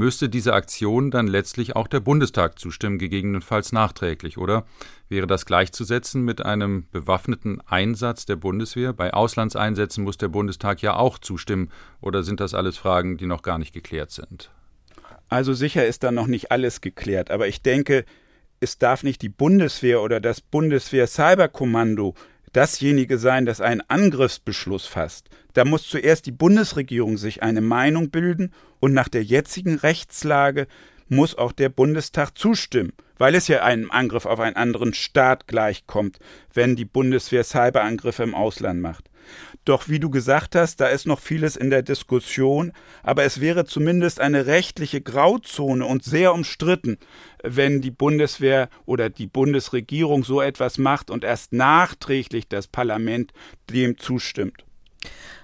müsste 0.00 0.30
diese 0.30 0.54
Aktion 0.54 1.10
dann 1.10 1.26
letztlich 1.26 1.76
auch 1.76 1.86
der 1.86 2.00
Bundestag 2.00 2.58
zustimmen, 2.58 2.98
gegebenenfalls 2.98 3.70
nachträglich, 3.70 4.38
oder? 4.38 4.64
Wäre 5.10 5.26
das 5.26 5.44
gleichzusetzen 5.44 6.24
mit 6.24 6.42
einem 6.42 6.86
bewaffneten 6.90 7.60
Einsatz 7.66 8.24
der 8.24 8.36
Bundeswehr? 8.36 8.94
Bei 8.94 9.12
Auslandseinsätzen 9.12 10.02
muss 10.02 10.16
der 10.16 10.28
Bundestag 10.28 10.80
ja 10.80 10.96
auch 10.96 11.18
zustimmen, 11.18 11.70
oder 12.00 12.22
sind 12.22 12.40
das 12.40 12.54
alles 12.54 12.78
Fragen, 12.78 13.18
die 13.18 13.26
noch 13.26 13.42
gar 13.42 13.58
nicht 13.58 13.74
geklärt 13.74 14.10
sind? 14.10 14.50
Also 15.28 15.52
sicher 15.52 15.86
ist 15.86 16.02
da 16.02 16.10
noch 16.10 16.26
nicht 16.26 16.50
alles 16.50 16.80
geklärt, 16.80 17.30
aber 17.30 17.46
ich 17.46 17.60
denke, 17.60 18.06
es 18.58 18.78
darf 18.78 19.02
nicht 19.02 19.20
die 19.20 19.28
Bundeswehr 19.28 20.00
oder 20.00 20.18
das 20.18 20.40
Bundeswehr 20.40 21.08
Cyberkommando 21.08 22.14
dasjenige 22.52 23.18
sein, 23.18 23.46
das 23.46 23.60
einen 23.60 23.82
Angriffsbeschluss 23.88 24.86
fasst. 24.86 25.28
Da 25.54 25.64
muss 25.64 25.88
zuerst 25.88 26.26
die 26.26 26.32
Bundesregierung 26.32 27.16
sich 27.16 27.42
eine 27.42 27.60
Meinung 27.60 28.10
bilden 28.10 28.52
und 28.80 28.92
nach 28.92 29.08
der 29.08 29.24
jetzigen 29.24 29.76
Rechtslage 29.76 30.66
muss 31.08 31.36
auch 31.36 31.52
der 31.52 31.68
Bundestag 31.68 32.36
zustimmen, 32.36 32.92
weil 33.20 33.34
es 33.34 33.48
ja 33.48 33.62
einem 33.62 33.90
Angriff 33.90 34.24
auf 34.24 34.40
einen 34.40 34.56
anderen 34.56 34.94
Staat 34.94 35.46
gleichkommt, 35.46 36.18
wenn 36.54 36.74
die 36.74 36.86
Bundeswehr 36.86 37.44
Cyberangriffe 37.44 38.22
im 38.22 38.34
Ausland 38.34 38.80
macht. 38.80 39.10
Doch 39.66 39.90
wie 39.90 40.00
du 40.00 40.08
gesagt 40.08 40.56
hast, 40.56 40.80
da 40.80 40.86
ist 40.86 41.06
noch 41.06 41.20
vieles 41.20 41.54
in 41.54 41.68
der 41.68 41.82
Diskussion, 41.82 42.72
aber 43.02 43.24
es 43.24 43.38
wäre 43.38 43.66
zumindest 43.66 44.20
eine 44.20 44.46
rechtliche 44.46 45.02
Grauzone 45.02 45.84
und 45.84 46.02
sehr 46.02 46.32
umstritten, 46.32 46.96
wenn 47.44 47.82
die 47.82 47.90
Bundeswehr 47.90 48.70
oder 48.86 49.10
die 49.10 49.26
Bundesregierung 49.26 50.24
so 50.24 50.40
etwas 50.40 50.78
macht 50.78 51.10
und 51.10 51.22
erst 51.22 51.52
nachträglich 51.52 52.48
das 52.48 52.68
Parlament 52.68 53.34
dem 53.70 53.98
zustimmt. 53.98 54.64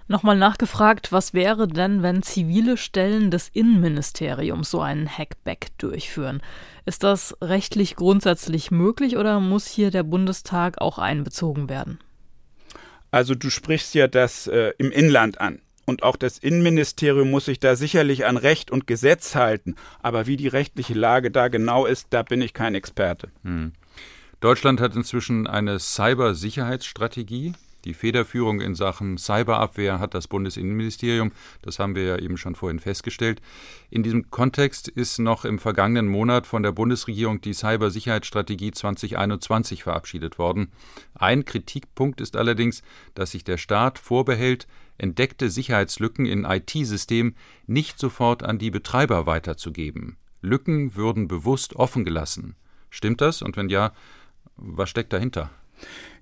Nochmal 0.08 0.38
nachgefragt, 0.38 1.10
was 1.10 1.34
wäre 1.34 1.66
denn, 1.66 2.02
wenn 2.02 2.22
zivile 2.22 2.76
Stellen 2.76 3.32
des 3.32 3.48
Innenministeriums 3.48 4.70
so 4.70 4.80
einen 4.80 5.08
Hackback 5.08 5.76
durchführen? 5.78 6.40
Ist 6.87 7.03
das 7.03 7.37
rechtlich 7.43 7.97
grundsätzlich 7.97 8.70
möglich 8.70 9.16
oder 9.16 9.41
muss 9.41 9.66
hier 9.66 9.91
der 9.91 10.05
Bundestag 10.05 10.80
auch 10.80 10.99
einbezogen 10.99 11.68
werden? 11.68 11.99
Also 13.11 13.34
du 13.34 13.51
sprichst 13.51 13.95
ja 13.97 14.07
das 14.07 14.47
äh, 14.47 14.72
im 14.78 14.93
Inland 14.93 15.41
an. 15.41 15.61
Und 15.84 16.05
auch 16.05 16.16
das 16.16 16.39
Innenministerium 16.39 17.30
muss 17.30 17.47
sich 17.47 17.59
da 17.59 17.74
sicherlich 17.74 18.24
an 18.24 18.37
Recht 18.37 18.70
und 18.70 18.87
Gesetz 18.87 19.34
halten. 19.34 19.74
Aber 20.01 20.26
wie 20.28 20.37
die 20.37 20.49
rechtliche 20.49 20.95
Lage 20.95 21.32
da 21.32 21.49
genau 21.49 21.87
ist, 21.87 22.09
da 22.11 22.22
bin 22.22 22.41
ich 22.41 22.55
kein 22.55 22.74
Experte. 22.76 23.30
Hm. 23.43 23.72
Deutschland 24.39 24.80
hat 24.80 24.95
inzwischen 24.95 25.49
eine 25.49 25.80
Cybersicherheitsstrategie. 25.80 27.55
Die 27.87 27.95
Federführung 27.95 28.61
in 28.61 28.74
Sachen 28.74 29.16
Cyberabwehr 29.16 30.01
hat 30.01 30.12
das 30.12 30.26
Bundesinnenministerium. 30.26 31.30
Das 31.62 31.78
haben 31.78 31.95
wir 31.95 32.03
ja 32.03 32.18
eben 32.18 32.37
schon 32.37 32.57
vorhin 32.57 32.80
festgestellt. 32.80 33.41
In 33.91 34.03
diesem 34.03 34.28
Kontext 34.32 34.89
ist 34.89 35.20
noch 35.20 35.45
im 35.45 35.61
vergangenen 35.61 36.09
Monat 36.09 36.49
von 36.49 36.64
der 36.64 36.72
Bundesregierung 36.72 37.41
die 37.41 37.55
Cybersicherheitsstrategie 37.55 38.72
2021 38.72 39.84
verabschiedet 39.84 40.37
worden. 40.37 40.72
Ein 41.14 41.45
Kritikpunkt 41.45 42.20
ist 42.20 42.37
allerdings, 42.37 42.82
dass 43.14 43.30
sich 43.30 43.45
der 43.45 43.57
Staat 43.57 44.01
vorbehält, 44.01 44.66
entdeckte 44.99 45.49
Sicherheitslücken 45.49 46.26
in 46.26 46.45
IT-Systemen 46.45 47.37
nicht 47.68 48.01
sofort 48.01 48.43
an 48.43 48.59
die 48.59 48.72
Betreiber 48.72 49.26
weiterzugeben. 49.26 50.16
Lücken 50.43 50.97
würden 50.97 51.28
bewusst 51.28 51.76
offen 51.76 52.05
gelassen. 52.05 52.57
Stimmt 52.91 53.20
das? 53.20 53.43
Und 53.43 53.57
wenn 53.57 53.68
ja, 53.68 53.93
was 54.57 54.91
steckt 54.91 55.12
dahinter? 55.12 55.51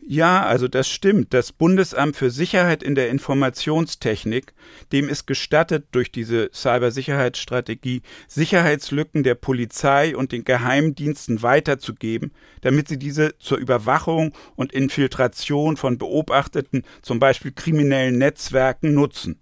Ja, 0.06 0.44
also 0.44 0.68
das 0.68 0.90
stimmt. 0.90 1.32
Das 1.32 1.50
Bundesamt 1.50 2.16
für 2.16 2.30
Sicherheit 2.30 2.82
in 2.82 2.94
der 2.94 3.08
Informationstechnik, 3.08 4.52
dem 4.92 5.08
ist 5.08 5.26
gestattet, 5.26 5.86
durch 5.92 6.12
diese 6.12 6.50
Cybersicherheitsstrategie 6.52 8.02
Sicherheitslücken 8.28 9.22
der 9.22 9.34
Polizei 9.34 10.14
und 10.14 10.32
den 10.32 10.44
Geheimdiensten 10.44 11.42
weiterzugeben, 11.42 12.32
damit 12.60 12.88
sie 12.88 12.98
diese 12.98 13.38
zur 13.38 13.56
Überwachung 13.56 14.34
und 14.56 14.74
Infiltration 14.74 15.78
von 15.78 15.96
beobachteten, 15.96 16.82
zum 17.00 17.18
Beispiel 17.18 17.52
kriminellen 17.52 18.18
Netzwerken 18.18 18.92
nutzen. 18.92 19.40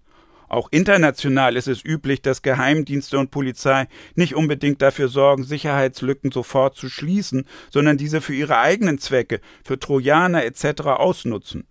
Auch 0.52 0.68
international 0.70 1.56
ist 1.56 1.66
es 1.66 1.82
üblich, 1.82 2.20
dass 2.20 2.42
Geheimdienste 2.42 3.18
und 3.18 3.30
Polizei 3.30 3.88
nicht 4.16 4.34
unbedingt 4.34 4.82
dafür 4.82 5.08
sorgen, 5.08 5.44
Sicherheitslücken 5.44 6.30
sofort 6.30 6.76
zu 6.76 6.90
schließen, 6.90 7.46
sondern 7.70 7.96
diese 7.96 8.20
für 8.20 8.34
ihre 8.34 8.58
eigenen 8.58 8.98
Zwecke, 8.98 9.40
für 9.64 9.78
Trojaner 9.78 10.44
etc. 10.44 10.82
ausnutzen. 10.82 11.66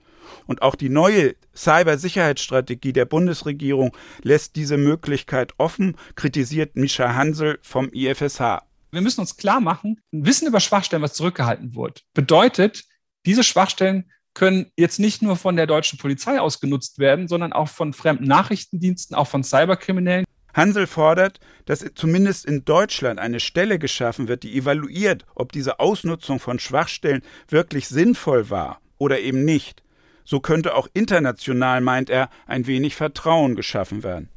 Und 0.47 0.63
auch 0.63 0.73
die 0.73 0.89
neue 0.89 1.35
Cybersicherheitsstrategie 1.55 2.91
der 2.91 3.05
Bundesregierung 3.05 3.95
lässt 4.23 4.55
diese 4.55 4.77
Möglichkeit 4.77 5.53
offen, 5.59 5.95
kritisiert 6.15 6.75
Mischa 6.75 7.13
Hansel 7.13 7.59
vom 7.61 7.89
IFSH. 7.93 8.63
Wir 8.89 9.01
müssen 9.01 9.21
uns 9.21 9.37
klar 9.37 9.61
machen, 9.61 10.01
Wissen 10.09 10.47
über 10.47 10.59
Schwachstellen, 10.59 11.03
was 11.03 11.13
zurückgehalten 11.13 11.75
wird, 11.75 12.03
bedeutet, 12.15 12.85
diese 13.27 13.43
Schwachstellen 13.43 14.09
können 14.33 14.71
jetzt 14.77 14.99
nicht 14.99 15.21
nur 15.21 15.35
von 15.35 15.55
der 15.55 15.67
deutschen 15.67 15.99
Polizei 15.99 16.39
ausgenutzt 16.39 16.99
werden, 16.99 17.27
sondern 17.27 17.53
auch 17.53 17.67
von 17.67 17.93
fremden 17.93 18.25
Nachrichtendiensten, 18.25 19.15
auch 19.15 19.27
von 19.27 19.43
Cyberkriminellen. 19.43 20.25
Hansel 20.53 20.87
fordert, 20.87 21.39
dass 21.65 21.85
zumindest 21.95 22.45
in 22.45 22.65
Deutschland 22.65 23.19
eine 23.19 23.39
Stelle 23.39 23.79
geschaffen 23.79 24.27
wird, 24.27 24.43
die 24.43 24.57
evaluiert, 24.57 25.25
ob 25.35 25.51
diese 25.51 25.79
Ausnutzung 25.79 26.39
von 26.39 26.59
Schwachstellen 26.59 27.21
wirklich 27.47 27.87
sinnvoll 27.87 28.49
war 28.49 28.81
oder 28.97 29.19
eben 29.19 29.45
nicht. 29.45 29.83
So 30.23 30.39
könnte 30.39 30.75
auch 30.75 30.87
international, 30.93 31.81
meint 31.81 32.09
er, 32.09 32.29
ein 32.47 32.67
wenig 32.67 32.95
Vertrauen 32.95 33.55
geschaffen 33.55 34.03
werden. 34.03 34.29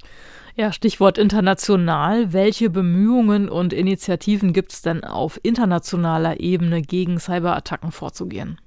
Ja, 0.57 0.72
Stichwort 0.72 1.18
international. 1.18 2.32
Welche 2.32 2.70
Bemühungen 2.70 3.49
und 3.49 3.72
Initiativen 3.72 4.53
gibt 4.53 4.72
es 4.72 4.82
denn 4.82 5.03
auf 5.03 5.40
internationaler 5.42 6.38
Ebene 6.38 6.80
gegen 6.80 7.18
Cyberattacken 7.18 7.90
vorzugehen? 7.90 8.61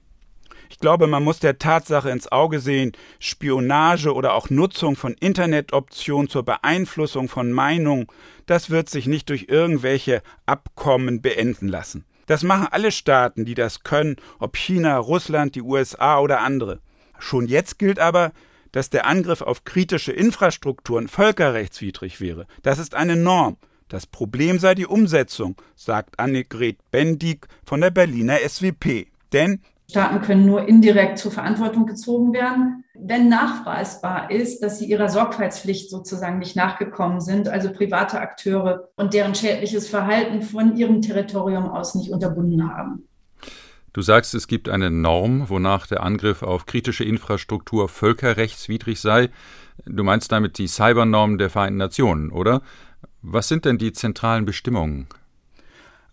Ich 0.70 0.80
glaube, 0.80 1.08
man 1.08 1.24
muss 1.24 1.40
der 1.40 1.60
Tatsache 1.60 2.10
ins 2.10 2.32
Auge 2.32 2.60
sehen, 2.60 2.92
Spionage 3.20 4.14
oder 4.14 4.34
auch 4.34 4.50
Nutzung 4.50 4.96
von 4.96 5.14
Internetoptionen 5.14 6.30
zur 6.30 6.44
Beeinflussung 6.44 7.30
von 7.30 7.52
Meinungen, 7.52 8.08
das 8.46 8.70
wird 8.70 8.90
sich 8.90 9.08
nicht 9.08 9.30
durch 9.30 9.48
irgendwelche 9.50 10.22
Abkommen 10.46 11.22
beenden 11.22 11.68
lassen. 11.68 12.06
Das 12.28 12.44
machen 12.44 12.68
alle 12.70 12.92
Staaten, 12.92 13.46
die 13.46 13.54
das 13.54 13.84
können, 13.84 14.18
ob 14.40 14.58
China, 14.58 14.98
Russland, 14.98 15.56
die 15.56 15.62
USA 15.62 16.20
oder 16.20 16.42
andere. 16.42 16.80
Schon 17.20 17.48
jetzt 17.48 17.80
gilt 17.80 18.00
aber, 18.00 18.32
dass 18.72 18.90
der 18.90 19.06
Angriff 19.06 19.42
auf 19.42 19.64
kritische 19.64 20.12
Infrastrukturen 20.12 21.08
völkerrechtswidrig 21.08 22.20
wäre. 22.22 22.46
Das 22.64 22.80
ist 22.80 22.96
eine 22.96 23.16
Norm. 23.16 23.58
Das 23.88 24.06
Problem 24.06 24.60
sei 24.60 24.76
die 24.76 24.86
Umsetzung, 24.86 25.56
sagt 25.76 26.20
Annegret 26.20 26.78
Bendig 26.92 27.48
von 27.64 27.80
der 27.80 27.92
Berliner 27.92 28.38
SWP. 28.38 29.08
Denn 29.32 29.62
Staaten 29.90 30.22
können 30.22 30.46
nur 30.46 30.68
indirekt 30.68 31.18
zur 31.18 31.32
Verantwortung 31.32 31.86
gezogen 31.86 32.34
werden, 32.34 32.84
wenn 32.94 33.30
nachweisbar 33.30 34.30
ist, 34.32 34.62
dass 34.62 34.80
sie 34.80 34.86
ihrer 34.86 35.08
Sorgfaltspflicht 35.08 35.90
sozusagen 35.90 36.40
nicht 36.40 36.58
nachgekommen 36.58 37.22
sind, 37.22 37.48
also 37.48 37.72
private 37.72 38.20
Akteure 38.20 38.90
und 38.98 39.14
deren 39.14 39.34
schädliches 39.34 39.88
Verhalten 39.88 40.42
von 40.42 40.76
ihrem 40.76 41.02
Territorium 41.02 41.70
aus 41.70 41.96
nicht 41.96 42.12
unterbunden 42.12 42.70
haben. 42.70 43.08
Du 43.94 44.02
sagst, 44.02 44.36
es 44.36 44.48
gibt 44.48 44.68
eine 44.68 44.92
Norm, 44.92 45.50
wonach 45.50 45.88
der 45.88 46.04
Angriff 46.04 46.44
auf 46.44 46.66
kritische 46.66 47.06
Infrastruktur 47.06 47.88
völkerrechtswidrig 47.88 49.00
sei. 49.00 49.30
Du 49.86 50.04
meinst 50.04 50.32
damit 50.34 50.58
die 50.58 50.68
Cybernorm 50.68 51.38
der 51.38 51.50
Vereinten 51.50 51.78
Nationen, 51.78 52.30
oder? 52.30 52.62
Was 53.22 53.48
sind 53.48 53.64
denn 53.64 53.78
die 53.78 53.94
zentralen 53.94 54.44
Bestimmungen? 54.44 55.08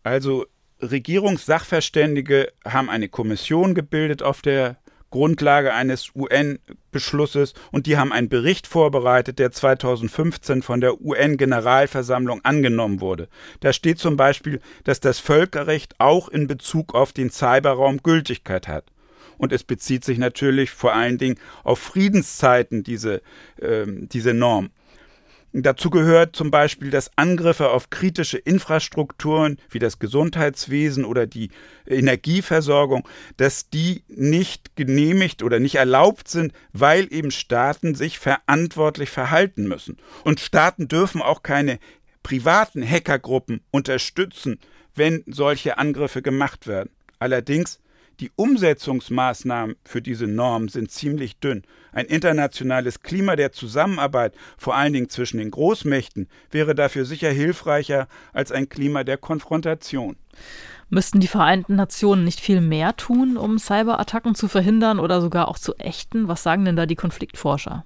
Also 0.05 0.47
Regierungssachverständige 0.81 2.53
haben 2.65 2.91
eine 2.91 3.09
Kommission 3.09 3.75
gebildet 3.75 4.23
auf 4.23 4.43
der 4.43 4.79
Grundlage 5.15 5.73
eines 5.73 6.11
UN-Beschlusses 6.17 7.55
und 7.71 7.87
die 7.87 7.97
haben 7.97 8.13
einen 8.13 8.29
Bericht 8.29 8.67
vorbereitet, 8.67 9.39
der 9.39 9.53
2015 9.53 10.63
von 10.63 10.81
der 10.81 11.01
UN-Generalversammlung 11.01 12.45
angenommen 12.45 13.01
wurde. 13.01 13.29
Da 13.61 13.73
steht 13.73 14.01
zum 14.01 14.17
Beispiel, 14.17 14.61
dass 14.83 14.99
das 14.99 15.21
Völkerrecht 15.21 15.95
auch 15.99 16.29
in 16.29 16.49
Bezug 16.49 16.97
auf 16.97 17.13
den 17.13 17.31
Cyberraum 17.31 18.03
Gültigkeit 18.03 18.67
hat. 18.67 18.87
Und 19.39 19.53
es 19.53 19.63
bezieht 19.63 20.05
sich 20.05 20.19
natürlich 20.19 20.73
vor 20.73 20.95
allen 20.95 21.19
Dingen 21.19 21.39
auf 21.63 21.79
Friedenszeiten, 21.79 22.83
diese, 22.83 23.23
äh, 23.61 23.85
diese 23.87 24.35
Norm. 24.35 24.71
Dazu 25.57 25.89
gehört 25.89 26.35
zum 26.35 26.51
Beispiel, 26.51 26.91
dass 26.91 27.13
Angriffe 27.15 27.71
auf 27.71 27.89
kritische 27.89 28.39
Infrastrukturen 28.39 29.59
wie 29.71 29.79
das 29.79 30.01
Gesundheitswesen 30.01 31.05
oder 31.05 31.29
die 31.29 31.51
Energieversorgung, 31.87 33.07
dass 33.37 33.71
die 33.71 34.03
nicht 34.09 34.75
genehmigt 34.75 35.45
oder 35.45 35.61
nicht 35.61 35.77
erlaubt 35.77 36.27
sind, 36.27 36.53
weil 36.73 37.07
eben 37.13 37.31
Staaten 37.31 37.95
sich 37.95 38.19
verantwortlich 38.19 39.11
verhalten 39.11 39.69
müssen. 39.69 39.97
Und 40.25 40.41
Staaten 40.41 40.89
dürfen 40.89 41.23
auch 41.23 41.45
keine 41.45 41.79
privaten 42.25 42.83
Hackergruppen 42.83 43.61
unterstützen, 43.71 44.59
wenn 44.97 45.23
solche 45.29 45.79
Angriffe 45.79 46.21
gemacht 46.21 46.67
werden. 46.67 46.91
Allerdings 47.21 47.79
die 48.21 48.31
Umsetzungsmaßnahmen 48.37 49.77
für 49.85 50.01
diese 50.01 50.27
Norm 50.27 50.69
sind 50.69 50.91
ziemlich 50.91 51.39
dünn. 51.39 51.63
Ein 51.93 52.07
internationales 52.07 53.01
Klima 53.01 53.37
der 53.37 53.53
Zusammenarbeit, 53.53 54.35
vor 54.57 54.75
allen 54.77 54.93
Dingen 54.93 55.09
zwischen 55.09 55.39
den 55.39 55.51
Großmächten, 55.51 56.29
wäre 56.51 56.75
dafür 56.75 57.05
sicher 57.05 57.31
hilfreicher 57.31 58.09
als 58.33 58.53
ein 58.53 58.69
Klima 58.69 59.05
der 59.05 59.17
Konfrontation. 59.17 60.17
Müssten 60.91 61.21
die 61.21 61.29
Vereinten 61.29 61.77
Nationen 61.77 62.25
nicht 62.25 62.41
viel 62.41 62.61
mehr 62.61 62.97
tun, 62.97 63.37
um 63.37 63.59
Cyberattacken 63.59 64.35
zu 64.35 64.49
verhindern 64.49 64.99
oder 64.99 65.21
sogar 65.21 65.49
auch 65.49 65.59
zu 65.59 65.75
ächten? 65.77 66.29
Was 66.29 66.43
sagen 66.43 66.65
denn 66.65 66.77
da 66.77 66.87
die 66.87 66.95
Konfliktforscher? 66.95 67.85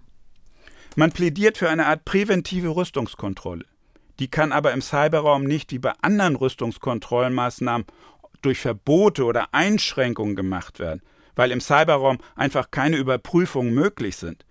Man 0.97 1.13
plädiert 1.13 1.59
für 1.59 1.71
eine 1.71 1.87
Art 1.87 2.05
präventive 2.05 2.75
Rüstungskontrolle. 2.75 3.65
Die 4.19 4.29
kann 4.29 4.51
aber 4.51 4.73
im 4.73 4.83
Cyberraum 4.83 5.45
nicht 5.45 5.71
wie 5.71 5.79
bei 5.79 5.93
anderen 6.03 6.35
Rüstungskontrollmaßnahmen 6.35 7.87
durch 8.43 8.59
Verbote 8.61 9.25
oder 9.25 9.49
Einschränkungen 9.53 10.37
gemacht 10.37 10.79
werden, 10.79 11.03
weil 11.35 11.51
im 11.51 11.61
Cyberraum 11.61 12.19
einfach 12.37 12.71
keine 12.71 12.97
Überprüfungen 12.97 13.75
möglich 13.75 14.17
sind. 14.17 14.45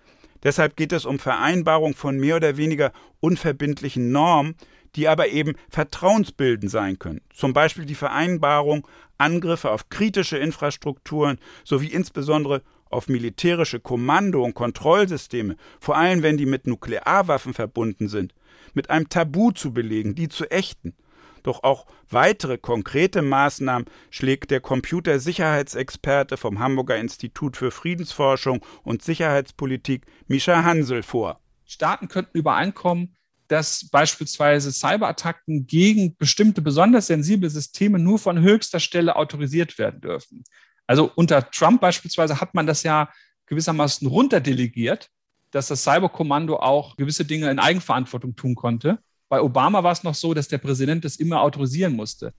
Deshalb 0.44 0.76
geht 0.76 0.92
es 0.94 1.06
um 1.06 1.20
Vereinbarung 1.20 1.96
von 1.96 2.20
mehr 2.20 2.38
oder 2.38 2.58
weniger 2.58 2.92
unverbindlichen 3.20 4.12
Normen, 4.12 4.56
die 4.96 5.08
aber 5.08 5.30
eben 5.30 5.56
vertrauensbildend 5.70 6.72
sein 6.72 7.00
können. 7.00 7.22
Zum 7.34 7.54
Beispiel 7.54 7.86
die 7.86 7.96
Vereinbarung, 7.96 8.88
Angriffe 9.18 9.72
auf 9.72 9.90
kritische 9.90 10.38
Infrastrukturen 10.38 11.40
sowie 11.64 11.88
insbesondere 11.88 12.62
auf 12.90 13.10
militärische 13.10 13.80
Kommando- 13.80 14.44
und 14.44 14.54
Kontrollsysteme, 14.54 15.56
vor 15.80 15.98
allem 15.98 16.24
wenn 16.24 16.38
die 16.38 16.46
mit 16.46 16.68
Nuklearwaffen 16.68 17.54
verbunden 17.54 18.08
sind, 18.08 18.34
mit 18.74 18.90
einem 18.90 19.10
Tabu 19.10 19.52
zu 19.52 19.74
belegen, 19.74 20.16
die 20.16 20.30
zu 20.30 20.50
ächten 20.50 20.96
doch 21.44 21.64
auch 21.64 21.86
weitere 22.10 22.58
konkrete 22.58 23.22
Maßnahmen 23.22 23.88
schlägt 24.10 24.52
der 24.52 24.62
Computersicherheitsexperte 24.62 26.38
vom 26.38 26.60
Hamburger 26.60 26.98
Institut 26.98 27.58
für 27.58 27.72
Friedensforschung 27.72 28.66
und 28.84 29.02
Sicherheitspolitik 29.02 30.06
Mischa 30.28 30.64
Hansel 30.64 31.04
vor. 31.04 31.40
Staaten 31.66 32.08
könnten 32.08 32.38
übereinkommen, 32.38 33.16
dass 33.48 33.88
beispielsweise 33.90 34.72
Cyberattacken 34.72 35.68
gegen 35.68 36.16
bestimmte 36.18 36.62
besonders 36.62 37.08
sensible 37.08 37.50
Systeme 37.50 38.00
nur 38.00 38.20
von 38.20 38.42
höchster 38.42 38.80
Stelle 38.80 39.16
autorisiert 39.16 39.78
werden 39.78 40.02
dürfen. 40.02 40.44
Also 40.86 41.12
unter 41.16 41.50
Trump 41.52 41.82
beispielsweise 41.82 42.40
hat 42.40 42.54
man 42.54 42.68
das 42.68 42.84
ja 42.84 43.10
gewissermaßen 43.48 44.08
runterdelegiert, 44.08 45.10
dass 45.52 45.68
das 45.68 45.84
Cyberkommando 45.84 46.58
auch 46.58 46.98
gewisse 46.98 47.26
Dinge 47.26 47.50
in 47.50 47.60
Eigenverantwortung 47.60 48.36
tun 48.36 48.56
konnte. 48.56 49.00
Bei 49.30 49.42
Obama 49.42 49.84
war 49.84 49.92
es 49.92 50.04
noch 50.04 50.16
so, 50.16 50.34
dass 50.34 50.48
der 50.48 50.58
Präsident 50.58 51.04
das 51.04 51.18
immer 51.18 51.42
autorisieren 51.42 51.94
musste. 51.94 52.34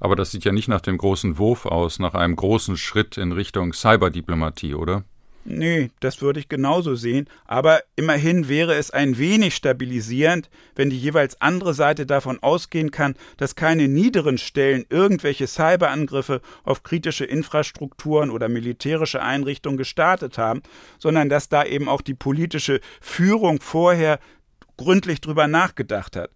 Aber 0.00 0.16
das 0.16 0.30
sieht 0.30 0.44
ja 0.44 0.52
nicht 0.52 0.68
nach 0.68 0.80
dem 0.80 0.98
großen 0.98 1.38
Wurf 1.38 1.66
aus, 1.66 1.98
nach 1.98 2.14
einem 2.14 2.36
großen 2.36 2.76
Schritt 2.76 3.16
in 3.16 3.32
Richtung 3.32 3.72
Cyberdiplomatie, 3.72 4.74
oder? 4.74 5.04
Nee, 5.48 5.90
das 6.00 6.22
würde 6.22 6.40
ich 6.40 6.48
genauso 6.48 6.96
sehen, 6.96 7.28
aber 7.44 7.80
immerhin 7.94 8.48
wäre 8.48 8.74
es 8.74 8.90
ein 8.90 9.16
wenig 9.16 9.54
stabilisierend, 9.54 10.50
wenn 10.74 10.90
die 10.90 10.98
jeweils 10.98 11.40
andere 11.40 11.72
Seite 11.72 12.04
davon 12.04 12.42
ausgehen 12.42 12.90
kann, 12.90 13.14
dass 13.36 13.54
keine 13.54 13.86
niederen 13.86 14.38
Stellen 14.38 14.86
irgendwelche 14.90 15.46
Cyberangriffe 15.46 16.40
auf 16.64 16.82
kritische 16.82 17.24
Infrastrukturen 17.24 18.30
oder 18.30 18.48
militärische 18.48 19.22
Einrichtungen 19.22 19.78
gestartet 19.78 20.36
haben, 20.36 20.62
sondern 20.98 21.28
dass 21.28 21.48
da 21.48 21.64
eben 21.64 21.88
auch 21.88 22.00
die 22.00 22.14
politische 22.14 22.80
Führung 23.00 23.60
vorher 23.60 24.18
gründlich 24.76 25.20
drüber 25.20 25.46
nachgedacht 25.46 26.16
hat. 26.16 26.30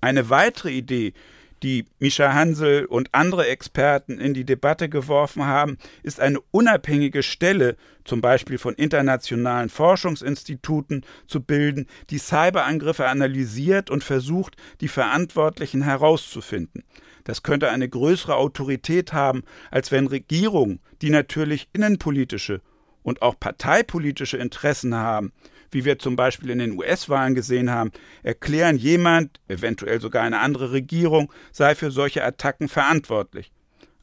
Eine 0.00 0.30
weitere 0.30 0.70
Idee, 0.70 1.14
die 1.62 1.86
Mischa 1.98 2.34
Hansel 2.34 2.84
und 2.84 3.08
andere 3.12 3.46
Experten 3.48 4.18
in 4.18 4.34
die 4.34 4.44
Debatte 4.44 4.90
geworfen 4.90 5.46
haben, 5.46 5.78
ist 6.02 6.20
eine 6.20 6.38
unabhängige 6.50 7.22
Stelle, 7.22 7.76
zum 8.04 8.20
Beispiel 8.20 8.58
von 8.58 8.74
internationalen 8.74 9.70
Forschungsinstituten, 9.70 11.06
zu 11.26 11.40
bilden, 11.40 11.86
die 12.10 12.18
Cyberangriffe 12.18 13.06
analysiert 13.06 13.88
und 13.88 14.04
versucht, 14.04 14.56
die 14.82 14.88
Verantwortlichen 14.88 15.82
herauszufinden. 15.82 16.84
Das 17.24 17.42
könnte 17.42 17.70
eine 17.70 17.88
größere 17.88 18.36
Autorität 18.36 19.14
haben, 19.14 19.42
als 19.70 19.90
wenn 19.90 20.06
Regierungen, 20.06 20.80
die 21.00 21.08
natürlich 21.08 21.68
innenpolitische 21.72 22.60
und 23.02 23.22
auch 23.22 23.40
parteipolitische 23.40 24.36
Interessen 24.36 24.94
haben, 24.94 25.32
wie 25.74 25.84
wir 25.84 25.98
zum 25.98 26.16
Beispiel 26.16 26.50
in 26.50 26.58
den 26.58 26.78
US-Wahlen 26.78 27.34
gesehen 27.34 27.70
haben, 27.70 27.90
erklären, 28.22 28.76
jemand, 28.76 29.40
eventuell 29.48 30.00
sogar 30.00 30.22
eine 30.22 30.40
andere 30.40 30.72
Regierung, 30.72 31.32
sei 31.52 31.74
für 31.74 31.90
solche 31.90 32.24
Attacken 32.24 32.68
verantwortlich. 32.68 33.52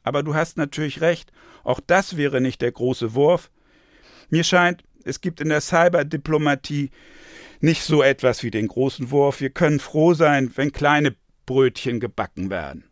Aber 0.02 0.22
du 0.22 0.34
hast 0.34 0.58
natürlich 0.58 1.00
recht, 1.00 1.32
auch 1.64 1.80
das 1.84 2.16
wäre 2.16 2.40
nicht 2.40 2.60
der 2.60 2.72
große 2.72 3.14
Wurf. 3.14 3.50
Mir 4.30 4.44
scheint, 4.44 4.84
es 5.04 5.20
gibt 5.20 5.40
in 5.40 5.48
der 5.48 5.60
Cyberdiplomatie 5.60 6.90
nicht 7.60 7.82
so 7.82 8.02
etwas 8.02 8.42
wie 8.42 8.50
den 8.50 8.68
großen 8.68 9.10
Wurf. 9.10 9.40
Wir 9.40 9.50
können 9.50 9.80
froh 9.80 10.14
sein, 10.14 10.50
wenn 10.56 10.72
kleine 10.72 11.14
Brötchen 11.46 12.00
gebacken 12.00 12.50
werden. 12.50 12.84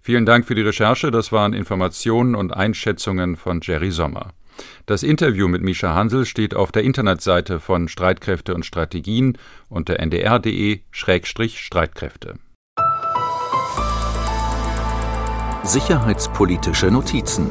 Vielen 0.00 0.26
Dank 0.26 0.46
für 0.46 0.54
die 0.54 0.62
Recherche. 0.62 1.10
Das 1.10 1.32
waren 1.32 1.54
Informationen 1.54 2.34
und 2.34 2.52
Einschätzungen 2.52 3.36
von 3.36 3.60
Jerry 3.62 3.90
Sommer. 3.90 4.32
Das 4.86 5.02
Interview 5.02 5.48
mit 5.48 5.62
Misha 5.62 5.94
Hansel 5.94 6.26
steht 6.26 6.54
auf 6.54 6.70
der 6.72 6.82
Internetseite 6.82 7.60
von 7.60 7.88
Streitkräfte 7.88 8.54
und 8.54 8.66
Strategien 8.66 9.38
unter 9.68 10.00
ndr.de-streitkräfte. 10.00 12.34
Sicherheitspolitische 15.64 16.90
Notizen 16.90 17.50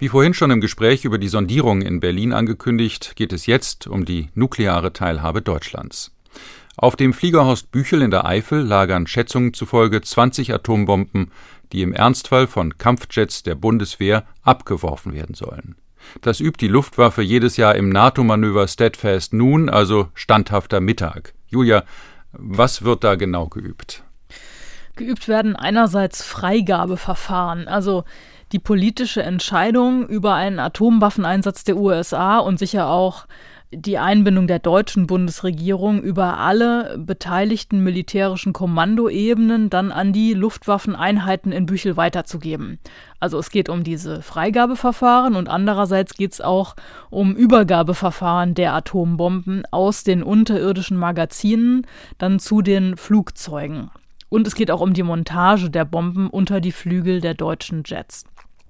Wie 0.00 0.08
vorhin 0.08 0.34
schon 0.34 0.50
im 0.50 0.60
Gespräch 0.60 1.04
über 1.04 1.18
die 1.18 1.28
Sondierung 1.28 1.82
in 1.82 2.00
Berlin 2.00 2.32
angekündigt, 2.32 3.14
geht 3.16 3.32
es 3.32 3.46
jetzt 3.46 3.86
um 3.86 4.04
die 4.04 4.30
nukleare 4.34 4.92
Teilhabe 4.92 5.42
Deutschlands. 5.42 6.10
Auf 6.80 6.96
dem 6.96 7.12
Fliegerhorst 7.12 7.72
Büchel 7.72 8.00
in 8.00 8.10
der 8.10 8.24
Eifel 8.24 8.62
lagern 8.62 9.06
Schätzungen 9.06 9.52
zufolge 9.52 10.00
20 10.00 10.54
Atombomben, 10.54 11.30
die 11.72 11.82
im 11.82 11.92
Ernstfall 11.92 12.46
von 12.46 12.78
Kampfjets 12.78 13.42
der 13.42 13.54
Bundeswehr 13.54 14.24
abgeworfen 14.40 15.12
werden 15.12 15.34
sollen. 15.34 15.76
Das 16.22 16.40
übt 16.40 16.56
die 16.58 16.72
Luftwaffe 16.72 17.20
jedes 17.20 17.58
Jahr 17.58 17.74
im 17.74 17.90
NATO-Manöver 17.90 18.66
Steadfast 18.66 19.34
Noon, 19.34 19.68
also 19.68 20.08
standhafter 20.14 20.80
Mittag. 20.80 21.34
Julia, 21.48 21.84
was 22.32 22.82
wird 22.82 23.04
da 23.04 23.16
genau 23.16 23.48
geübt? 23.48 24.02
Geübt 24.96 25.28
werden 25.28 25.56
einerseits 25.56 26.22
Freigabeverfahren, 26.22 27.68
also 27.68 28.04
die 28.52 28.58
politische 28.58 29.22
Entscheidung 29.22 30.08
über 30.08 30.32
einen 30.32 30.58
Atomwaffeneinsatz 30.58 31.62
der 31.64 31.76
USA 31.76 32.38
und 32.38 32.58
sicher 32.58 32.86
auch 32.86 33.26
die 33.72 33.98
Einbindung 33.98 34.48
der 34.48 34.58
deutschen 34.58 35.06
Bundesregierung 35.06 36.02
über 36.02 36.38
alle 36.38 36.98
beteiligten 36.98 37.84
militärischen 37.84 38.52
Kommandoebenen 38.52 39.70
dann 39.70 39.92
an 39.92 40.12
die 40.12 40.34
Luftwaffeneinheiten 40.34 41.52
in 41.52 41.66
Büchel 41.66 41.96
weiterzugeben. 41.96 42.80
Also 43.20 43.38
es 43.38 43.50
geht 43.50 43.68
um 43.68 43.84
diese 43.84 44.22
Freigabeverfahren 44.22 45.36
und 45.36 45.48
andererseits 45.48 46.14
geht 46.14 46.32
es 46.32 46.40
auch 46.40 46.74
um 47.10 47.36
Übergabeverfahren 47.36 48.54
der 48.54 48.74
Atombomben 48.74 49.62
aus 49.70 50.02
den 50.02 50.24
unterirdischen 50.24 50.96
Magazinen 50.96 51.86
dann 52.18 52.40
zu 52.40 52.62
den 52.62 52.96
Flugzeugen. 52.96 53.90
Und 54.28 54.48
es 54.48 54.54
geht 54.56 54.72
auch 54.72 54.80
um 54.80 54.94
die 54.94 55.02
Montage 55.04 55.70
der 55.70 55.84
Bomben 55.84 56.28
unter 56.28 56.60
die 56.60 56.72
Flügel 56.72 57.20
der 57.20 57.34
deutschen 57.34 57.82
Jets. 57.86 58.24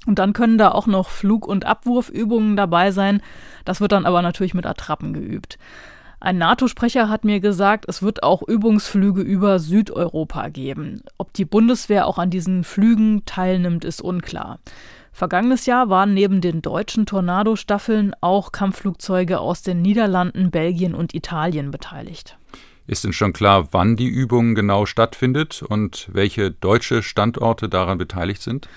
Und 0.06 0.18
dann 0.18 0.32
können 0.32 0.58
da 0.58 0.70
auch 0.70 0.86
noch 0.86 1.08
Flug- 1.08 1.46
und 1.46 1.66
Abwurfübungen 1.66 2.56
dabei 2.56 2.90
sein. 2.90 3.22
Das 3.64 3.80
wird 3.80 3.92
dann 3.92 4.06
aber 4.06 4.22
natürlich 4.22 4.54
mit 4.54 4.66
Attrappen 4.66 5.12
geübt. 5.12 5.58
Ein 6.22 6.36
NATO-Sprecher 6.36 7.08
hat 7.08 7.24
mir 7.24 7.40
gesagt, 7.40 7.86
es 7.88 8.02
wird 8.02 8.22
auch 8.22 8.42
Übungsflüge 8.42 9.22
über 9.22 9.58
Südeuropa 9.58 10.48
geben. 10.48 11.02
Ob 11.16 11.32
die 11.32 11.46
Bundeswehr 11.46 12.06
auch 12.06 12.18
an 12.18 12.28
diesen 12.28 12.62
Flügen 12.62 13.24
teilnimmt, 13.24 13.86
ist 13.86 14.02
unklar. 14.02 14.58
Vergangenes 15.12 15.66
Jahr 15.66 15.88
waren 15.88 16.12
neben 16.12 16.42
den 16.42 16.62
deutschen 16.62 17.06
Tornado-Staffeln 17.06 18.14
auch 18.20 18.52
Kampfflugzeuge 18.52 19.40
aus 19.40 19.62
den 19.62 19.80
Niederlanden, 19.80 20.50
Belgien 20.50 20.94
und 20.94 21.14
Italien 21.14 21.70
beteiligt. 21.70 22.36
Ist 22.86 23.04
denn 23.04 23.12
schon 23.12 23.32
klar, 23.32 23.68
wann 23.72 23.96
die 23.96 24.08
Übung 24.08 24.54
genau 24.54 24.84
stattfindet 24.84 25.62
und 25.62 26.08
welche 26.12 26.50
deutsche 26.50 27.02
Standorte 27.02 27.68
daran 27.68 27.98
beteiligt 27.98 28.42
sind? 28.42 28.68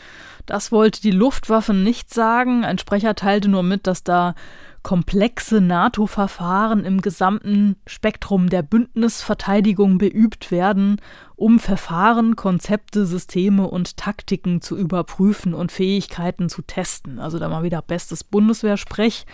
Das 0.45 0.71
wollte 0.71 1.01
die 1.01 1.11
Luftwaffe 1.11 1.73
nicht 1.73 2.13
sagen. 2.13 2.65
Ein 2.65 2.77
Sprecher 2.77 3.15
teilte 3.15 3.49
nur 3.49 3.63
mit, 3.63 3.87
dass 3.87 4.03
da 4.03 4.35
komplexe 4.83 5.61
NATO-Verfahren 5.61 6.83
im 6.83 7.01
gesamten 7.01 7.77
Spektrum 7.87 8.49
der 8.49 8.63
Bündnisverteidigung 8.63 9.97
beübt 9.97 10.51
werden, 10.51 10.99
um 11.37 11.59
Verfahren, 11.59 12.35
Konzepte, 12.35 13.05
Systeme 13.05 13.67
und 13.67 13.95
Taktiken 13.95 14.61
zu 14.61 14.77
überprüfen 14.77 15.53
und 15.53 15.71
Fähigkeiten 15.71 16.49
zu 16.49 16.61
testen. 16.61 17.17
Also 17.19 17.39
da 17.39 17.47
mal 17.47 17.63
wieder 17.63 17.81
bestes 17.81 18.25
Bundeswehrsprech. 18.25 19.25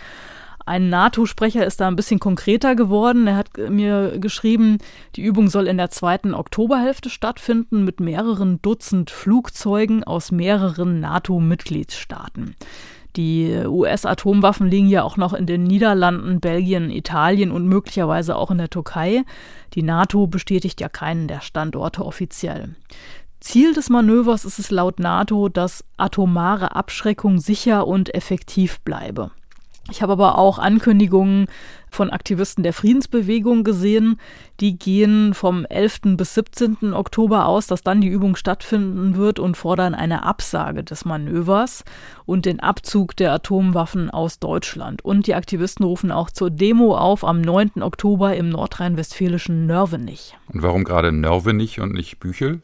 Ein 0.66 0.88
NATO-Sprecher 0.88 1.66
ist 1.66 1.80
da 1.80 1.88
ein 1.88 1.96
bisschen 1.96 2.20
konkreter 2.20 2.74
geworden. 2.76 3.26
Er 3.26 3.36
hat 3.36 3.56
mir 3.56 4.18
geschrieben, 4.18 4.78
die 5.16 5.22
Übung 5.22 5.48
soll 5.48 5.66
in 5.66 5.78
der 5.78 5.90
zweiten 5.90 6.34
Oktoberhälfte 6.34 7.10
stattfinden 7.10 7.84
mit 7.84 8.00
mehreren 8.00 8.60
Dutzend 8.62 9.10
Flugzeugen 9.10 10.04
aus 10.04 10.30
mehreren 10.30 11.00
NATO-Mitgliedstaaten. 11.00 12.54
Die 13.16 13.64
US-Atomwaffen 13.66 14.68
liegen 14.68 14.88
ja 14.88 15.02
auch 15.02 15.16
noch 15.16 15.32
in 15.34 15.46
den 15.46 15.64
Niederlanden, 15.64 16.40
Belgien, 16.40 16.90
Italien 16.90 17.50
und 17.50 17.66
möglicherweise 17.66 18.36
auch 18.36 18.52
in 18.52 18.58
der 18.58 18.70
Türkei. 18.70 19.24
Die 19.74 19.82
NATO 19.82 20.28
bestätigt 20.28 20.80
ja 20.80 20.88
keinen 20.88 21.26
der 21.26 21.40
Standorte 21.40 22.04
offiziell. 22.04 22.76
Ziel 23.40 23.72
des 23.72 23.88
Manövers 23.88 24.44
ist 24.44 24.58
es 24.58 24.70
laut 24.70 25.00
NATO, 25.00 25.48
dass 25.48 25.84
atomare 25.96 26.76
Abschreckung 26.76 27.38
sicher 27.38 27.86
und 27.86 28.14
effektiv 28.14 28.80
bleibe. 28.80 29.30
Ich 29.90 30.02
habe 30.02 30.12
aber 30.12 30.38
auch 30.38 30.58
Ankündigungen 30.58 31.46
von 31.90 32.10
Aktivisten 32.10 32.62
der 32.62 32.72
Friedensbewegung 32.72 33.64
gesehen. 33.64 34.20
Die 34.60 34.78
gehen 34.78 35.34
vom 35.34 35.64
11. 35.64 36.16
bis 36.16 36.34
17. 36.34 36.94
Oktober 36.94 37.46
aus, 37.46 37.66
dass 37.66 37.82
dann 37.82 38.00
die 38.00 38.08
Übung 38.08 38.36
stattfinden 38.36 39.16
wird 39.16 39.38
und 39.38 39.56
fordern 39.56 39.94
eine 39.94 40.22
Absage 40.22 40.84
des 40.84 41.04
Manövers 41.04 41.84
und 42.26 42.46
den 42.46 42.60
Abzug 42.60 43.16
der 43.16 43.32
Atomwaffen 43.32 44.10
aus 44.10 44.38
Deutschland. 44.38 45.04
Und 45.04 45.26
die 45.26 45.34
Aktivisten 45.34 45.84
rufen 45.84 46.12
auch 46.12 46.30
zur 46.30 46.50
Demo 46.50 46.96
auf 46.96 47.24
am 47.24 47.40
9. 47.40 47.82
Oktober 47.82 48.36
im 48.36 48.48
nordrhein-westfälischen 48.50 49.66
Nörvenich. 49.66 50.36
Und 50.52 50.62
warum 50.62 50.84
gerade 50.84 51.10
Nörvenich 51.10 51.80
und 51.80 51.92
nicht 51.92 52.20
Büchel? 52.20 52.60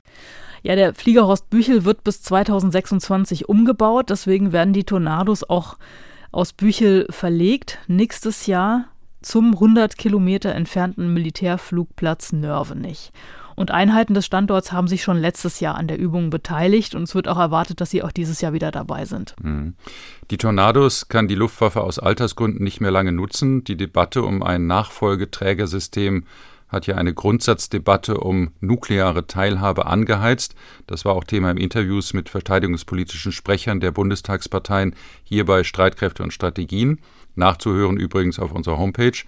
Ja, 0.63 0.75
der 0.75 0.95
Flieger 0.95 1.27
Horst 1.27 1.51
Büchel 1.51 1.85
wird 1.85 2.03
bis 2.03 2.23
2026 2.23 3.49
umgebaut, 3.49 4.11
deswegen 4.11 4.53
werden 4.53 4.73
die 4.73 4.85
Tornados 4.85 5.49
auch 5.49 5.77
aus 6.33 6.53
Büchel 6.53 7.07
verlegt, 7.11 7.79
nächstes 7.87 8.47
Jahr 8.47 8.87
zum 9.23 9.55
100 9.55 9.97
Kilometer 9.99 10.55
entfernten 10.55 11.13
Militärflugplatz 11.13 12.33
Nörvenich. 12.33 13.13
Und 13.57 13.71
Einheiten 13.71 14.13
des 14.13 14.27
Standorts 14.27 14.71
haben 14.71 14.87
sich 14.87 15.03
schon 15.03 15.17
letztes 15.17 15.61
Jahr 15.61 15.77
an 15.77 15.89
der 15.89 15.99
Übung 15.99 16.29
beteiligt 16.29 16.95
und 16.95 17.05
es 17.05 17.15
wird 17.15 17.27
auch 17.27 17.39
erwartet, 17.39 17.81
dass 17.81 17.91
sie 17.91 18.03
auch 18.03 18.13
dieses 18.13 18.43
Jahr 18.43 18.53
wieder 18.53 18.71
dabei 18.71 19.07
sind. 19.07 19.35
Mhm. 19.43 19.75
Die 20.31 20.37
Tornados 20.37 21.09
kann 21.09 21.27
die 21.27 21.35
Luftwaffe 21.35 21.81
aus 21.81 21.99
Altersgründen 21.99 22.63
nicht 22.63 22.83
mehr 22.83 22.91
lange 22.91 23.13
nutzen. 23.13 23.65
Die 23.65 23.77
Debatte 23.77 24.23
um 24.23 24.43
ein 24.43 24.67
Nachfolgeträgersystem 24.67 26.25
hat 26.69 26.87
ja 26.87 26.97
eine 26.97 27.15
Grundsatzdebatte 27.15 28.19
um 28.19 28.51
nukleare 28.61 29.27
Teilhabe 29.27 29.87
angeheizt. 29.87 30.55
Das 30.87 31.05
war 31.05 31.15
auch 31.15 31.25
Thema 31.25 31.51
im 31.51 31.57
Interviews 31.57 32.13
mit 32.13 32.29
verteidigungspolitischen 32.29 33.33
Sprechern 33.33 33.81
der 33.81 33.93
Bundestagsparteien 33.93 34.95
hier 35.25 35.45
bei 35.45 35.65
Streitkräfte 35.65 36.23
und 36.23 36.33
Strategien. 36.33 36.99
Nachzuhören 37.35 37.99
übrigens 37.99 38.39
auf 38.39 38.53
unserer 38.53 38.79
Homepage. 38.79 39.25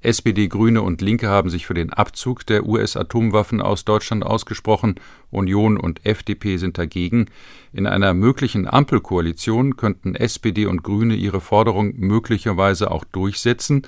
SPD, 0.00 0.46
Grüne 0.46 0.82
und 0.82 1.00
Linke 1.00 1.28
haben 1.28 1.50
sich 1.50 1.66
für 1.66 1.74
den 1.74 1.92
Abzug 1.92 2.46
der 2.46 2.64
US-Atomwaffen 2.64 3.60
aus 3.60 3.84
Deutschland 3.84 4.24
ausgesprochen. 4.24 4.94
Union 5.32 5.76
und 5.76 6.06
FDP 6.06 6.56
sind 6.56 6.78
dagegen. 6.78 7.26
In 7.72 7.86
einer 7.88 8.14
möglichen 8.14 8.68
Ampelkoalition 8.68 9.76
könnten 9.76 10.14
SPD 10.14 10.66
und 10.66 10.84
Grüne 10.84 11.16
ihre 11.16 11.40
Forderung 11.40 11.94
möglicherweise 11.96 12.92
auch 12.92 13.04
durchsetzen. 13.04 13.82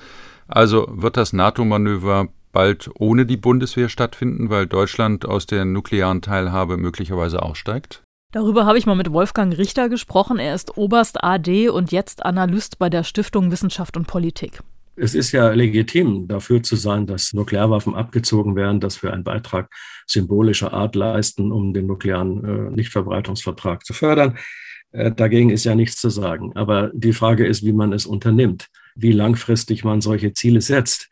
Also 0.48 0.88
wird 0.90 1.16
das 1.16 1.32
NATO-Manöver 1.32 2.28
bald 2.52 2.90
ohne 2.98 3.26
die 3.26 3.36
Bundeswehr 3.36 3.88
stattfinden, 3.88 4.50
weil 4.50 4.66
Deutschland 4.66 5.26
aus 5.26 5.46
der 5.46 5.64
nuklearen 5.64 6.22
Teilhabe 6.22 6.76
möglicherweise 6.76 7.42
aussteigt? 7.42 8.02
Darüber 8.32 8.64
habe 8.64 8.78
ich 8.78 8.86
mal 8.86 8.94
mit 8.94 9.12
Wolfgang 9.12 9.56
Richter 9.58 9.88
gesprochen. 9.88 10.38
Er 10.38 10.54
ist 10.54 10.76
Oberst 10.76 11.22
AD 11.24 11.68
und 11.68 11.90
jetzt 11.90 12.24
Analyst 12.24 12.78
bei 12.78 12.88
der 12.88 13.02
Stiftung 13.02 13.50
Wissenschaft 13.50 13.96
und 13.96 14.06
Politik. 14.06 14.60
Es 14.94 15.14
ist 15.14 15.32
ja 15.32 15.50
legitim, 15.50 16.28
dafür 16.28 16.62
zu 16.62 16.76
sein, 16.76 17.06
dass 17.06 17.32
Nuklearwaffen 17.32 17.94
abgezogen 17.94 18.54
werden, 18.54 18.80
dass 18.80 19.02
wir 19.02 19.12
einen 19.12 19.24
Beitrag 19.24 19.70
symbolischer 20.06 20.72
Art 20.72 20.94
leisten, 20.94 21.52
um 21.52 21.72
den 21.72 21.86
nuklearen 21.86 22.44
äh, 22.44 22.70
Nichtverbreitungsvertrag 22.70 23.84
zu 23.84 23.94
fördern. 23.94 24.36
Äh, 24.92 25.12
dagegen 25.12 25.50
ist 25.50 25.64
ja 25.64 25.74
nichts 25.74 26.00
zu 26.00 26.10
sagen. 26.10 26.52
Aber 26.54 26.90
die 26.92 27.12
Frage 27.12 27.46
ist, 27.46 27.64
wie 27.64 27.72
man 27.72 27.92
es 27.92 28.06
unternimmt, 28.06 28.68
wie 28.94 29.12
langfristig 29.12 29.84
man 29.84 30.00
solche 30.00 30.32
Ziele 30.34 30.60
setzt. 30.60 31.08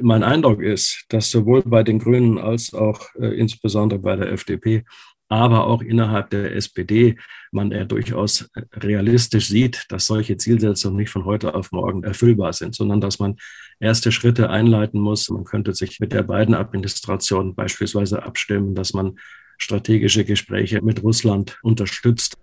Mein 0.00 0.22
Eindruck 0.22 0.62
ist, 0.62 1.04
dass 1.08 1.30
sowohl 1.30 1.62
bei 1.62 1.82
den 1.82 1.98
Grünen 1.98 2.38
als 2.38 2.72
auch 2.72 3.00
äh, 3.20 3.26
insbesondere 3.38 4.00
bei 4.00 4.16
der 4.16 4.32
FDP, 4.32 4.84
aber 5.28 5.66
auch 5.66 5.80
innerhalb 5.80 6.28
der 6.30 6.54
SPD 6.54 7.16
man 7.52 7.70
ja 7.70 7.84
durchaus 7.84 8.50
realistisch 8.74 9.48
sieht, 9.48 9.86
dass 9.88 10.06
solche 10.06 10.36
Zielsetzungen 10.36 10.98
nicht 10.98 11.10
von 11.10 11.24
heute 11.24 11.54
auf 11.54 11.72
morgen 11.72 12.04
erfüllbar 12.04 12.52
sind, 12.52 12.74
sondern 12.74 13.00
dass 13.00 13.18
man 13.18 13.36
erste 13.80 14.12
Schritte 14.12 14.50
einleiten 14.50 15.00
muss. 15.00 15.30
Man 15.30 15.44
könnte 15.44 15.72
sich 15.72 16.00
mit 16.00 16.12
der 16.12 16.22
beiden 16.22 16.54
Administrationen 16.54 17.54
beispielsweise 17.54 18.22
abstimmen, 18.22 18.74
dass 18.74 18.92
man 18.92 19.18
strategische 19.56 20.24
Gespräche 20.24 20.82
mit 20.82 21.02
Russland 21.02 21.58
unterstützt. 21.62 22.36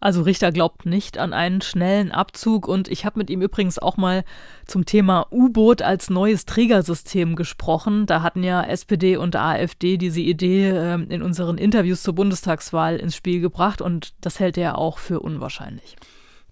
Also 0.00 0.22
Richter 0.22 0.50
glaubt 0.50 0.86
nicht 0.86 1.18
an 1.18 1.34
einen 1.34 1.60
schnellen 1.60 2.10
Abzug 2.10 2.66
und 2.66 2.88
ich 2.88 3.04
habe 3.04 3.18
mit 3.18 3.28
ihm 3.28 3.42
übrigens 3.42 3.78
auch 3.78 3.98
mal 3.98 4.24
zum 4.66 4.86
Thema 4.86 5.26
U-Boot 5.30 5.82
als 5.82 6.08
neues 6.08 6.46
Trägersystem 6.46 7.36
gesprochen. 7.36 8.06
Da 8.06 8.22
hatten 8.22 8.42
ja 8.42 8.62
SPD 8.62 9.18
und 9.18 9.36
AfD 9.36 9.98
diese 9.98 10.22
Idee 10.22 10.70
äh, 10.70 10.94
in 10.94 11.20
unseren 11.22 11.58
Interviews 11.58 12.02
zur 12.02 12.14
Bundestagswahl 12.14 12.96
ins 12.96 13.14
Spiel 13.14 13.42
gebracht 13.42 13.82
und 13.82 14.14
das 14.22 14.40
hält 14.40 14.56
er 14.56 14.78
auch 14.78 14.96
für 14.98 15.20
unwahrscheinlich. 15.20 15.96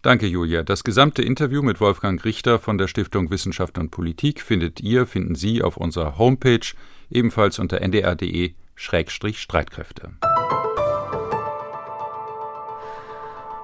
Danke, 0.02 0.26
Julia. 0.26 0.62
Das 0.62 0.84
gesamte 0.84 1.22
Interview 1.22 1.62
mit 1.62 1.80
Wolfgang 1.80 2.22
Richter 2.24 2.58
von 2.58 2.76
der 2.78 2.86
Stiftung 2.86 3.30
Wissenschaft 3.30 3.78
und 3.78 3.90
Politik 3.90 4.42
findet 4.42 4.80
ihr, 4.80 5.06
finden 5.06 5.34
Sie 5.34 5.62
auf 5.62 5.78
unserer 5.78 6.18
Homepage, 6.18 6.60
ebenfalls 7.10 7.58
unter 7.58 7.80
ndr.de-streitkräfte. 7.80 10.10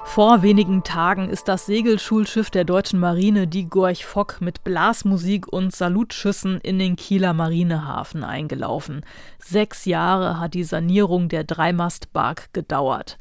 Vor 0.05 0.43
wenigen 0.43 0.85
Tagen 0.85 1.29
ist 1.29 1.49
das 1.49 1.67
Segelschulschiff 1.67 2.49
der 2.49 2.65
deutschen 2.65 3.01
Marine, 3.01 3.49
die 3.49 3.69
Gorch 3.69 4.07
Fock, 4.07 4.41
mit 4.41 4.63
Blasmusik 4.63 5.49
und 5.53 5.75
Salutschüssen 5.75 6.61
in 6.61 6.79
den 6.79 6.95
Kieler 6.95 7.33
Marinehafen 7.33 8.23
eingelaufen. 8.23 9.05
Sechs 9.41 9.87
Jahre 9.87 10.39
hat 10.39 10.55
die 10.55 10.63
Sanierung 10.63 11.29
der 11.29 11.43
Dreimastbark 11.43 12.53
gedauert. 12.53 13.19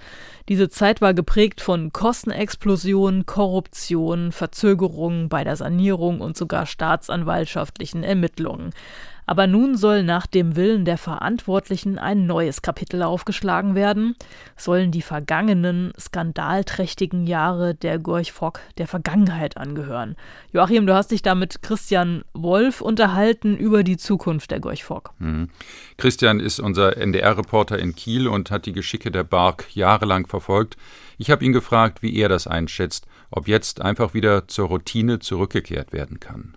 Diese 0.49 0.69
Zeit 0.69 1.01
war 1.01 1.15
geprägt 1.15 1.61
von 1.61 1.91
Kostenexplosionen, 1.93 3.25
Korruption, 3.25 4.31
Verzögerungen 4.31 5.29
bei 5.29 5.43
der 5.43 5.55
Sanierung 5.55 6.21
und 6.21 6.37
sogar 6.37 6.67
staatsanwaltschaftlichen 6.67 8.03
Ermittlungen. 8.03 8.69
Aber 9.25 9.47
nun 9.47 9.77
soll 9.77 10.03
nach 10.03 10.27
dem 10.27 10.55
Willen 10.55 10.85
der 10.85 10.97
Verantwortlichen 10.97 11.97
ein 11.97 12.25
neues 12.25 12.61
Kapitel 12.61 13.03
aufgeschlagen 13.03 13.75
werden, 13.75 14.15
sollen 14.57 14.91
die 14.91 15.01
vergangenen, 15.01 15.93
skandalträchtigen 15.99 17.25
Jahre 17.25 17.75
der 17.75 17.99
Gorch 17.99 18.31
Fock 18.31 18.59
der 18.77 18.87
Vergangenheit 18.87 19.57
angehören. 19.57 20.15
Joachim, 20.51 20.85
du 20.85 20.93
hast 20.93 21.11
dich 21.11 21.21
da 21.21 21.35
mit 21.35 21.61
Christian 21.61 22.23
Wolf 22.33 22.81
unterhalten 22.81 23.57
über 23.57 23.83
die 23.83 23.97
Zukunft 23.97 24.51
der 24.51 24.59
Gorch 24.59 24.83
Fock. 24.83 25.11
Mhm. 25.19 25.49
Christian 25.97 26.39
ist 26.39 26.59
unser 26.59 26.97
NDR-Reporter 26.97 27.79
in 27.79 27.95
Kiel 27.95 28.27
und 28.27 28.51
hat 28.51 28.65
die 28.65 28.73
Geschicke 28.73 29.11
der 29.11 29.23
Bark 29.23 29.67
jahrelang 29.75 30.27
verfolgt. 30.27 30.77
Ich 31.17 31.29
habe 31.31 31.45
ihn 31.45 31.53
gefragt, 31.53 32.01
wie 32.01 32.15
er 32.15 32.29
das 32.29 32.47
einschätzt, 32.47 33.05
ob 33.29 33.47
jetzt 33.47 33.81
einfach 33.81 34.13
wieder 34.13 34.47
zur 34.47 34.67
Routine 34.67 35.19
zurückgekehrt 35.19 35.93
werden 35.93 36.19
kann. 36.19 36.55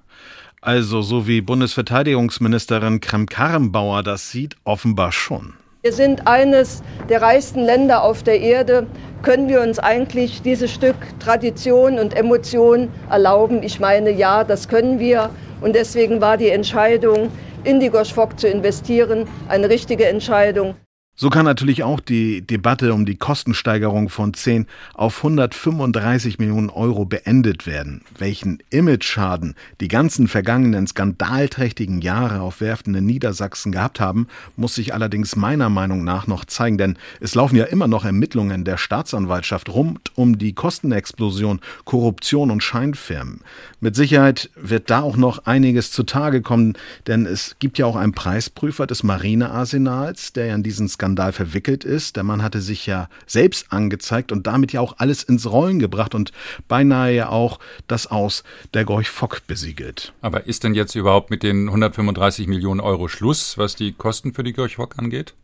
Also 0.67 1.01
so 1.01 1.29
wie 1.29 1.43
Bundesverteidigungsministerin 1.43 3.01
Krem-Karrenbauer 3.01 4.03
das 4.03 4.33
sieht, 4.33 4.57
offenbar 4.65 5.13
schon. 5.13 5.55
Wir 5.83 5.93
sind 5.93 6.27
eines 6.27 6.83
der 7.09 7.23
reichsten 7.23 7.61
Länder 7.61 8.03
auf 8.03 8.25
der 8.25 8.41
Erde. 8.41 8.89
Können 9.23 9.49
wir 9.49 9.61
uns 9.61 9.79
eigentlich 9.79 10.43
dieses 10.43 10.73
Stück 10.73 10.97
Tradition 11.21 12.01
und 12.01 12.17
Emotion 12.17 12.89
erlauben? 13.09 13.63
Ich 13.63 13.79
meine, 13.79 14.11
ja, 14.11 14.43
das 14.43 14.67
können 14.67 14.99
wir. 14.99 15.31
Und 15.61 15.77
deswegen 15.77 16.21
war 16.21 16.37
die 16.37 16.49
Entscheidung, 16.49 17.31
in 17.63 17.79
die 17.79 17.89
Goschfock 17.89 18.37
zu 18.37 18.49
investieren, 18.49 19.29
eine 19.47 19.69
richtige 19.69 20.07
Entscheidung. 20.07 20.75
So 21.19 21.31
kann 21.31 21.47
natürlich 21.47 21.83
auch 21.83 22.01
die 22.01 22.43
Debatte 22.43 22.93
um 22.93 23.07
die 23.07 23.17
Kostensteigerung 23.17 24.11
von 24.11 24.35
10 24.35 24.67
auf 24.93 25.17
135 25.17 26.39
Millionen 26.39 26.69
Euro 26.69 27.07
beendet 27.07 27.67
werden. 27.67 28.03
Welchen 28.19 28.59
Image-Schaden 28.69 29.55
die 29.81 29.89
ganzen 29.89 30.29
vergangenen 30.29 30.87
skandalträchtigen 30.87 32.03
Jahre 32.03 32.43
auf 32.43 32.61
Werften 32.61 32.95
in 32.95 33.07
Niedersachsen 33.07 33.73
gehabt 33.73 33.99
haben, 33.99 34.29
muss 34.57 34.75
sich 34.75 34.93
allerdings 34.93 35.37
meiner 35.37 35.71
Meinung 35.71 36.05
nach 36.05 36.27
noch 36.27 36.45
zeigen, 36.45 36.77
denn 36.77 36.99
es 37.19 37.35
laufen 37.35 37.57
ja 37.57 37.65
immer 37.65 37.89
noch 37.89 38.05
Ermittlungen 38.05 38.67
der 38.67 38.77
Staatsanwaltschaft 38.77 39.71
rund 39.71 40.13
um 40.17 40.37
die 40.37 40.53
Kostenexplosion, 40.53 41.61
Korruption 41.87 42.51
und 42.51 42.63
Scheinfirmen. 42.63 43.41
Mit 43.81 43.97
Sicherheit 43.97 44.51
wird 44.55 44.91
da 44.91 45.01
auch 45.01 45.17
noch 45.17 45.47
einiges 45.47 45.93
zutage 45.93 46.43
kommen, 46.43 46.75
denn 47.07 47.25
es 47.25 47.57
gibt 47.59 47.79
ja 47.79 47.87
auch 47.87 47.97
einen 47.97 48.13
Preisprüfer 48.13 48.87
des 48.87 49.03
Marinearsenals, 49.03 50.35
der 50.35 50.47
ja 50.47 50.55
in 50.55 50.63
diesen 50.63 50.89
Skandal 50.89 51.06
Skandal 51.07 51.33
verwickelt 51.33 51.85
ist. 51.85 52.17
Der 52.17 52.25
Mann 52.25 52.43
hatte 52.43 52.61
sich 52.61 52.85
ja 52.87 53.09
selbst 53.27 53.73
angezeigt 53.73 54.33
und 54.33 54.49
damit 54.49 54.73
ja 54.73 54.81
auch 54.81 54.97
alles 54.99 55.23
ins 55.23 55.49
Rollen 55.49 55.79
gebracht 55.79 56.17
und 56.17 56.33
beinahe 56.67 57.15
ja 57.15 57.29
auch 57.29 57.61
das 57.87 58.09
Aus 58.09 58.43
der 58.75 58.85
Gorch 58.85 59.09
Fock 59.09 59.47
besiegelt. 59.47 60.13
Aber 60.21 60.49
ist 60.49 60.65
denn 60.65 60.75
jetzt 60.75 60.97
überhaupt 60.97 61.31
mit 61.31 61.45
den 61.45 61.69
135 61.69 62.49
Millionen 62.49 62.81
Euro 62.81 63.07
Schluss, 63.07 63.57
was 63.57 63.77
die 63.77 63.93
Kosten 63.93 64.33
für 64.33 64.43
die 64.43 64.53
Gorch 64.53 64.77
Fock 64.77 64.99
angeht? 64.99 65.35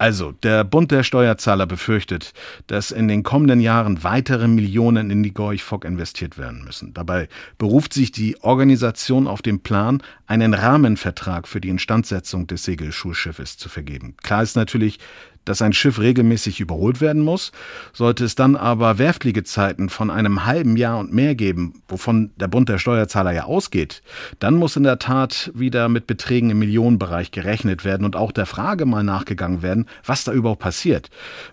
Also, 0.00 0.32
der 0.32 0.64
Bund 0.64 0.92
der 0.92 1.02
Steuerzahler 1.02 1.66
befürchtet, 1.66 2.32
dass 2.68 2.90
in 2.90 3.06
den 3.06 3.22
kommenden 3.22 3.60
Jahren 3.60 4.02
weitere 4.02 4.48
Millionen 4.48 5.10
in 5.10 5.22
die 5.22 5.34
Gorch 5.34 5.62
Fock 5.62 5.84
investiert 5.84 6.38
werden 6.38 6.64
müssen. 6.64 6.94
Dabei 6.94 7.28
beruft 7.58 7.92
sich 7.92 8.10
die 8.10 8.42
Organisation 8.42 9.26
auf 9.26 9.42
den 9.42 9.60
Plan, 9.60 10.02
einen 10.26 10.54
Rahmenvertrag 10.54 11.46
für 11.46 11.60
die 11.60 11.68
Instandsetzung 11.68 12.46
des 12.46 12.64
Segelschulschiffes 12.64 13.58
zu 13.58 13.68
vergeben. 13.68 14.14
Klar 14.22 14.42
ist 14.42 14.56
natürlich, 14.56 15.00
dass 15.44 15.62
ein 15.62 15.72
Schiff 15.72 15.98
regelmäßig 15.98 16.60
überholt 16.60 17.00
werden 17.00 17.22
muss. 17.22 17.52
Sollte 17.92 18.24
es 18.24 18.34
dann 18.34 18.56
aber 18.56 18.98
Werftliegezeiten 18.98 19.88
von 19.88 20.10
einem 20.10 20.44
halben 20.44 20.76
Jahr 20.76 20.98
und 20.98 21.12
mehr 21.12 21.34
geben, 21.34 21.82
wovon 21.88 22.30
der 22.36 22.48
Bund 22.48 22.68
der 22.68 22.78
Steuerzahler 22.78 23.32
ja 23.32 23.44
ausgeht, 23.44 24.02
dann 24.38 24.54
muss 24.54 24.76
in 24.76 24.82
der 24.82 24.98
Tat 24.98 25.50
wieder 25.54 25.88
mit 25.88 26.06
Beträgen 26.06 26.50
im 26.50 26.58
Millionenbereich 26.58 27.30
gerechnet 27.30 27.84
werden 27.84 28.04
und 28.04 28.16
auch 28.16 28.32
der 28.32 28.46
Frage 28.46 28.86
mal 28.86 29.02
nachgegangen 29.02 29.62
werden, 29.62 29.86
was 30.04 30.24
da 30.24 30.32
überhaupt 30.32 30.60
passiert. 30.60 31.10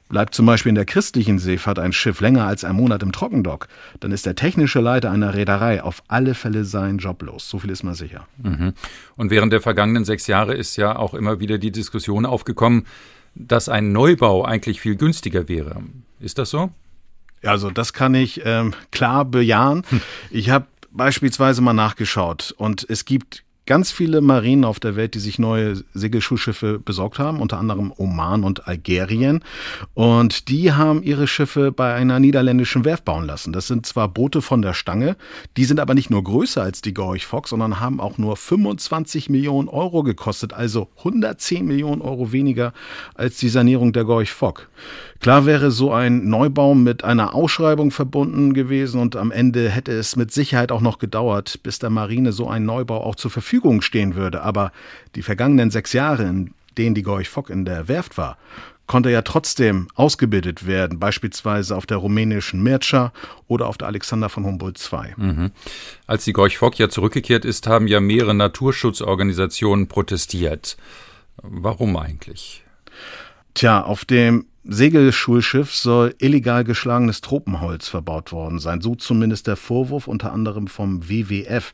Bleibt 0.09 0.33
zum 0.33 0.45
Beispiel 0.45 0.69
in 0.69 0.75
der 0.75 0.85
christlichen 0.85 1.39
Seefahrt 1.39 1.79
ein 1.79 1.93
Schiff 1.93 2.21
länger 2.21 2.45
als 2.45 2.63
ein 2.63 2.75
Monat 2.75 3.03
im 3.03 3.11
Trockendock, 3.11 3.67
dann 3.99 4.11
ist 4.11 4.25
der 4.25 4.35
technische 4.35 4.79
Leiter 4.79 5.11
einer 5.11 5.33
Reederei 5.33 5.83
auf 5.83 6.03
alle 6.07 6.33
Fälle 6.33 6.65
sein 6.65 6.97
Job 6.97 7.21
los. 7.23 7.49
So 7.49 7.59
viel 7.59 7.71
ist 7.71 7.83
mal 7.83 7.95
sicher. 7.95 8.27
Mhm. 8.41 8.73
Und 9.15 9.31
während 9.31 9.51
der 9.53 9.61
vergangenen 9.61 10.05
sechs 10.05 10.27
Jahre 10.27 10.53
ist 10.53 10.77
ja 10.77 10.95
auch 10.95 11.13
immer 11.13 11.39
wieder 11.39 11.57
die 11.57 11.71
Diskussion 11.71 12.25
aufgekommen, 12.25 12.85
dass 13.39 13.69
ein 13.69 13.91
Neubau 13.91 14.43
eigentlich 14.43 14.81
viel 14.81 14.95
günstiger 14.95 15.47
wäre. 15.47 15.83
Ist 16.19 16.37
das 16.37 16.49
so? 16.49 16.71
Also 17.43 17.69
das 17.69 17.93
kann 17.93 18.15
ich 18.15 18.41
ähm, 18.45 18.73
klar 18.91 19.25
bejahen. 19.25 19.83
Hm. 19.89 20.01
Ich 20.31 20.49
habe 20.49 20.65
beispielsweise 20.91 21.61
mal 21.61 21.73
nachgeschaut 21.73 22.53
und 22.57 22.85
es 22.89 23.05
gibt 23.05 23.43
ganz 23.67 23.91
viele 23.91 24.21
Marinen 24.21 24.65
auf 24.65 24.79
der 24.79 24.95
Welt, 24.95 25.13
die 25.13 25.19
sich 25.19 25.37
neue 25.37 25.75
Segelschulschiffe 25.93 26.79
besorgt 26.79 27.19
haben, 27.19 27.39
unter 27.39 27.59
anderem 27.59 27.93
Oman 27.95 28.43
und 28.43 28.67
Algerien. 28.67 29.43
Und 29.93 30.49
die 30.49 30.73
haben 30.73 31.03
ihre 31.03 31.27
Schiffe 31.27 31.71
bei 31.71 31.93
einer 31.93 32.19
niederländischen 32.19 32.85
Werft 32.85 33.05
bauen 33.05 33.25
lassen. 33.25 33.53
Das 33.53 33.67
sind 33.67 33.85
zwar 33.85 34.07
Boote 34.07 34.41
von 34.41 34.61
der 34.61 34.73
Stange, 34.73 35.15
die 35.57 35.65
sind 35.65 35.79
aber 35.79 35.93
nicht 35.93 36.09
nur 36.09 36.23
größer 36.23 36.63
als 36.63 36.81
die 36.81 36.93
Gorch 36.93 37.27
Fox, 37.27 37.51
sondern 37.51 37.79
haben 37.79 37.99
auch 37.99 38.17
nur 38.17 38.37
25 38.37 39.29
Millionen 39.29 39.67
Euro 39.67 40.01
gekostet, 40.01 40.53
also 40.53 40.89
110 40.99 41.65
Millionen 41.65 42.01
Euro 42.01 42.31
weniger 42.31 42.73
als 43.13 43.37
die 43.37 43.49
Sanierung 43.49 43.93
der 43.93 44.05
Gorch 44.05 44.31
Fock. 44.31 44.69
Klar 45.19 45.45
wäre 45.45 45.71
so 45.71 45.91
ein 45.91 46.29
Neubau 46.29 46.75
mit 46.75 47.03
einer 47.03 47.33
Ausschreibung 47.33 47.91
verbunden 47.91 48.53
gewesen 48.53 48.99
und 48.99 49.15
am 49.15 49.31
Ende 49.31 49.69
hätte 49.69 49.91
es 49.91 50.15
mit 50.15 50.31
Sicherheit 50.31 50.71
auch 50.71 50.81
noch 50.81 50.99
gedauert, 50.99 51.59
bis 51.63 51.79
der 51.79 51.89
Marine 51.89 52.31
so 52.31 52.47
ein 52.47 52.65
Neubau 52.65 53.03
auch 53.03 53.15
zur 53.15 53.31
Verfügung 53.31 53.81
stehen 53.81 54.15
würde. 54.15 54.41
Aber 54.41 54.71
die 55.15 55.23
vergangenen 55.23 55.71
sechs 55.71 55.93
Jahre, 55.93 56.23
in 56.23 56.53
denen 56.77 56.95
die 56.95 57.03
Gorch 57.03 57.29
Fock 57.29 57.49
in 57.49 57.65
der 57.65 57.87
Werft 57.87 58.17
war, 58.17 58.37
konnte 58.87 59.11
ja 59.11 59.21
trotzdem 59.21 59.89
ausgebildet 59.95 60.65
werden, 60.65 60.97
beispielsweise 60.97 61.75
auf 61.75 61.85
der 61.85 61.97
rumänischen 61.97 62.63
Mircea 62.63 63.11
oder 63.47 63.67
auf 63.67 63.77
der 63.77 63.87
Alexander 63.87 64.29
von 64.29 64.45
Humboldt 64.45 64.79
II. 64.91 65.13
Mhm. 65.17 65.51
Als 66.07 66.23
die 66.23 66.33
Gorch 66.33 66.57
Fock 66.57 66.79
ja 66.79 66.89
zurückgekehrt 66.89 67.45
ist, 67.45 67.67
haben 67.67 67.87
ja 67.87 67.99
mehrere 67.99 68.33
Naturschutzorganisationen 68.33 69.87
protestiert. 69.87 70.77
Warum 71.41 71.97
eigentlich? 71.97 72.63
Tja, 73.53 73.83
auf 73.83 74.05
dem 74.05 74.45
Segelschulschiff 74.67 75.73
soll 75.73 76.13
illegal 76.19 76.63
geschlagenes 76.63 77.21
Tropenholz 77.21 77.87
verbaut 77.87 78.31
worden 78.31 78.59
sein. 78.59 78.81
So 78.81 78.95
zumindest 78.95 79.47
der 79.47 79.55
Vorwurf 79.55 80.07
unter 80.07 80.33
anderem 80.33 80.67
vom 80.67 81.09
WWF. 81.09 81.73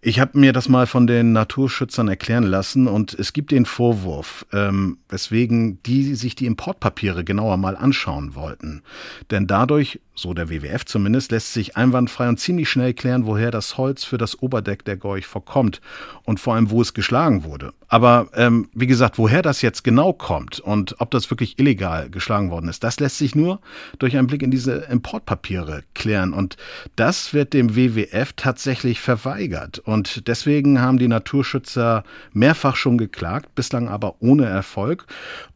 Ich 0.00 0.20
habe 0.20 0.38
mir 0.38 0.52
das 0.52 0.68
mal 0.68 0.86
von 0.86 1.06
den 1.06 1.32
Naturschützern 1.32 2.08
erklären 2.08 2.44
lassen 2.44 2.86
und 2.86 3.14
es 3.14 3.32
gibt 3.32 3.50
den 3.50 3.64
Vorwurf, 3.64 4.46
ähm, 4.52 4.98
weswegen 5.08 5.82
die 5.84 6.14
sich 6.14 6.34
die 6.34 6.46
Importpapiere 6.46 7.24
genauer 7.24 7.56
mal 7.56 7.76
anschauen 7.76 8.34
wollten. 8.34 8.82
Denn 9.30 9.46
dadurch, 9.46 10.00
so 10.16 10.34
der 10.34 10.50
WWF 10.50 10.84
zumindest, 10.84 11.30
lässt 11.30 11.52
sich 11.52 11.76
einwandfrei 11.76 12.28
und 12.28 12.40
ziemlich 12.40 12.68
schnell 12.68 12.94
klären, 12.94 13.26
woher 13.26 13.50
das 13.50 13.76
Holz 13.76 14.02
für 14.02 14.18
das 14.18 14.42
Oberdeck 14.42 14.84
der 14.84 14.96
Gorch 14.96 15.26
vorkommt 15.26 15.80
und 16.24 16.40
vor 16.40 16.54
allem, 16.54 16.70
wo 16.70 16.80
es 16.80 16.94
geschlagen 16.94 17.44
wurde. 17.44 17.72
Aber 17.88 18.28
ähm, 18.34 18.68
wie 18.74 18.88
gesagt, 18.88 19.16
woher 19.16 19.42
das 19.42 19.62
jetzt 19.62 19.84
genau 19.84 20.12
kommt 20.12 20.58
und 20.58 20.96
ob 20.98 21.12
das 21.12 21.30
wirklich 21.30 21.58
illegal 21.58 22.10
geschlagen 22.10 22.50
worden 22.50 22.68
ist, 22.68 22.82
das 22.82 22.98
lässt 22.98 23.18
sich 23.18 23.36
nur 23.36 23.60
durch 23.98 24.16
einen 24.16 24.26
Blick 24.26 24.42
in 24.42 24.50
diese 24.50 24.86
Importpapiere 24.90 25.84
klären. 25.94 26.32
Und 26.32 26.56
das 26.96 27.32
wird 27.32 27.52
dem 27.52 27.76
WWF 27.76 28.32
tatsächlich 28.34 29.00
verweigert. 29.00 29.78
Und 29.78 30.26
deswegen 30.26 30.80
haben 30.80 30.98
die 30.98 31.08
Naturschützer 31.08 32.02
mehrfach 32.32 32.74
schon 32.74 32.98
geklagt, 32.98 33.54
bislang 33.54 33.88
aber 33.88 34.16
ohne 34.20 34.46
Erfolg. 34.46 35.06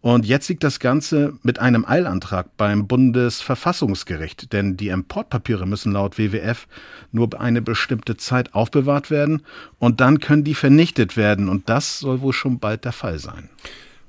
Und 0.00 0.24
jetzt 0.24 0.48
liegt 0.48 0.62
das 0.62 0.78
Ganze 0.78 1.34
mit 1.42 1.58
einem 1.58 1.84
Eilantrag 1.84 2.56
beim 2.56 2.86
Bundesverfassungsgericht, 2.86 4.49
denn 4.52 4.76
die 4.76 4.88
Importpapiere 4.88 5.66
müssen 5.66 5.92
laut 5.92 6.18
WWF 6.18 6.66
nur 7.12 7.40
eine 7.40 7.62
bestimmte 7.62 8.16
Zeit 8.16 8.54
aufbewahrt 8.54 9.10
werden 9.10 9.42
und 9.78 10.00
dann 10.00 10.20
können 10.20 10.44
die 10.44 10.54
vernichtet 10.54 11.16
werden. 11.16 11.48
Und 11.48 11.68
das 11.68 11.98
soll 12.00 12.20
wohl 12.20 12.32
schon 12.32 12.58
bald 12.58 12.84
der 12.84 12.92
Fall 12.92 13.18
sein. 13.18 13.48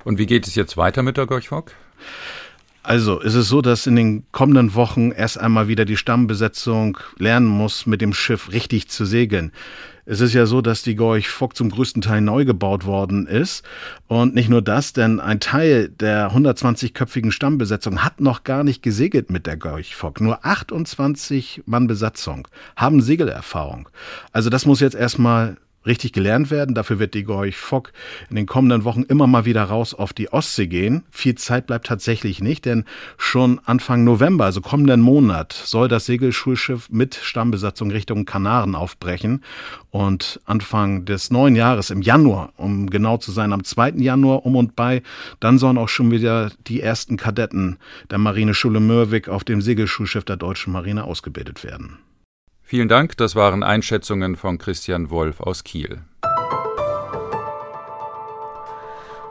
Und 0.03 0.17
wie 0.17 0.25
geht 0.25 0.47
es 0.47 0.55
jetzt 0.55 0.77
weiter 0.77 1.03
mit 1.03 1.17
der 1.17 1.27
Gorchfock? 1.27 1.73
Also 2.83 3.21
es 3.21 3.35
ist 3.35 3.47
so, 3.47 3.61
dass 3.61 3.85
in 3.85 3.95
den 3.95 4.23
kommenden 4.31 4.73
Wochen 4.73 5.11
erst 5.11 5.39
einmal 5.39 5.67
wieder 5.67 5.85
die 5.85 5.97
Stammbesetzung 5.97 6.97
lernen 7.17 7.47
muss, 7.47 7.85
mit 7.85 8.01
dem 8.01 8.13
Schiff 8.13 8.51
richtig 8.51 8.89
zu 8.89 9.05
segeln. 9.05 9.51
Es 10.05 10.19
ist 10.19 10.33
ja 10.33 10.47
so, 10.47 10.61
dass 10.61 10.81
die 10.81 10.95
Gorch 10.95 11.29
Fock 11.29 11.55
zum 11.55 11.69
größten 11.69 12.01
Teil 12.01 12.21
neu 12.21 12.43
gebaut 12.43 12.85
worden 12.85 13.27
ist. 13.27 13.63
Und 14.07 14.33
nicht 14.33 14.49
nur 14.49 14.63
das, 14.63 14.93
denn 14.93 15.19
ein 15.19 15.39
Teil 15.39 15.89
der 15.89 16.31
120-köpfigen 16.31 17.31
Stammbesetzung 17.31 18.03
hat 18.03 18.19
noch 18.19 18.43
gar 18.43 18.63
nicht 18.63 18.81
gesegelt 18.81 19.29
mit 19.29 19.45
der 19.45 19.57
Gorch 19.57 19.95
Fock. 19.95 20.19
Nur 20.19 20.43
28 20.43 21.63
Mann 21.65 21.85
Besatzung 21.85 22.47
haben 22.75 23.01
Segelerfahrung. 23.01 23.89
Also 24.31 24.49
das 24.49 24.65
muss 24.65 24.79
jetzt 24.79 24.95
erstmal 24.95 25.57
richtig 25.85 26.13
gelernt 26.13 26.51
werden. 26.51 26.75
Dafür 26.75 26.99
wird 26.99 27.13
die 27.13 27.23
Gorch 27.23 27.57
Fock 27.57 27.91
in 28.29 28.35
den 28.35 28.45
kommenden 28.45 28.83
Wochen 28.83 29.03
immer 29.03 29.27
mal 29.27 29.45
wieder 29.45 29.63
raus 29.63 29.93
auf 29.93 30.13
die 30.13 30.31
Ostsee 30.31 30.67
gehen. 30.67 31.03
Viel 31.11 31.35
Zeit 31.35 31.67
bleibt 31.67 31.87
tatsächlich 31.87 32.41
nicht, 32.41 32.65
denn 32.65 32.85
schon 33.17 33.59
Anfang 33.65 34.03
November, 34.03 34.45
also 34.45 34.61
kommenden 34.61 35.01
Monat, 35.01 35.53
soll 35.53 35.87
das 35.87 36.05
Segelschulschiff 36.05 36.89
mit 36.89 37.15
Stammbesatzung 37.15 37.91
Richtung 37.91 38.25
Kanaren 38.25 38.75
aufbrechen. 38.75 39.43
Und 39.89 40.39
Anfang 40.45 41.05
des 41.05 41.31
neuen 41.31 41.55
Jahres, 41.55 41.89
im 41.89 42.01
Januar, 42.01 42.53
um 42.55 42.89
genau 42.89 43.17
zu 43.17 43.31
sein, 43.31 43.51
am 43.51 43.63
2. 43.63 43.93
Januar 43.97 44.45
um 44.45 44.55
und 44.55 44.75
bei, 44.75 45.01
dann 45.39 45.57
sollen 45.57 45.77
auch 45.77 45.89
schon 45.89 46.11
wieder 46.11 46.51
die 46.67 46.81
ersten 46.81 47.17
Kadetten 47.17 47.77
der 48.09 48.17
Marineschule 48.17 48.79
Mörwik 48.79 49.27
auf 49.27 49.43
dem 49.43 49.61
Segelschulschiff 49.61 50.23
der 50.23 50.37
deutschen 50.37 50.71
Marine 50.71 51.03
ausgebildet 51.03 51.63
werden. 51.63 51.97
Vielen 52.71 52.87
Dank, 52.87 53.17
das 53.17 53.35
waren 53.35 53.63
Einschätzungen 53.63 54.37
von 54.37 54.57
Christian 54.57 55.09
Wolf 55.09 55.41
aus 55.41 55.65
Kiel. 55.65 56.03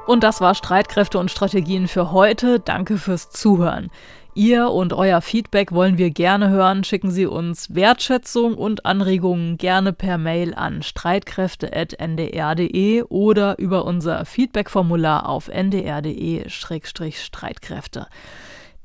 Und 0.07 0.23
das 0.23 0.43
war 0.43 0.55
Streitkräfte 0.55 1.19
und 1.19 1.31
Strategien 1.31 1.89
für 1.89 2.13
heute. 2.13 2.61
Danke 2.61 2.99
fürs 2.99 3.31
Zuhören. 3.31 3.91
Ihr 4.35 4.69
und 4.69 4.93
euer 4.93 5.23
Feedback 5.23 5.73
wollen 5.73 5.97
wir 5.97 6.11
gerne 6.11 6.51
hören. 6.51 6.85
Schicken 6.85 7.11
Sie 7.11 7.25
uns 7.25 7.75
Wertschätzung 7.75 8.59
und 8.59 8.85
Anregungen 8.85 9.57
gerne 9.57 9.95
per 9.95 10.19
Mail 10.19 10.53
an 10.53 10.83
streitkräfte.ndr.de 10.83 13.05
oder 13.05 13.59
über 13.59 13.87
unser 13.87 14.27
Feedbackformular 14.27 15.27
auf 15.27 15.49
ndr.de-streitkräfte. 15.49 18.07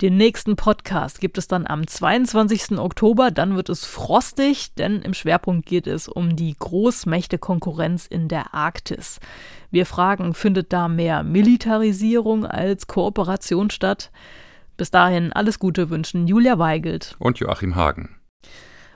Den 0.01 0.17
nächsten 0.17 0.57
Podcast 0.57 1.21
gibt 1.21 1.37
es 1.37 1.47
dann 1.47 1.65
am 1.65 1.87
22. 1.87 2.77
Oktober. 2.77 3.31
Dann 3.31 3.55
wird 3.55 3.69
es 3.69 3.85
frostig, 3.85 4.73
denn 4.73 5.01
im 5.01 5.13
Schwerpunkt 5.13 5.65
geht 5.65 5.87
es 5.87 6.09
um 6.09 6.35
die 6.35 6.53
Großmächte-Konkurrenz 6.59 8.05
in 8.05 8.27
der 8.27 8.53
Arktis. 8.53 9.21
Wir 9.71 9.85
fragen, 9.85 10.33
findet 10.33 10.73
da 10.73 10.89
mehr 10.89 11.23
Militarisierung 11.23 12.45
als 12.45 12.87
Kooperation 12.87 13.69
statt? 13.69 14.11
Bis 14.75 14.91
dahin 14.91 15.31
alles 15.31 15.59
Gute 15.59 15.89
wünschen 15.89 16.27
Julia 16.27 16.59
Weigelt 16.59 17.15
und 17.19 17.39
Joachim 17.39 17.75
Hagen. 17.75 18.17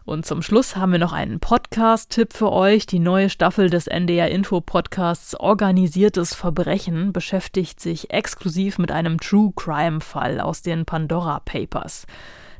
Und 0.10 0.26
zum 0.26 0.41
Schluss 0.41 0.76
haben 0.76 0.91
wir 0.91 0.97
noch 0.97 1.14
einen 1.14 1.39
Podcast-Tipp 1.39 2.34
für 2.34 2.51
euch. 2.51 2.88
Die 2.88 2.97
neue 2.97 3.30
Staffel 3.30 3.70
des 3.70 3.86
NDR 3.86 4.32
Info 4.32 4.60
Podcasts 4.60 5.39
Organisiertes 5.39 6.34
Verbrechen 6.34 7.14
beschäftigt 7.14 7.80
sich 7.80 8.10
exklusiv 8.10 8.80
mit 8.80 8.91
einem 8.91 9.20
True 9.20 9.53
Crime 9.55 10.01
Fall 10.01 10.39
aus 10.39 10.64
den 10.64 10.86
Pandora 10.86 11.41
Papers. 11.41 12.07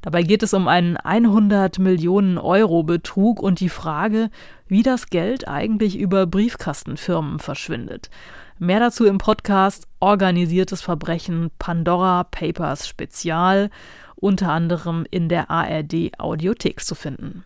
Dabei 0.04 0.22
geht 0.22 0.44
es 0.44 0.54
um 0.54 0.68
einen 0.68 0.96
100 0.96 1.80
Millionen 1.80 2.38
Euro 2.38 2.84
Betrug 2.84 3.42
und 3.42 3.60
die 3.62 3.70
Frage, 3.70 4.30
wie 4.68 4.84
das 4.84 5.08
Geld 5.08 5.48
eigentlich 5.48 5.98
über 5.98 6.28
Briefkastenfirmen 6.28 7.40
verschwindet. 7.40 8.12
Mehr 8.60 8.80
dazu 8.80 9.06
im 9.06 9.18
Podcast 9.18 9.88
Organisiertes 10.00 10.82
Verbrechen 10.82 11.50
Pandora 11.58 12.26
Papers 12.26 12.88
Spezial 12.88 13.72
unter 14.20 14.52
anderem 14.52 15.06
in 15.10 15.30
der 15.30 15.50
ARD 15.50 16.12
Audiothek 16.18 16.84
zu 16.84 16.96
finden. 16.96 17.44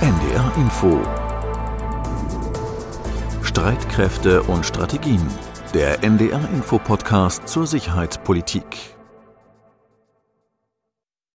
NDR 0.00 0.52
Info 0.56 1.00
Streitkräfte 3.42 4.42
und 4.42 4.66
Strategien. 4.66 5.22
Der 5.72 6.04
NDR 6.04 6.46
Info 6.50 6.78
Podcast 6.78 7.48
zur 7.48 7.66
Sicherheitspolitik. 7.66 8.95